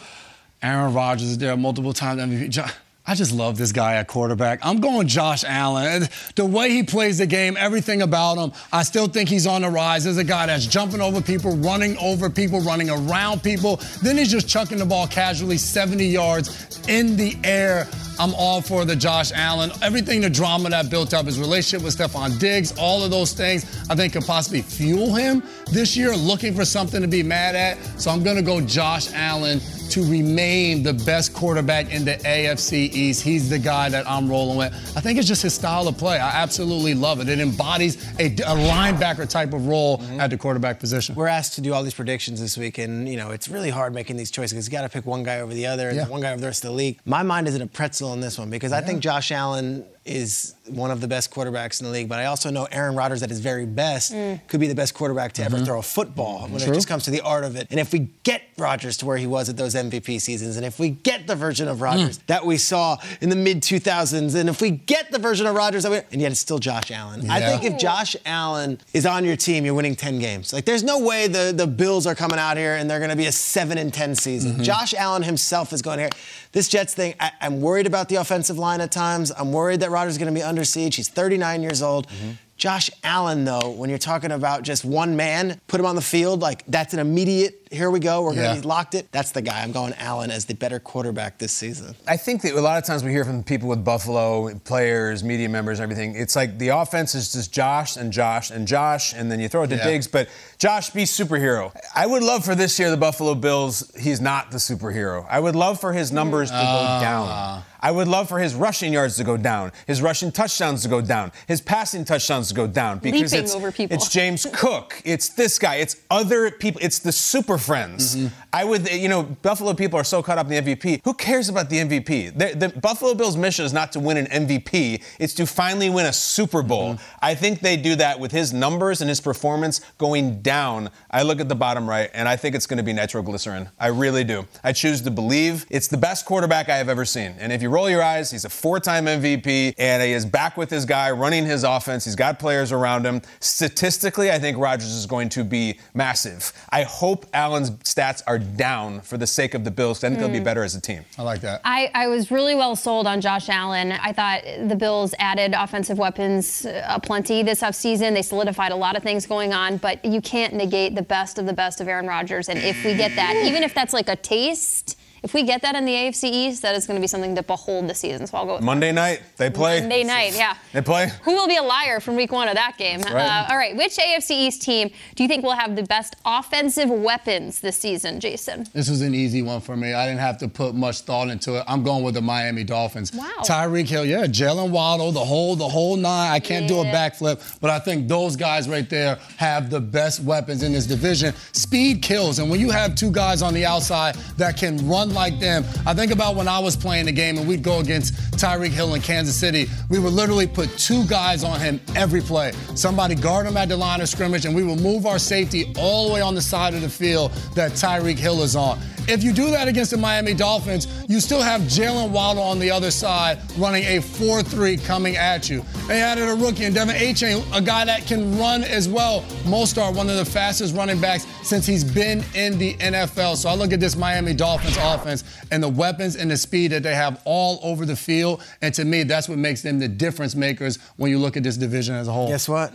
Aaron 0.62 0.92
Rodgers 0.92 1.28
is 1.28 1.38
there 1.38 1.56
multiple 1.56 1.94
times 1.94 2.20
MVP. 2.20 2.74
I 3.06 3.14
just 3.14 3.32
love 3.32 3.58
this 3.58 3.70
guy 3.70 3.96
at 3.96 4.08
quarterback. 4.08 4.60
I'm 4.62 4.80
going 4.80 5.08
Josh 5.08 5.44
Allen. 5.46 6.08
The 6.36 6.46
way 6.46 6.70
he 6.70 6.82
plays 6.82 7.18
the 7.18 7.26
game, 7.26 7.54
everything 7.58 8.00
about 8.00 8.38
him, 8.38 8.52
I 8.72 8.82
still 8.82 9.08
think 9.08 9.28
he's 9.28 9.46
on 9.46 9.60
the 9.60 9.68
rise. 9.68 10.04
There's 10.04 10.16
a 10.16 10.24
guy 10.24 10.46
that's 10.46 10.64
jumping 10.64 11.02
over 11.02 11.20
people, 11.20 11.54
running 11.56 11.98
over 11.98 12.30
people, 12.30 12.62
running 12.62 12.88
around 12.88 13.42
people. 13.42 13.78
Then 14.02 14.16
he's 14.16 14.30
just 14.30 14.48
chucking 14.48 14.78
the 14.78 14.86
ball 14.86 15.06
casually 15.06 15.58
70 15.58 16.06
yards 16.06 16.80
in 16.88 17.14
the 17.16 17.36
air. 17.44 17.86
I'm 18.18 18.32
all 18.36 18.62
for 18.62 18.86
the 18.86 18.96
Josh 18.96 19.32
Allen. 19.34 19.70
Everything 19.82 20.22
the 20.22 20.30
drama 20.30 20.70
that 20.70 20.88
built 20.88 21.12
up, 21.12 21.26
his 21.26 21.38
relationship 21.38 21.84
with 21.84 21.98
Stefon 21.98 22.38
Diggs, 22.38 22.72
all 22.78 23.04
of 23.04 23.10
those 23.10 23.34
things, 23.34 23.64
I 23.90 23.96
think 23.96 24.14
could 24.14 24.24
possibly 24.24 24.62
fuel 24.62 25.14
him 25.14 25.42
this 25.70 25.94
year, 25.94 26.16
looking 26.16 26.54
for 26.54 26.64
something 26.64 27.02
to 27.02 27.08
be 27.08 27.22
mad 27.22 27.54
at. 27.54 27.76
So 28.00 28.10
I'm 28.10 28.22
going 28.22 28.36
to 28.36 28.42
go 28.42 28.62
Josh 28.62 29.12
Allen 29.12 29.60
to 29.90 30.04
remain 30.10 30.82
the 30.82 30.92
best 30.92 31.34
quarterback 31.34 31.92
in 31.92 32.04
the 32.04 32.16
AFC 32.16 32.92
East. 32.92 33.22
He's 33.22 33.48
the 33.48 33.58
guy 33.58 33.88
that 33.88 34.08
I'm 34.08 34.28
rolling 34.28 34.56
with. 34.56 34.72
I 34.96 35.00
think 35.00 35.18
it's 35.18 35.28
just 35.28 35.42
his 35.42 35.54
style 35.54 35.88
of 35.88 35.96
play. 35.98 36.18
I 36.18 36.42
absolutely 36.42 36.94
love 36.94 37.20
it. 37.20 37.28
It 37.28 37.40
embodies 37.40 37.96
a, 38.18 38.26
a 38.26 38.56
linebacker 38.56 39.28
type 39.28 39.52
of 39.52 39.66
role 39.66 39.98
mm-hmm. 39.98 40.20
at 40.20 40.30
the 40.30 40.36
quarterback 40.36 40.80
position. 40.80 41.14
We're 41.14 41.28
asked 41.28 41.54
to 41.54 41.60
do 41.60 41.72
all 41.74 41.82
these 41.82 41.94
predictions 41.94 42.40
this 42.40 42.56
week, 42.56 42.78
and 42.78 43.08
you 43.08 43.16
know 43.16 43.30
it's 43.30 43.48
really 43.48 43.70
hard 43.70 43.94
making 43.94 44.16
these 44.16 44.30
choices 44.30 44.52
because 44.52 44.66
you 44.66 44.72
got 44.72 44.82
to 44.82 44.88
pick 44.88 45.06
one 45.06 45.22
guy 45.22 45.40
over 45.40 45.54
the 45.54 45.66
other, 45.66 45.88
and 45.88 45.96
yeah. 45.96 46.08
one 46.08 46.20
guy 46.20 46.32
over 46.32 46.40
the 46.40 46.46
rest 46.46 46.64
of 46.64 46.70
the 46.70 46.76
league. 46.76 46.98
My 47.04 47.22
mind 47.22 47.48
is 47.48 47.54
in 47.54 47.62
a 47.62 47.66
pretzel 47.66 48.10
on 48.10 48.20
this 48.20 48.38
one 48.38 48.50
because 48.50 48.72
yeah. 48.72 48.78
I 48.78 48.80
think 48.80 49.00
Josh 49.00 49.30
Allen 49.30 49.84
is 50.04 50.54
one 50.66 50.90
of 50.90 51.00
the 51.00 51.08
best 51.08 51.30
quarterbacks 51.30 51.80
in 51.80 51.86
the 51.86 51.92
league, 51.92 52.08
but 52.08 52.18
I 52.18 52.26
also 52.26 52.50
know 52.50 52.66
Aaron 52.70 52.94
Rodgers 52.94 53.22
at 53.22 53.30
his 53.30 53.40
very 53.40 53.66
best 53.66 54.12
mm. 54.12 54.40
could 54.48 54.60
be 54.60 54.66
the 54.66 54.74
best 54.74 54.94
quarterback 54.94 55.32
to 55.34 55.42
mm-hmm. 55.42 55.54
ever 55.54 55.64
throw 55.64 55.78
a 55.78 55.82
football 55.82 56.46
when 56.48 56.60
True. 56.60 56.72
it 56.72 56.74
just 56.74 56.88
comes 56.88 57.04
to 57.04 57.10
the 57.10 57.20
art 57.22 57.44
of 57.44 57.56
it. 57.56 57.68
And 57.70 57.80
if 57.80 57.92
we 57.92 58.10
get 58.22 58.42
Rodgers 58.58 58.96
to 58.98 59.06
where 59.06 59.16
he 59.16 59.26
was 59.26 59.48
at 59.48 59.56
those 59.56 59.74
MVP 59.74 60.20
seasons, 60.20 60.56
and 60.56 60.64
if 60.64 60.78
we 60.78 60.90
get 60.90 61.26
the 61.26 61.34
version 61.34 61.68
of 61.68 61.80
Rodgers 61.80 62.18
mm. 62.18 62.26
that 62.26 62.44
we 62.44 62.58
saw 62.58 62.98
in 63.20 63.30
the 63.30 63.36
mid 63.36 63.62
2000s, 63.62 64.34
and 64.34 64.48
if 64.48 64.60
we 64.60 64.70
get 64.70 65.10
the 65.10 65.18
version 65.18 65.46
of 65.46 65.54
Rodgers, 65.54 65.88
we, 65.88 66.00
and 66.12 66.20
yet 66.20 66.32
it's 66.32 66.40
still 66.40 66.58
Josh 66.58 66.90
Allen. 66.90 67.22
Yeah. 67.22 67.34
I 67.34 67.40
think 67.40 67.64
if 67.64 67.78
Josh 67.78 68.16
Allen 68.26 68.80
is 68.92 69.06
on 69.06 69.24
your 69.24 69.36
team, 69.36 69.64
you're 69.64 69.74
winning 69.74 69.96
10 69.96 70.18
games. 70.18 70.52
Like 70.52 70.64
there's 70.64 70.82
no 70.82 70.98
way 70.98 71.28
the, 71.28 71.52
the 71.54 71.66
Bills 71.66 72.06
are 72.06 72.14
coming 72.14 72.38
out 72.38 72.56
here 72.56 72.76
and 72.76 72.90
they're 72.90 73.00
going 73.00 73.10
to 73.10 73.16
be 73.16 73.26
a 73.26 73.32
7 73.32 73.78
and 73.78 73.92
10 73.92 74.14
season. 74.14 74.52
Mm-hmm. 74.52 74.62
Josh 74.62 74.92
Allen 74.94 75.22
himself 75.22 75.72
is 75.72 75.82
going 75.82 75.98
here. 75.98 76.10
This 76.52 76.68
Jets 76.68 76.94
thing, 76.94 77.14
I, 77.18 77.32
am 77.40 77.60
worried 77.60 77.86
about 77.86 78.08
the 78.08 78.16
offensive 78.16 78.58
line 78.58 78.80
at 78.80 78.92
times. 78.92 79.32
I'm 79.36 79.50
worried 79.52 79.80
that 79.80 79.90
Rodgers 79.94 80.14
is 80.14 80.18
going 80.18 80.32
to 80.32 80.38
be 80.38 80.42
under 80.42 80.64
siege. 80.64 80.96
He's 80.96 81.08
39 81.08 81.62
years 81.62 81.82
old. 81.82 82.08
Mm-hmm. 82.08 82.30
Josh 82.56 82.90
Allen, 83.02 83.44
though, 83.44 83.70
when 83.70 83.90
you're 83.90 83.98
talking 83.98 84.30
about 84.30 84.62
just 84.62 84.84
one 84.84 85.16
man, 85.16 85.60
put 85.66 85.80
him 85.80 85.86
on 85.86 85.96
the 85.96 86.02
field, 86.02 86.40
like 86.40 86.64
that's 86.66 86.94
an 86.94 87.00
immediate 87.00 87.63
here 87.74 87.90
we 87.90 88.00
go, 88.00 88.22
we're 88.22 88.34
yeah. 88.34 88.42
going 88.42 88.56
to 88.56 88.62
be 88.62 88.68
locked 88.68 88.94
it. 88.94 89.10
That's 89.12 89.32
the 89.32 89.42
guy. 89.42 89.62
I'm 89.62 89.72
going 89.72 89.92
Allen 89.94 90.30
as 90.30 90.44
the 90.44 90.54
better 90.54 90.78
quarterback 90.78 91.38
this 91.38 91.52
season. 91.52 91.94
I 92.06 92.16
think 92.16 92.42
that 92.42 92.54
a 92.54 92.60
lot 92.60 92.78
of 92.78 92.84
times 92.84 93.04
we 93.04 93.10
hear 93.10 93.24
from 93.24 93.42
people 93.42 93.68
with 93.68 93.84
Buffalo, 93.84 94.54
players, 94.60 95.24
media 95.24 95.48
members, 95.48 95.80
everything. 95.80 96.14
It's 96.14 96.36
like 96.36 96.58
the 96.58 96.68
offense 96.68 97.14
is 97.14 97.32
just 97.32 97.52
Josh 97.52 97.96
and 97.96 98.12
Josh 98.12 98.50
and 98.50 98.66
Josh, 98.66 99.12
and 99.12 99.30
then 99.30 99.40
you 99.40 99.48
throw 99.48 99.64
it 99.64 99.68
to 99.68 99.76
yeah. 99.76 99.84
Diggs, 99.84 100.06
but 100.06 100.28
Josh 100.58 100.90
be 100.90 101.02
superhero. 101.04 101.74
I 101.94 102.06
would 102.06 102.22
love 102.22 102.44
for 102.44 102.54
this 102.54 102.78
year 102.78 102.90
the 102.90 102.96
Buffalo 102.96 103.34
Bills, 103.34 103.90
he's 103.98 104.20
not 104.20 104.50
the 104.50 104.58
superhero. 104.58 105.26
I 105.28 105.40
would 105.40 105.56
love 105.56 105.80
for 105.80 105.92
his 105.92 106.12
numbers 106.12 106.50
to 106.50 106.56
uh, 106.56 106.98
go 106.98 107.04
down. 107.04 107.64
I 107.84 107.90
would 107.90 108.08
love 108.08 108.30
for 108.30 108.38
his 108.38 108.54
rushing 108.54 108.94
yards 108.94 109.18
to 109.18 109.24
go 109.24 109.36
down, 109.36 109.70
his 109.86 110.00
rushing 110.00 110.32
touchdowns 110.32 110.84
to 110.84 110.88
go 110.88 111.02
down, 111.02 111.32
his 111.46 111.60
passing 111.60 112.06
touchdowns 112.06 112.48
to 112.48 112.54
go 112.54 112.66
down 112.66 112.98
because 112.98 113.30
Leaping 113.30 113.44
it's, 113.44 113.54
over 113.54 113.70
people. 113.70 113.94
it's 113.94 114.08
James 114.08 114.46
Cook, 114.54 115.02
it's 115.04 115.28
this 115.28 115.58
guy, 115.58 115.76
it's 115.76 116.00
other 116.10 116.50
people, 116.50 116.80
it's 116.82 117.00
the 117.00 117.12
super 117.12 117.58
friends. 117.64 118.16
Mm-hmm. 118.16 118.34
I 118.52 118.64
would, 118.64 118.90
you 118.90 119.08
know, 119.08 119.22
Buffalo 119.22 119.74
people 119.74 119.98
are 119.98 120.04
so 120.04 120.22
caught 120.22 120.38
up 120.38 120.50
in 120.50 120.64
the 120.64 120.76
MVP. 120.76 121.00
Who 121.04 121.14
cares 121.14 121.48
about 121.48 121.70
the 121.70 121.78
MVP? 121.78 122.38
The, 122.38 122.68
the, 122.68 122.80
Buffalo 122.80 123.14
Bills' 123.14 123.36
mission 123.36 123.64
is 123.64 123.72
not 123.72 123.92
to 123.92 124.00
win 124.00 124.16
an 124.16 124.26
MVP, 124.26 125.02
it's 125.18 125.34
to 125.34 125.46
finally 125.46 125.90
win 125.90 126.06
a 126.06 126.12
Super 126.12 126.62
Bowl. 126.62 126.94
Mm-hmm. 126.94 127.16
I 127.22 127.34
think 127.34 127.60
they 127.60 127.76
do 127.76 127.96
that 127.96 128.20
with 128.20 128.32
his 128.32 128.52
numbers 128.52 129.00
and 129.00 129.08
his 129.08 129.20
performance 129.20 129.80
going 129.98 130.42
down. 130.42 130.90
I 131.14 131.22
look 131.22 131.38
at 131.38 131.48
the 131.48 131.54
bottom 131.54 131.88
right, 131.88 132.10
and 132.12 132.28
I 132.28 132.34
think 132.34 132.56
it's 132.56 132.66
going 132.66 132.78
to 132.78 132.82
be 132.82 132.92
nitroglycerin. 132.92 133.68
I 133.78 133.86
really 133.86 134.24
do. 134.24 134.48
I 134.64 134.72
choose 134.72 135.00
to 135.02 135.12
believe 135.12 135.64
it's 135.70 135.86
the 135.86 135.96
best 135.96 136.26
quarterback 136.26 136.68
I 136.68 136.76
have 136.76 136.88
ever 136.88 137.04
seen. 137.04 137.36
And 137.38 137.52
if 137.52 137.62
you 137.62 137.70
roll 137.70 137.88
your 137.88 138.02
eyes, 138.02 138.32
he's 138.32 138.44
a 138.44 138.48
four 138.48 138.80
time 138.80 139.06
MVP, 139.06 139.74
and 139.78 140.02
he 140.02 140.10
is 140.10 140.26
back 140.26 140.56
with 140.56 140.70
his 140.70 140.84
guy 140.84 141.12
running 141.12 141.46
his 141.46 141.62
offense. 141.62 142.04
He's 142.04 142.16
got 142.16 142.40
players 142.40 142.72
around 142.72 143.06
him. 143.06 143.22
Statistically, 143.38 144.32
I 144.32 144.40
think 144.40 144.58
Rodgers 144.58 144.92
is 144.92 145.06
going 145.06 145.28
to 145.28 145.44
be 145.44 145.78
massive. 145.94 146.52
I 146.70 146.82
hope 146.82 147.26
Allen's 147.32 147.70
stats 147.70 148.20
are 148.26 148.40
down 148.40 149.00
for 149.00 149.16
the 149.16 149.28
sake 149.28 149.54
of 149.54 149.62
the 149.62 149.70
Bills. 149.70 150.02
I 150.02 150.08
think 150.08 150.18
mm. 150.18 150.22
they'll 150.22 150.32
be 150.32 150.40
mm. 150.40 150.44
better 150.44 150.64
as 150.64 150.74
a 150.74 150.80
team. 150.80 151.04
I 151.16 151.22
like 151.22 151.42
that. 151.42 151.60
I, 151.62 151.92
I 151.94 152.08
was 152.08 152.32
really 152.32 152.56
well 152.56 152.74
sold 152.74 153.06
on 153.06 153.20
Josh 153.20 153.48
Allen. 153.48 153.92
I 153.92 154.12
thought 154.12 154.42
the 154.68 154.74
Bills 154.74 155.14
added 155.20 155.54
offensive 155.56 155.96
weapons 155.96 156.66
uh, 156.66 156.98
plenty 156.98 157.44
this 157.44 157.62
offseason. 157.62 158.14
They 158.14 158.22
solidified 158.22 158.72
a 158.72 158.76
lot 158.76 158.96
of 158.96 159.04
things 159.04 159.26
going 159.26 159.52
on, 159.52 159.76
but 159.76 160.04
you 160.04 160.20
can't 160.20 160.54
negate 160.54 160.96
the 160.96 161.03
best 161.04 161.38
of 161.38 161.46
the 161.46 161.52
best 161.52 161.80
of 161.80 161.88
Aaron 161.88 162.06
Rodgers. 162.06 162.48
And 162.48 162.58
if 162.58 162.84
we 162.84 162.94
get 162.94 163.14
that, 163.16 163.36
even 163.36 163.62
if 163.62 163.74
that's 163.74 163.92
like 163.92 164.08
a 164.08 164.16
taste, 164.16 164.98
if 165.24 165.32
we 165.32 165.42
get 165.42 165.62
that 165.62 165.74
in 165.74 165.86
the 165.86 165.92
AFC 165.92 166.24
East, 166.24 166.60
that 166.62 166.74
is 166.74 166.86
going 166.86 166.96
to 166.96 167.00
be 167.00 167.06
something 167.06 167.34
to 167.34 167.42
behold 167.42 167.88
this 167.88 168.00
season. 168.00 168.26
So 168.26 168.36
I'll 168.36 168.44
go. 168.44 168.60
Monday 168.60 168.88
that. 168.88 168.94
night 168.94 169.22
they 169.38 169.48
play. 169.48 169.80
Monday 169.80 170.04
night, 170.04 170.36
yeah. 170.36 170.54
They 170.74 170.82
play. 170.82 171.10
Who 171.22 171.32
will 171.32 171.48
be 171.48 171.56
a 171.56 171.62
liar 171.62 171.98
from 171.98 172.14
Week 172.14 172.30
One 172.30 172.46
of 172.46 172.54
that 172.54 172.76
game? 172.76 173.00
Right. 173.00 173.14
Uh, 173.14 173.46
all 173.48 173.56
right. 173.56 173.74
Which 173.74 173.96
AFC 173.96 174.32
East 174.32 174.60
team 174.60 174.90
do 175.14 175.22
you 175.22 175.28
think 175.28 175.42
will 175.42 175.52
have 175.52 175.76
the 175.76 175.82
best 175.82 176.14
offensive 176.26 176.90
weapons 176.90 177.60
this 177.60 177.78
season, 177.78 178.20
Jason? 178.20 178.66
This 178.74 178.90
was 178.90 179.00
an 179.00 179.14
easy 179.14 179.40
one 179.40 179.62
for 179.62 179.76
me. 179.76 179.94
I 179.94 180.06
didn't 180.06 180.20
have 180.20 180.36
to 180.38 180.48
put 180.48 180.74
much 180.74 181.00
thought 181.00 181.28
into 181.28 181.58
it. 181.58 181.64
I'm 181.66 181.82
going 181.82 182.04
with 182.04 182.14
the 182.14 182.22
Miami 182.22 182.62
Dolphins. 182.62 183.10
Wow. 183.14 183.32
Tyreek 183.40 183.88
Hill, 183.88 184.04
yeah, 184.04 184.26
Jalen 184.26 184.70
Waddle, 184.70 185.10
the 185.10 185.24
whole 185.24 185.56
the 185.56 185.68
whole 185.68 185.96
nine. 185.96 186.32
I 186.32 186.38
can't 186.38 186.68
yeah. 186.68 186.68
do 186.68 186.80
a 186.80 186.84
backflip, 186.92 187.60
but 187.62 187.70
I 187.70 187.78
think 187.78 188.08
those 188.08 188.36
guys 188.36 188.68
right 188.68 188.88
there 188.90 189.18
have 189.38 189.70
the 189.70 189.80
best 189.80 190.20
weapons 190.20 190.62
in 190.62 190.74
this 190.74 190.84
division. 190.84 191.34
Speed 191.52 192.02
kills, 192.02 192.40
and 192.40 192.50
when 192.50 192.60
you 192.60 192.70
have 192.70 192.94
two 192.94 193.10
guys 193.10 193.40
on 193.40 193.54
the 193.54 193.64
outside 193.64 194.16
that 194.36 194.58
can 194.58 194.86
run 194.86 195.13
like 195.14 195.38
them, 195.38 195.64
I 195.86 195.94
think 195.94 196.12
about 196.12 196.34
when 196.34 196.48
I 196.48 196.58
was 196.58 196.76
playing 196.76 197.06
the 197.06 197.12
game 197.12 197.38
and 197.38 197.48
we'd 197.48 197.62
go 197.62 197.78
against 197.78 198.14
Tyreek 198.32 198.70
Hill 198.70 198.94
in 198.94 199.00
Kansas 199.00 199.34
City. 199.34 199.66
We 199.88 199.98
would 199.98 200.12
literally 200.12 200.46
put 200.46 200.76
two 200.76 201.04
guys 201.06 201.44
on 201.44 201.60
him 201.60 201.80
every 201.96 202.20
play. 202.20 202.52
Somebody 202.74 203.14
guard 203.14 203.46
him 203.46 203.56
at 203.56 203.68
the 203.68 203.76
line 203.76 204.00
of 204.00 204.08
scrimmage, 204.08 204.44
and 204.44 204.54
we 204.54 204.62
would 204.62 204.80
move 204.80 205.06
our 205.06 205.18
safety 205.18 205.72
all 205.78 206.08
the 206.08 206.14
way 206.14 206.20
on 206.20 206.34
the 206.34 206.42
side 206.42 206.74
of 206.74 206.82
the 206.82 206.88
field 206.88 207.32
that 207.54 207.72
Tyreek 207.72 208.18
Hill 208.18 208.42
is 208.42 208.56
on. 208.56 208.78
If 209.06 209.22
you 209.22 209.32
do 209.32 209.50
that 209.50 209.68
against 209.68 209.90
the 209.90 209.98
Miami 209.98 210.32
Dolphins, 210.32 210.88
you 211.08 211.20
still 211.20 211.42
have 211.42 211.60
Jalen 211.62 212.10
Waddle 212.10 212.42
on 212.42 212.58
the 212.58 212.70
other 212.70 212.90
side 212.90 213.38
running 213.58 213.84
a 213.84 214.00
4 214.00 214.42
3 214.42 214.78
coming 214.78 215.16
at 215.16 215.50
you. 215.50 215.62
They 215.86 216.00
added 216.00 216.26
a 216.26 216.34
rookie, 216.34 216.64
and 216.64 216.74
De'Von 216.74 216.94
Achane, 216.94 217.44
a 217.54 217.60
guy 217.60 217.84
that 217.84 218.06
can 218.06 218.38
run 218.38 218.64
as 218.64 218.88
well. 218.88 219.20
Mostert, 219.44 219.94
one 219.94 220.08
of 220.08 220.16
the 220.16 220.24
fastest 220.24 220.74
running 220.74 221.00
backs 221.00 221.26
since 221.42 221.66
he's 221.66 221.84
been 221.84 222.24
in 222.34 222.56
the 222.56 222.74
NFL. 222.74 223.36
So 223.36 223.50
I 223.50 223.54
look 223.54 223.74
at 223.74 223.80
this 223.80 223.94
Miami 223.94 224.32
Dolphins 224.32 224.78
offense 224.80 225.03
and 225.50 225.62
the 225.62 225.68
weapons 225.68 226.16
and 226.16 226.30
the 226.30 226.36
speed 226.36 226.72
that 226.72 226.82
they 226.82 226.94
have 226.94 227.20
all 227.24 227.60
over 227.62 227.86
the 227.86 227.96
field. 227.96 228.42
And 228.62 228.72
to 228.74 228.84
me, 228.84 229.02
that's 229.02 229.28
what 229.28 229.38
makes 229.38 229.62
them 229.62 229.78
the 229.78 229.88
difference 229.88 230.34
makers 230.34 230.78
when 230.96 231.10
you 231.10 231.18
look 231.18 231.36
at 231.36 231.42
this 231.42 231.56
division 231.56 231.94
as 231.94 232.08
a 232.08 232.12
whole. 232.12 232.28
Guess 232.28 232.48
what? 232.48 232.72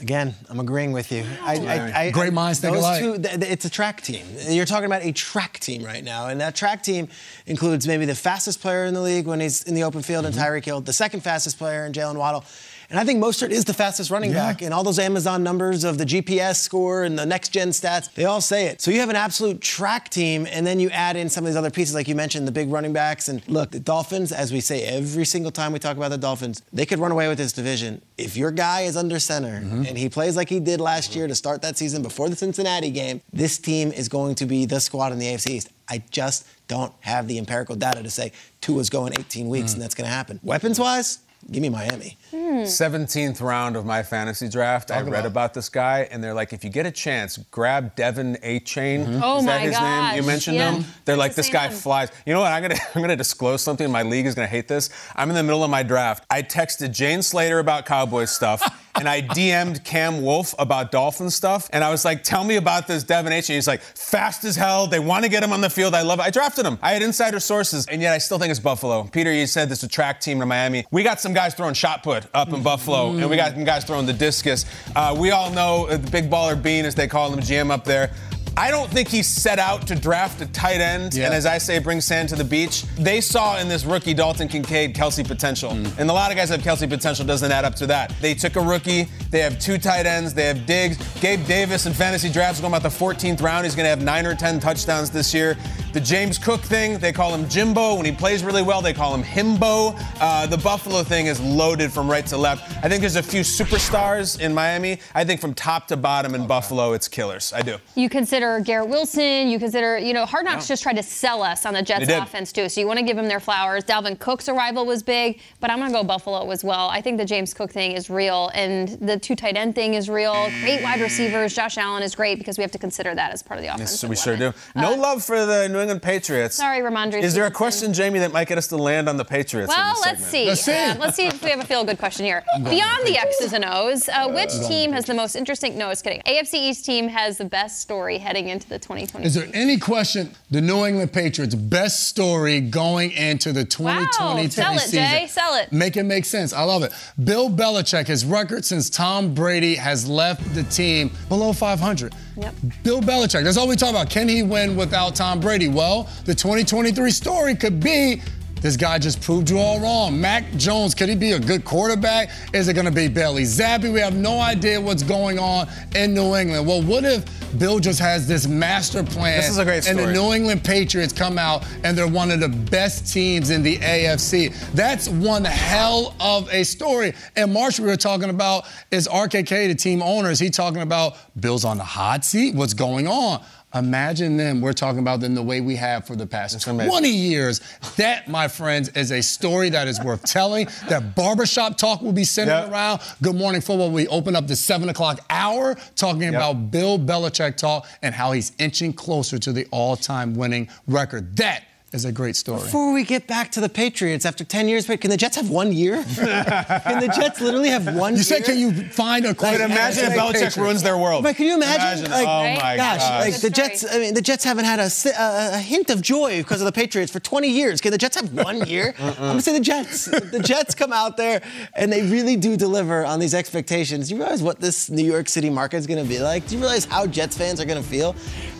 Again, 0.00 0.34
I'm 0.48 0.58
agreeing 0.58 0.92
with 0.92 1.12
you. 1.12 1.24
I, 1.42 1.56
I, 1.56 2.00
I, 2.00 2.10
Great 2.10 2.32
minds 2.32 2.60
think 2.60 2.76
alike. 2.76 3.02
Two, 3.02 3.16
it's 3.22 3.66
a 3.66 3.70
track 3.70 4.00
team. 4.00 4.24
You're 4.48 4.64
talking 4.64 4.86
about 4.86 5.04
a 5.04 5.12
track 5.12 5.60
team 5.60 5.84
right 5.84 6.02
now, 6.02 6.28
and 6.28 6.40
that 6.40 6.56
track 6.56 6.82
team 6.82 7.08
includes 7.46 7.86
maybe 7.86 8.06
the 8.06 8.14
fastest 8.14 8.60
player 8.60 8.86
in 8.86 8.94
the 8.94 9.02
league 9.02 9.26
when 9.26 9.38
he's 9.38 9.62
in 9.64 9.74
the 9.74 9.84
open 9.84 10.02
field 10.02 10.24
mm-hmm. 10.24 10.38
in 10.38 10.44
Tyreek 10.44 10.64
Hill, 10.64 10.80
the 10.80 10.94
second 10.94 11.20
fastest 11.20 11.58
player 11.58 11.84
in 11.84 11.92
Jalen 11.92 12.16
Waddle, 12.16 12.44
and 12.92 13.00
I 13.00 13.04
think 13.04 13.24
Mostert 13.24 13.48
is 13.48 13.64
the 13.64 13.72
fastest 13.72 14.10
running 14.10 14.32
yeah. 14.32 14.52
back. 14.52 14.60
And 14.60 14.74
all 14.74 14.84
those 14.84 14.98
Amazon 14.98 15.42
numbers 15.42 15.82
of 15.82 15.96
the 15.96 16.04
GPS 16.04 16.56
score 16.56 17.04
and 17.04 17.18
the 17.18 17.24
next 17.24 17.48
gen 17.48 17.70
stats, 17.70 18.12
they 18.12 18.26
all 18.26 18.42
say 18.42 18.66
it. 18.66 18.82
So 18.82 18.90
you 18.90 19.00
have 19.00 19.08
an 19.08 19.16
absolute 19.16 19.62
track 19.62 20.10
team, 20.10 20.46
and 20.46 20.66
then 20.66 20.78
you 20.78 20.90
add 20.90 21.16
in 21.16 21.30
some 21.30 21.42
of 21.42 21.48
these 21.48 21.56
other 21.56 21.70
pieces, 21.70 21.94
like 21.94 22.06
you 22.06 22.14
mentioned, 22.14 22.46
the 22.46 22.52
big 22.52 22.70
running 22.70 22.92
backs. 22.92 23.28
And 23.28 23.42
look, 23.48 23.70
the 23.70 23.80
Dolphins, 23.80 24.30
as 24.30 24.52
we 24.52 24.60
say 24.60 24.82
every 24.82 25.24
single 25.24 25.50
time 25.50 25.72
we 25.72 25.78
talk 25.78 25.96
about 25.96 26.10
the 26.10 26.18
Dolphins, 26.18 26.60
they 26.70 26.84
could 26.84 26.98
run 26.98 27.12
away 27.12 27.28
with 27.28 27.38
this 27.38 27.54
division. 27.54 28.02
If 28.18 28.36
your 28.36 28.50
guy 28.50 28.82
is 28.82 28.94
under 28.94 29.18
center 29.18 29.62
mm-hmm. 29.62 29.86
and 29.86 29.96
he 29.96 30.10
plays 30.10 30.36
like 30.36 30.50
he 30.50 30.60
did 30.60 30.78
last 30.78 31.16
year 31.16 31.26
to 31.26 31.34
start 31.34 31.62
that 31.62 31.78
season 31.78 32.02
before 32.02 32.28
the 32.28 32.36
Cincinnati 32.36 32.90
game, 32.90 33.22
this 33.32 33.56
team 33.56 33.90
is 33.90 34.10
going 34.10 34.34
to 34.34 34.44
be 34.44 34.66
the 34.66 34.80
squad 34.80 35.12
in 35.12 35.18
the 35.18 35.28
AFC 35.28 35.52
East. 35.52 35.70
I 35.88 36.02
just 36.10 36.46
don't 36.68 36.92
have 37.00 37.26
the 37.26 37.38
empirical 37.38 37.74
data 37.74 38.02
to 38.02 38.10
say 38.10 38.32
Tua's 38.60 38.90
going 38.90 39.14
18 39.18 39.48
weeks 39.48 39.70
mm. 39.70 39.74
and 39.74 39.82
that's 39.82 39.94
going 39.94 40.08
to 40.08 40.14
happen. 40.14 40.40
Weapons 40.42 40.78
wise, 40.78 41.20
Give 41.50 41.62
me 41.62 41.68
Miami. 41.68 42.16
Hmm. 42.30 42.62
17th 42.62 43.40
round 43.40 43.76
of 43.76 43.84
my 43.84 44.02
fantasy 44.02 44.48
draft. 44.48 44.88
Talk 44.88 44.98
I 44.98 45.00
read 45.00 45.08
about. 45.08 45.26
about. 45.26 45.54
this 45.54 45.68
guy, 45.68 46.08
and 46.10 46.22
they're 46.22 46.34
like, 46.34 46.52
if 46.52 46.62
you 46.64 46.70
get 46.70 46.86
a 46.86 46.90
chance, 46.90 47.36
grab 47.50 47.96
De'Von 47.96 48.40
Achane. 48.42 49.04
Mm-hmm. 49.04 49.20
Oh 49.22 49.38
Is 49.38 49.44
that 49.46 49.56
my 49.56 49.58
his 49.58 49.76
gosh. 49.76 50.12
name? 50.12 50.22
You 50.22 50.26
mentioned 50.26 50.56
yeah. 50.56 50.72
him. 50.72 50.84
They're 51.04 51.16
like, 51.16 51.34
this 51.34 51.50
guy 51.50 51.68
flies. 51.68 52.10
You 52.26 52.32
know 52.32 52.40
what? 52.40 52.52
I'm 52.52 52.62
gonna 52.62 52.76
I'm 52.94 53.02
gonna 53.02 53.16
disclose 53.16 53.62
something. 53.62 53.90
My 53.90 54.02
league 54.02 54.26
is 54.26 54.34
gonna 54.34 54.46
hate 54.46 54.68
this. 54.68 54.90
I'm 55.16 55.28
in 55.30 55.34
the 55.34 55.42
middle 55.42 55.64
of 55.64 55.70
my 55.70 55.82
draft. 55.82 56.24
I 56.30 56.42
texted 56.42 56.92
Jane 56.92 57.22
Slater 57.22 57.58
about 57.58 57.86
Cowboys 57.86 58.30
stuff. 58.30 58.62
and 58.94 59.08
I 59.08 59.22
DM'd 59.22 59.84
Cam 59.84 60.22
Wolfe 60.22 60.54
about 60.58 60.92
Dolphin 60.92 61.30
stuff. 61.30 61.68
And 61.72 61.82
I 61.82 61.90
was 61.90 62.04
like, 62.04 62.22
tell 62.22 62.44
me 62.44 62.56
about 62.56 62.86
this 62.86 63.04
Devin 63.04 63.32
H. 63.32 63.48
And 63.48 63.54
he's 63.54 63.66
like, 63.66 63.80
fast 63.80 64.44
as 64.44 64.56
hell. 64.56 64.86
They 64.86 64.98
want 64.98 65.24
to 65.24 65.30
get 65.30 65.42
him 65.42 65.52
on 65.52 65.60
the 65.60 65.70
field. 65.70 65.94
I 65.94 66.02
love 66.02 66.18
it. 66.18 66.22
I 66.22 66.30
drafted 66.30 66.66
him. 66.66 66.78
I 66.82 66.92
had 66.92 67.02
insider 67.02 67.40
sources, 67.40 67.86
and 67.86 68.02
yet 68.02 68.12
I 68.12 68.18
still 68.18 68.38
think 68.38 68.50
it's 68.50 68.60
Buffalo. 68.60 69.04
Peter, 69.04 69.32
you 69.32 69.46
said 69.46 69.68
this 69.68 69.78
is 69.78 69.84
a 69.84 69.88
track 69.88 70.20
team 70.20 70.42
in 70.42 70.48
Miami. 70.48 70.84
We 70.90 71.02
got 71.02 71.20
some 71.20 71.31
guys 71.32 71.54
throwing 71.54 71.74
shot 71.74 72.02
put 72.02 72.26
up 72.34 72.52
in 72.52 72.62
Buffalo, 72.62 73.10
and 73.12 73.28
we 73.28 73.36
got 73.36 73.52
some 73.52 73.64
guys 73.64 73.84
throwing 73.84 74.06
the 74.06 74.12
discus. 74.12 74.66
Uh, 74.94 75.16
we 75.18 75.30
all 75.30 75.50
know 75.50 75.86
uh, 75.86 75.96
the 75.96 76.10
big 76.10 76.30
baller 76.30 76.60
Beane, 76.60 76.84
as 76.84 76.94
they 76.94 77.06
call 77.08 77.32
him, 77.32 77.40
GM 77.40 77.70
up 77.70 77.84
there. 77.84 78.10
I 78.54 78.70
don't 78.70 78.90
think 78.90 79.08
he 79.08 79.22
set 79.22 79.58
out 79.58 79.86
to 79.86 79.94
draft 79.94 80.40
a 80.42 80.46
tight 80.46 80.80
end, 80.80 81.14
Yeah. 81.14 81.24
and 81.26 81.34
as 81.34 81.46
I 81.46 81.56
say, 81.58 81.78
bring 81.78 82.00
sand 82.02 82.28
to 82.30 82.36
the 82.36 82.44
beach. 82.44 82.84
They 82.98 83.20
saw 83.22 83.58
in 83.58 83.68
this 83.68 83.84
rookie 83.86 84.12
Dalton 84.12 84.46
Kincaid 84.46 84.94
Kelce 84.94 85.26
potential, 85.26 85.70
and 85.70 86.10
a 86.10 86.12
lot 86.12 86.30
of 86.30 86.36
guys 86.36 86.50
have 86.50 86.60
Kelce 86.60 86.86
potential. 86.88 87.24
Doesn't 87.24 87.50
add 87.50 87.64
up 87.64 87.74
to 87.76 87.86
that. 87.86 88.12
They 88.20 88.34
took 88.34 88.56
a 88.56 88.60
rookie. 88.60 89.08
They 89.30 89.40
have 89.40 89.58
two 89.58 89.78
tight 89.78 90.04
ends. 90.04 90.34
They 90.34 90.44
have 90.44 90.66
Diggs, 90.66 90.98
Gabe 91.20 91.46
Davis 91.46 91.86
in 91.86 91.94
fantasy 91.94 92.28
drafts 92.30 92.60
going 92.60 92.72
about 92.74 92.82
the 92.82 92.90
14th 92.94 93.40
round. 93.40 93.64
He's 93.64 93.74
going 93.74 93.84
to 93.86 93.90
have 93.90 94.02
nine 94.02 94.26
or 94.26 94.34
10 94.34 94.60
touchdowns 94.60 95.10
this 95.10 95.32
year. 95.32 95.56
The 95.94 96.00
James 96.00 96.36
Cook 96.38 96.60
thing, 96.60 96.98
they 96.98 97.12
call 97.12 97.34
him 97.34 97.48
Jimbo. 97.48 97.94
When 97.96 98.04
he 98.04 98.12
plays 98.12 98.44
really 98.44 98.62
well, 98.62 98.82
they 98.82 98.92
call 98.94 99.14
him 99.14 99.22
Himbo. 99.22 99.94
Uh, 100.20 100.46
the 100.46 100.56
Buffalo 100.58 101.02
thing 101.02 101.26
is 101.26 101.40
loaded 101.40 101.90
from 101.92 102.10
right 102.10 102.26
to 102.26 102.36
left. 102.36 102.62
I 102.84 102.88
think 102.88 103.00
there's 103.00 103.16
a 103.16 103.22
few 103.22 103.42
superstars 103.42 104.40
in 104.40 104.52
Miami. 104.54 104.98
I 105.14 105.24
think 105.24 105.40
from 105.40 105.54
top 105.54 105.88
to 105.88 105.96
bottom 105.96 106.34
in 106.34 106.46
Buffalo, 106.46 106.92
it's 106.92 107.08
killers. 107.08 107.52
I 107.54 107.62
do. 107.62 107.76
You 107.94 108.08
consider 108.08 108.41
Garrett 108.60 108.88
Wilson. 108.88 109.48
You 109.48 109.58
consider, 109.58 109.98
you 109.98 110.12
know, 110.12 110.26
Hard 110.26 110.44
Knocks 110.44 110.66
just 110.68 110.82
tried 110.82 110.96
to 110.96 111.02
sell 111.02 111.42
us 111.42 111.64
on 111.66 111.74
the 111.74 111.82
Jets 111.82 112.10
offense 112.10 112.52
too. 112.52 112.68
So 112.68 112.80
you 112.80 112.86
want 112.86 112.98
to 112.98 113.04
give 113.04 113.16
them 113.16 113.28
their 113.28 113.40
flowers. 113.40 113.84
Dalvin 113.84 114.18
Cook's 114.18 114.48
arrival 114.48 114.84
was 114.86 115.02
big, 115.02 115.40
but 115.60 115.70
I'm 115.70 115.78
going 115.78 115.90
to 115.90 115.98
go 115.98 116.04
Buffalo 116.04 116.50
as 116.50 116.64
well. 116.64 116.88
I 116.88 117.00
think 117.00 117.18
the 117.18 117.24
James 117.24 117.54
Cook 117.54 117.70
thing 117.72 117.92
is 117.92 118.10
real, 118.10 118.50
and 118.54 118.88
the 119.00 119.18
two 119.18 119.36
tight 119.36 119.56
end 119.56 119.74
thing 119.74 119.94
is 119.94 120.08
real. 120.08 120.48
Great 120.62 120.82
wide 120.82 121.00
receivers. 121.00 121.54
Josh 121.54 121.78
Allen 121.78 122.02
is 122.02 122.14
great 122.14 122.38
because 122.38 122.58
we 122.58 122.62
have 122.62 122.72
to 122.72 122.78
consider 122.78 123.14
that 123.14 123.32
as 123.32 123.42
part 123.42 123.58
of 123.58 123.64
the 123.64 123.72
offense. 123.74 124.02
Yes, 124.02 124.08
we 124.08 124.16
sure 124.16 124.36
do. 124.36 124.52
No 124.74 124.94
love 124.94 125.24
for 125.24 125.44
the 125.46 125.68
New 125.68 125.78
England 125.80 126.02
Patriots. 126.02 126.56
Sorry, 126.56 126.80
Rhamondre 126.80 127.22
Is 127.22 127.34
there 127.34 127.46
a 127.46 127.50
question, 127.50 127.92
Jamie, 127.92 128.18
that 128.20 128.32
might 128.32 128.48
get 128.48 128.58
us 128.58 128.66
to 128.68 128.76
land 128.76 129.08
on 129.08 129.16
the 129.16 129.24
Patriots? 129.24 129.72
in 129.72 129.78
Well, 129.78 129.94
let's 130.04 130.24
see. 130.24 130.46
Let's 130.46 130.62
see. 130.62 130.72
Uh, 130.72 130.96
let's 130.98 131.16
see 131.16 131.26
if 131.26 131.42
we 131.42 131.50
have 131.50 131.60
a 131.60 131.64
feel 131.64 131.84
good 131.84 131.98
question 131.98 132.24
here. 132.24 132.44
Beyond 132.56 133.06
the 133.06 133.18
X's 133.18 133.52
and 133.52 133.64
O's, 133.64 134.08
uh, 134.08 134.28
which 134.28 134.52
team 134.66 134.92
has 134.92 135.06
the 135.06 135.14
most 135.14 135.36
interesting? 135.36 135.76
No, 135.78 135.90
it's 135.90 136.02
kidding. 136.02 136.22
AFC 136.26 136.54
East 136.54 136.84
team 136.84 137.08
has 137.08 137.38
the 137.38 137.44
best 137.44 137.80
story 137.80 138.18
heading 138.32 138.48
into 138.48 138.66
the 138.66 138.78
2020. 138.78 139.26
Is 139.26 139.34
there 139.34 139.46
any 139.52 139.76
question 139.76 140.30
the 140.50 140.62
New 140.62 140.86
England 140.86 141.12
Patriots' 141.12 141.54
best 141.54 142.08
story 142.08 142.62
going 142.62 143.10
into 143.12 143.52
the 143.52 143.62
2020 143.62 144.42
wow. 144.42 144.48
Sell 144.48 144.74
it, 144.74 144.80
season? 144.80 144.98
Jay. 145.00 145.26
Sell 145.26 145.54
it. 145.56 145.70
Make 145.70 145.98
it 145.98 146.04
make 146.04 146.24
sense. 146.24 146.54
I 146.54 146.62
love 146.62 146.82
it. 146.82 146.94
Bill 147.22 147.50
Belichick, 147.50 148.06
his 148.06 148.24
record 148.24 148.64
since 148.64 148.88
Tom 148.88 149.34
Brady 149.34 149.74
has 149.74 150.08
left 150.08 150.54
the 150.54 150.62
team 150.62 151.10
below 151.28 151.52
500. 151.52 152.14
Yep. 152.38 152.54
Bill 152.82 153.02
Belichick. 153.02 153.44
That's 153.44 153.58
all 153.58 153.68
we 153.68 153.76
talk 153.76 153.90
about. 153.90 154.08
Can 154.08 154.30
he 154.30 154.42
win 154.42 154.76
without 154.76 155.14
Tom 155.14 155.38
Brady? 155.38 155.68
Well, 155.68 156.08
the 156.24 156.34
2023 156.34 157.10
story 157.10 157.54
could 157.54 157.80
be 157.80 158.22
this 158.62 158.76
guy 158.76 158.98
just 158.98 159.20
proved 159.20 159.50
you 159.50 159.58
all 159.58 159.80
wrong. 159.80 160.20
Mac 160.20 160.50
Jones, 160.56 160.94
could 160.94 161.08
he 161.08 161.14
be 161.16 161.32
a 161.32 161.38
good 161.40 161.64
quarterback? 161.64 162.30
Is 162.52 162.68
it 162.68 162.74
going 162.74 162.86
to 162.86 162.92
be 162.92 163.08
Bailey 163.08 163.42
Zappe? 163.42 163.92
We 163.92 164.00
have 164.00 164.14
no 164.16 164.38
idea 164.40 164.80
what's 164.80 165.02
going 165.02 165.38
on 165.38 165.68
in 165.94 166.14
New 166.14 166.34
England. 166.36 166.66
Well, 166.66 166.82
what 166.82 167.04
if 167.04 167.24
Bill 167.58 167.78
just 167.80 167.98
has 168.00 168.26
this 168.26 168.46
master 168.46 169.02
plan 169.02 169.36
This 169.38 169.50
is 169.50 169.58
a 169.58 169.64
great 169.64 169.82
story. 169.84 169.98
and 170.04 170.08
the. 170.08 170.12
New 170.12 170.32
England 170.32 170.64
Patriots 170.64 171.12
come 171.12 171.38
out 171.38 171.66
and 171.84 171.98
they're 171.98 172.06
one 172.08 172.30
of 172.30 172.40
the 172.40 172.48
best 172.48 173.12
teams 173.12 173.50
in 173.50 173.62
the 173.62 173.76
AFC? 173.78 174.54
That's 174.72 175.08
one 175.08 175.44
hell 175.44 176.14
of 176.20 176.48
a 176.52 176.64
story. 176.64 177.12
And 177.36 177.52
Marshall, 177.52 177.84
we 177.84 177.90
were 177.90 177.96
talking 177.96 178.30
about 178.30 178.64
is 178.90 179.06
RKK, 179.08 179.68
the 179.68 179.74
team 179.74 180.02
owner, 180.02 180.30
is 180.30 180.38
he 180.38 180.50
talking 180.50 180.82
about 180.82 181.16
Bill's 181.38 181.64
on 181.64 181.78
the 181.78 181.84
hot 181.84 182.24
seat? 182.24 182.54
What's 182.54 182.74
going 182.74 183.06
on? 183.08 183.42
Imagine 183.74 184.36
them. 184.36 184.60
We're 184.60 184.72
talking 184.72 184.98
about 184.98 185.20
them 185.20 185.34
the 185.34 185.42
way 185.42 185.60
we 185.60 185.76
have 185.76 186.06
for 186.06 186.14
the 186.16 186.26
past 186.26 186.60
20 186.60 187.08
years. 187.08 187.60
That, 187.96 188.28
my 188.28 188.48
friends, 188.48 188.90
is 188.90 189.10
a 189.12 189.22
story 189.22 189.70
that 189.70 189.88
is 189.88 190.00
worth 190.00 190.24
telling. 190.24 190.68
That 190.88 191.14
barbershop 191.14 191.78
talk 191.78 192.02
will 192.02 192.12
be 192.12 192.24
centered 192.24 192.52
Yep. 192.52 192.70
around. 192.72 193.00
Good 193.22 193.36
Morning 193.36 193.60
Football. 193.60 193.90
We 193.90 194.06
open 194.08 194.36
up 194.36 194.46
the 194.46 194.56
seven 194.56 194.88
o'clock 194.88 195.20
hour 195.30 195.76
talking 195.96 196.28
about 196.34 196.70
Bill 196.70 196.98
Belichick 196.98 197.56
talk 197.56 197.86
and 198.02 198.14
how 198.14 198.32
he's 198.32 198.52
inching 198.58 198.92
closer 198.92 199.38
to 199.38 199.52
the 199.52 199.66
all-time 199.70 200.34
winning 200.34 200.68
record. 200.86 201.36
That 201.36 201.62
is 201.94 202.04
a 202.04 202.12
great 202.12 202.36
story. 202.36 202.62
Before 202.62 202.92
we 202.92 203.04
get 203.04 203.26
back 203.26 203.50
to 203.52 203.60
the 203.60 203.68
Patriots, 203.68 204.24
after 204.24 204.44
10 204.44 204.68
years, 204.68 204.88
wait, 204.88 205.00
can 205.00 205.10
the 205.10 205.16
Jets 205.16 205.36
have 205.36 205.50
one 205.50 205.72
year? 205.72 206.02
can 206.14 207.00
the 207.00 207.12
Jets 207.14 207.40
literally 207.40 207.68
have 207.68 207.84
one 207.84 207.94
You 207.94 207.98
year? 207.98 208.16
You 208.16 208.22
said, 208.22 208.44
can 208.44 208.58
you 208.58 208.72
find 208.88 209.26
a 209.26 209.34
But 209.34 209.60
imagine 209.60 210.06
if 210.06 210.12
Belichick 210.12 210.56
ruins 210.56 210.82
their 210.82 210.96
world. 210.96 211.22
But 211.22 211.36
can 211.36 211.46
you 211.46 211.54
imagine? 211.54 212.10
Like, 212.10 212.26
oh 212.26 212.42
my 212.60 212.76
gosh, 212.76 212.98
gosh. 212.98 213.20
like 213.20 213.40
the 213.40 213.50
Jets. 213.50 213.84
I 213.90 213.98
mean, 213.98 214.14
the 214.14 214.22
Jets 214.22 214.44
haven't 214.44 214.64
had 214.64 214.78
a, 214.80 214.90
a, 215.18 215.56
a 215.56 215.58
hint 215.58 215.90
of 215.90 216.00
joy 216.00 216.38
because 216.38 216.60
of 216.60 216.66
the 216.66 216.72
Patriots 216.72 217.12
for 217.12 217.20
20 217.20 217.48
years. 217.48 217.80
Can 217.80 217.90
the 217.90 217.98
Jets 217.98 218.16
have 218.16 218.32
one 218.32 218.66
year? 218.66 218.94
Uh-uh. 218.98 219.08
I'm 219.10 219.14
gonna 219.14 219.42
say 219.42 219.52
the 219.52 219.60
Jets. 219.60 220.06
the 220.06 220.40
Jets 220.42 220.74
come 220.74 220.92
out 220.92 221.16
there 221.16 221.42
and 221.74 221.92
they 221.92 222.02
really 222.02 222.36
do 222.36 222.56
deliver 222.56 223.04
on 223.04 223.20
these 223.20 223.34
expectations. 223.34 224.08
Do 224.08 224.14
you 224.14 224.20
realize 224.20 224.42
what 224.42 224.60
this 224.60 224.90
New 224.90 225.04
York 225.04 225.28
City 225.28 225.50
market 225.50 225.76
is 225.76 225.86
gonna 225.86 226.04
be 226.04 226.18
like? 226.18 226.46
Do 226.46 226.54
you 226.54 226.60
realize 226.60 226.84
how 226.84 227.06
Jets 227.06 227.36
fans 227.36 227.60
are 227.60 227.64
gonna 227.64 227.82
feel? 227.82 228.16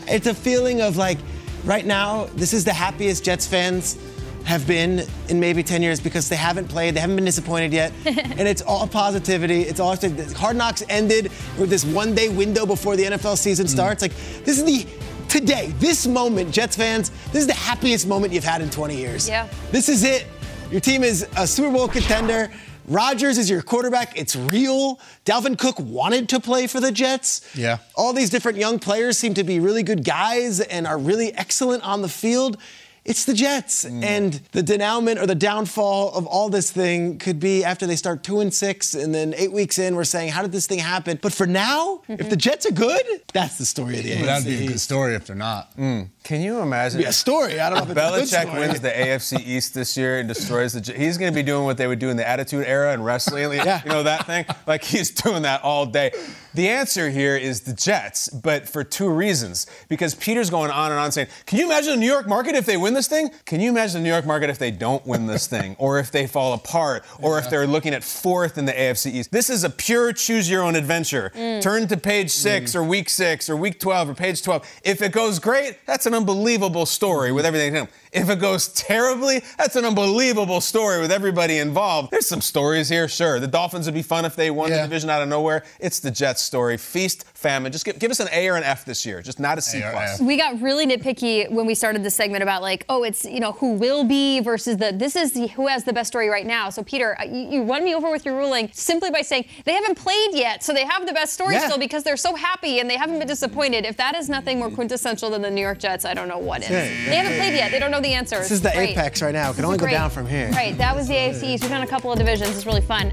It's 0.06 0.26
a 0.26 0.34
feeling 0.34 0.80
of 0.80 0.96
like, 0.96 1.18
right 1.64 1.84
now, 1.84 2.26
this 2.34 2.52
is 2.52 2.64
the 2.64 2.72
happiest 2.72 3.24
Jets 3.24 3.46
fans 3.46 3.98
have 4.44 4.66
been 4.66 5.06
in 5.28 5.38
maybe 5.38 5.62
10 5.62 5.82
years 5.82 6.00
because 6.00 6.28
they 6.28 6.36
haven't 6.36 6.68
played, 6.68 6.94
they 6.94 7.00
haven't 7.00 7.16
been 7.16 7.24
disappointed 7.24 7.72
yet. 7.72 7.92
and 8.04 8.40
it's 8.40 8.62
all 8.62 8.86
positivity. 8.86 9.62
It's 9.62 9.80
all 9.80 9.96
Hard 10.36 10.56
Knocks 10.56 10.82
ended 10.88 11.30
with 11.58 11.70
this 11.70 11.84
one 11.84 12.14
day 12.14 12.28
window 12.28 12.66
before 12.66 12.96
the 12.96 13.04
NFL 13.04 13.36
season 13.36 13.66
mm. 13.66 13.70
starts. 13.70 14.02
Like, 14.02 14.14
this 14.44 14.58
is 14.58 14.64
the 14.64 14.86
today, 15.28 15.72
this 15.78 16.06
moment, 16.06 16.50
Jets 16.50 16.76
fans, 16.76 17.10
this 17.32 17.42
is 17.42 17.46
the 17.46 17.54
happiest 17.54 18.06
moment 18.06 18.32
you've 18.32 18.44
had 18.44 18.60
in 18.60 18.68
20 18.68 18.96
years. 18.96 19.28
Yeah. 19.28 19.48
This 19.70 19.88
is 19.88 20.04
it. 20.04 20.26
Your 20.70 20.80
team 20.80 21.02
is 21.02 21.26
a 21.36 21.46
Super 21.46 21.70
Bowl 21.70 21.88
contender. 21.88 22.50
Rodgers 22.92 23.38
is 23.38 23.48
your 23.48 23.62
quarterback. 23.62 24.18
It's 24.18 24.36
real. 24.36 25.00
Dalvin 25.24 25.58
Cook 25.58 25.80
wanted 25.80 26.28
to 26.28 26.40
play 26.40 26.66
for 26.66 26.78
the 26.78 26.92
Jets. 26.92 27.56
Yeah. 27.56 27.78
All 27.94 28.12
these 28.12 28.28
different 28.28 28.58
young 28.58 28.78
players 28.78 29.16
seem 29.16 29.32
to 29.34 29.44
be 29.44 29.60
really 29.60 29.82
good 29.82 30.04
guys 30.04 30.60
and 30.60 30.86
are 30.86 30.98
really 30.98 31.32
excellent 31.32 31.82
on 31.84 32.02
the 32.02 32.08
field. 32.08 32.58
It's 33.04 33.24
the 33.24 33.34
Jets. 33.34 33.84
Mm. 33.84 34.04
And 34.04 34.32
the 34.52 34.62
denouement 34.62 35.18
or 35.18 35.26
the 35.26 35.34
downfall 35.34 36.14
of 36.14 36.26
all 36.26 36.48
this 36.48 36.70
thing 36.70 37.18
could 37.18 37.40
be 37.40 37.64
after 37.64 37.86
they 37.86 37.96
start 37.96 38.22
two 38.22 38.38
and 38.40 38.54
six, 38.54 38.94
and 38.94 39.12
then 39.14 39.34
eight 39.36 39.50
weeks 39.52 39.78
in, 39.78 39.96
we're 39.96 40.04
saying, 40.04 40.30
how 40.30 40.42
did 40.42 40.52
this 40.52 40.66
thing 40.68 40.78
happen? 40.78 41.18
But 41.20 41.32
for 41.32 41.46
now, 41.46 42.02
if 42.08 42.30
the 42.30 42.36
Jets 42.36 42.64
are 42.66 42.72
good, 42.72 43.02
that's 43.32 43.58
the 43.58 43.66
story 43.66 43.98
of 43.98 44.04
the 44.04 44.14
Well, 44.16 44.26
that'd 44.26 44.46
be 44.46 44.64
a 44.64 44.68
good 44.68 44.80
story 44.80 45.14
if 45.14 45.26
they're 45.26 45.34
not. 45.34 45.76
Mm. 45.76 46.10
Can 46.22 46.40
you 46.40 46.60
imagine? 46.60 47.00
Be 47.00 47.04
a 47.06 47.12
story. 47.12 47.58
I 47.58 47.68
don't 47.70 47.78
know 47.78 47.84
if 47.84 47.90
it's 47.90 48.32
a 48.32 48.34
good 48.36 48.46
Belichick 48.46 48.48
story. 48.50 48.60
wins 48.68 48.80
the 48.80 48.90
AFC 48.90 49.44
East 49.44 49.74
this 49.74 49.96
year 49.96 50.20
and 50.20 50.28
destroys 50.28 50.72
the. 50.72 50.80
J- 50.80 50.96
He's 50.96 51.18
going 51.18 51.32
to 51.32 51.34
be 51.34 51.42
doing 51.42 51.64
what 51.64 51.76
they 51.78 51.88
would 51.88 51.98
do 51.98 52.10
in 52.10 52.16
the 52.16 52.28
Attitude 52.28 52.64
Era 52.66 52.92
and 52.92 53.04
wrestling. 53.04 53.52
Yeah. 53.52 53.82
You 53.84 53.90
know 53.90 54.04
that 54.04 54.26
thing? 54.26 54.44
Like 54.68 54.84
he's 54.84 55.10
doing 55.10 55.42
that 55.42 55.62
all 55.64 55.84
day. 55.86 56.12
The 56.54 56.68
answer 56.68 57.08
here 57.10 57.36
is 57.36 57.62
the 57.62 57.72
Jets, 57.72 58.28
but 58.28 58.68
for 58.68 58.84
two 58.84 59.08
reasons. 59.08 59.66
Because 59.88 60.14
Peter's 60.14 60.50
going 60.50 60.70
on 60.70 60.90
and 60.90 61.00
on 61.00 61.10
saying, 61.12 61.28
"Can 61.46 61.58
you 61.58 61.66
imagine 61.66 61.92
the 61.92 61.96
New 61.96 62.10
York 62.10 62.28
market 62.28 62.54
if 62.54 62.66
they 62.66 62.76
win 62.76 62.94
this 62.94 63.06
thing? 63.08 63.30
Can 63.46 63.60
you 63.60 63.70
imagine 63.70 64.02
the 64.02 64.04
New 64.04 64.12
York 64.12 64.26
market 64.26 64.50
if 64.50 64.58
they 64.58 64.70
don't 64.70 65.06
win 65.06 65.26
this 65.26 65.46
thing, 65.46 65.76
or 65.78 65.98
if 65.98 66.10
they 66.10 66.26
fall 66.26 66.52
apart, 66.52 67.04
or 67.20 67.38
if 67.38 67.48
they're 67.48 67.66
looking 67.66 67.94
at 67.94 68.04
fourth 68.04 68.58
in 68.58 68.66
the 68.66 68.72
AFC 68.72 69.12
East? 69.12 69.32
This 69.32 69.48
is 69.48 69.64
a 69.64 69.70
pure 69.70 70.12
choose 70.12 70.50
your 70.50 70.62
own 70.62 70.76
adventure. 70.76 71.32
Mm. 71.34 71.62
Turn 71.62 71.88
to 71.88 71.96
page 71.96 72.30
six 72.30 72.72
mm. 72.72 72.76
or 72.76 72.84
week 72.84 73.08
six 73.08 73.48
or 73.48 73.56
week 73.56 73.80
12 73.80 74.10
or 74.10 74.14
page 74.14 74.42
12. 74.42 74.66
If 74.84 75.00
it 75.02 75.12
goes 75.12 75.38
great, 75.38 75.78
that's 75.86 76.06
an 76.06 76.14
unbelievable 76.14 76.86
story 76.86 77.32
with 77.32 77.46
everything. 77.46 77.74
in. 77.74 77.88
If 78.12 78.28
it 78.28 78.40
goes 78.40 78.68
terribly, 78.68 79.42
that's 79.56 79.74
an 79.74 79.86
unbelievable 79.86 80.60
story 80.60 81.00
with 81.00 81.10
everybody 81.10 81.58
involved. 81.58 82.10
There's 82.10 82.28
some 82.28 82.42
stories 82.42 82.90
here, 82.90 83.08
sure. 83.08 83.40
The 83.40 83.46
Dolphins 83.46 83.86
would 83.86 83.94
be 83.94 84.02
fun 84.02 84.26
if 84.26 84.36
they 84.36 84.50
won 84.50 84.70
Yeah. 84.70 84.78
the 84.78 84.82
division 84.82 85.08
out 85.08 85.22
of 85.22 85.28
nowhere. 85.28 85.64
It's 85.80 85.98
the 85.98 86.10
Jets 86.10 86.41
story. 86.42 86.76
Feast, 86.76 87.24
famine. 87.34 87.72
Just 87.72 87.84
give, 87.84 87.98
give 87.98 88.10
us 88.10 88.20
an 88.20 88.28
A 88.32 88.48
or 88.48 88.56
an 88.56 88.64
F 88.64 88.84
this 88.84 89.04
year, 89.06 89.22
just 89.22 89.40
not 89.40 89.58
a 89.58 89.62
C 89.62 89.80
A 89.80 89.90
plus. 89.92 90.20
We 90.20 90.36
got 90.36 90.60
really 90.60 90.86
nitpicky 90.86 91.50
when 91.50 91.66
we 91.66 91.74
started 91.74 92.02
this 92.02 92.14
segment 92.14 92.42
about 92.42 92.62
like, 92.62 92.84
oh, 92.88 93.02
it's 93.02 93.24
you 93.24 93.40
know 93.40 93.52
who 93.52 93.74
will 93.74 94.04
be 94.04 94.40
versus 94.40 94.76
the 94.76 94.92
this 94.92 95.16
is 95.16 95.32
the, 95.32 95.48
who 95.48 95.66
has 95.68 95.84
the 95.84 95.92
best 95.92 96.08
story 96.08 96.28
right 96.28 96.46
now. 96.46 96.70
So 96.70 96.82
Peter, 96.82 97.18
uh, 97.20 97.24
you, 97.24 97.48
you 97.50 97.62
won 97.62 97.84
me 97.84 97.94
over 97.94 98.10
with 98.10 98.24
your 98.24 98.36
ruling 98.36 98.70
simply 98.72 99.10
by 99.10 99.22
saying 99.22 99.46
they 99.64 99.72
haven't 99.72 99.96
played 99.98 100.30
yet, 100.34 100.62
so 100.62 100.72
they 100.72 100.84
have 100.84 101.06
the 101.06 101.12
best 101.12 101.32
story 101.34 101.54
Yeah. 101.54 101.66
still 101.66 101.78
because 101.78 102.04
they're 102.04 102.16
so 102.16 102.34
happy 102.34 102.80
and 102.80 102.88
they 102.88 102.96
haven't 102.96 103.18
been 103.18 103.28
disappointed. 103.28 103.84
If 103.84 103.96
that 103.96 104.14
is 104.14 104.28
nothing 104.28 104.58
more 104.58 104.70
quintessential 104.70 105.30
than 105.30 105.42
the 105.42 105.50
New 105.50 105.60
York 105.62 105.78
Jets, 105.78 106.04
I 106.04 106.14
don't 106.14 106.28
know 106.28 106.38
what 106.38 106.62
is. 106.62 106.70
Yeah, 106.70 106.84
they 106.84 107.16
haven't 107.16 107.38
played 107.38 107.54
yet. 107.54 107.70
They 107.70 107.78
don't 107.78 107.90
know 107.90 108.00
the 108.00 108.14
answers. 108.14 108.40
This 108.42 108.52
is 108.52 108.62
the 108.62 108.70
Great. 108.70 108.90
apex 108.90 109.22
right 109.22 109.32
now. 109.32 109.50
It 109.50 109.54
can 109.54 109.62
This 109.62 109.64
only 109.66 109.76
is 109.76 109.80
go 109.82 109.88
down 109.88 110.10
from 110.10 110.26
here. 110.26 110.50
Right. 110.50 110.76
That 110.78 110.94
was 110.96 111.08
the 111.08 111.14
AFC 111.14 111.42
East. 111.54 111.62
We've 111.62 111.70
done 111.70 111.82
a 111.82 111.86
couple 111.86 112.12
of 112.12 112.18
divisions. 112.18 112.56
It's 112.56 112.66
really 112.66 112.80
fun. 112.80 113.12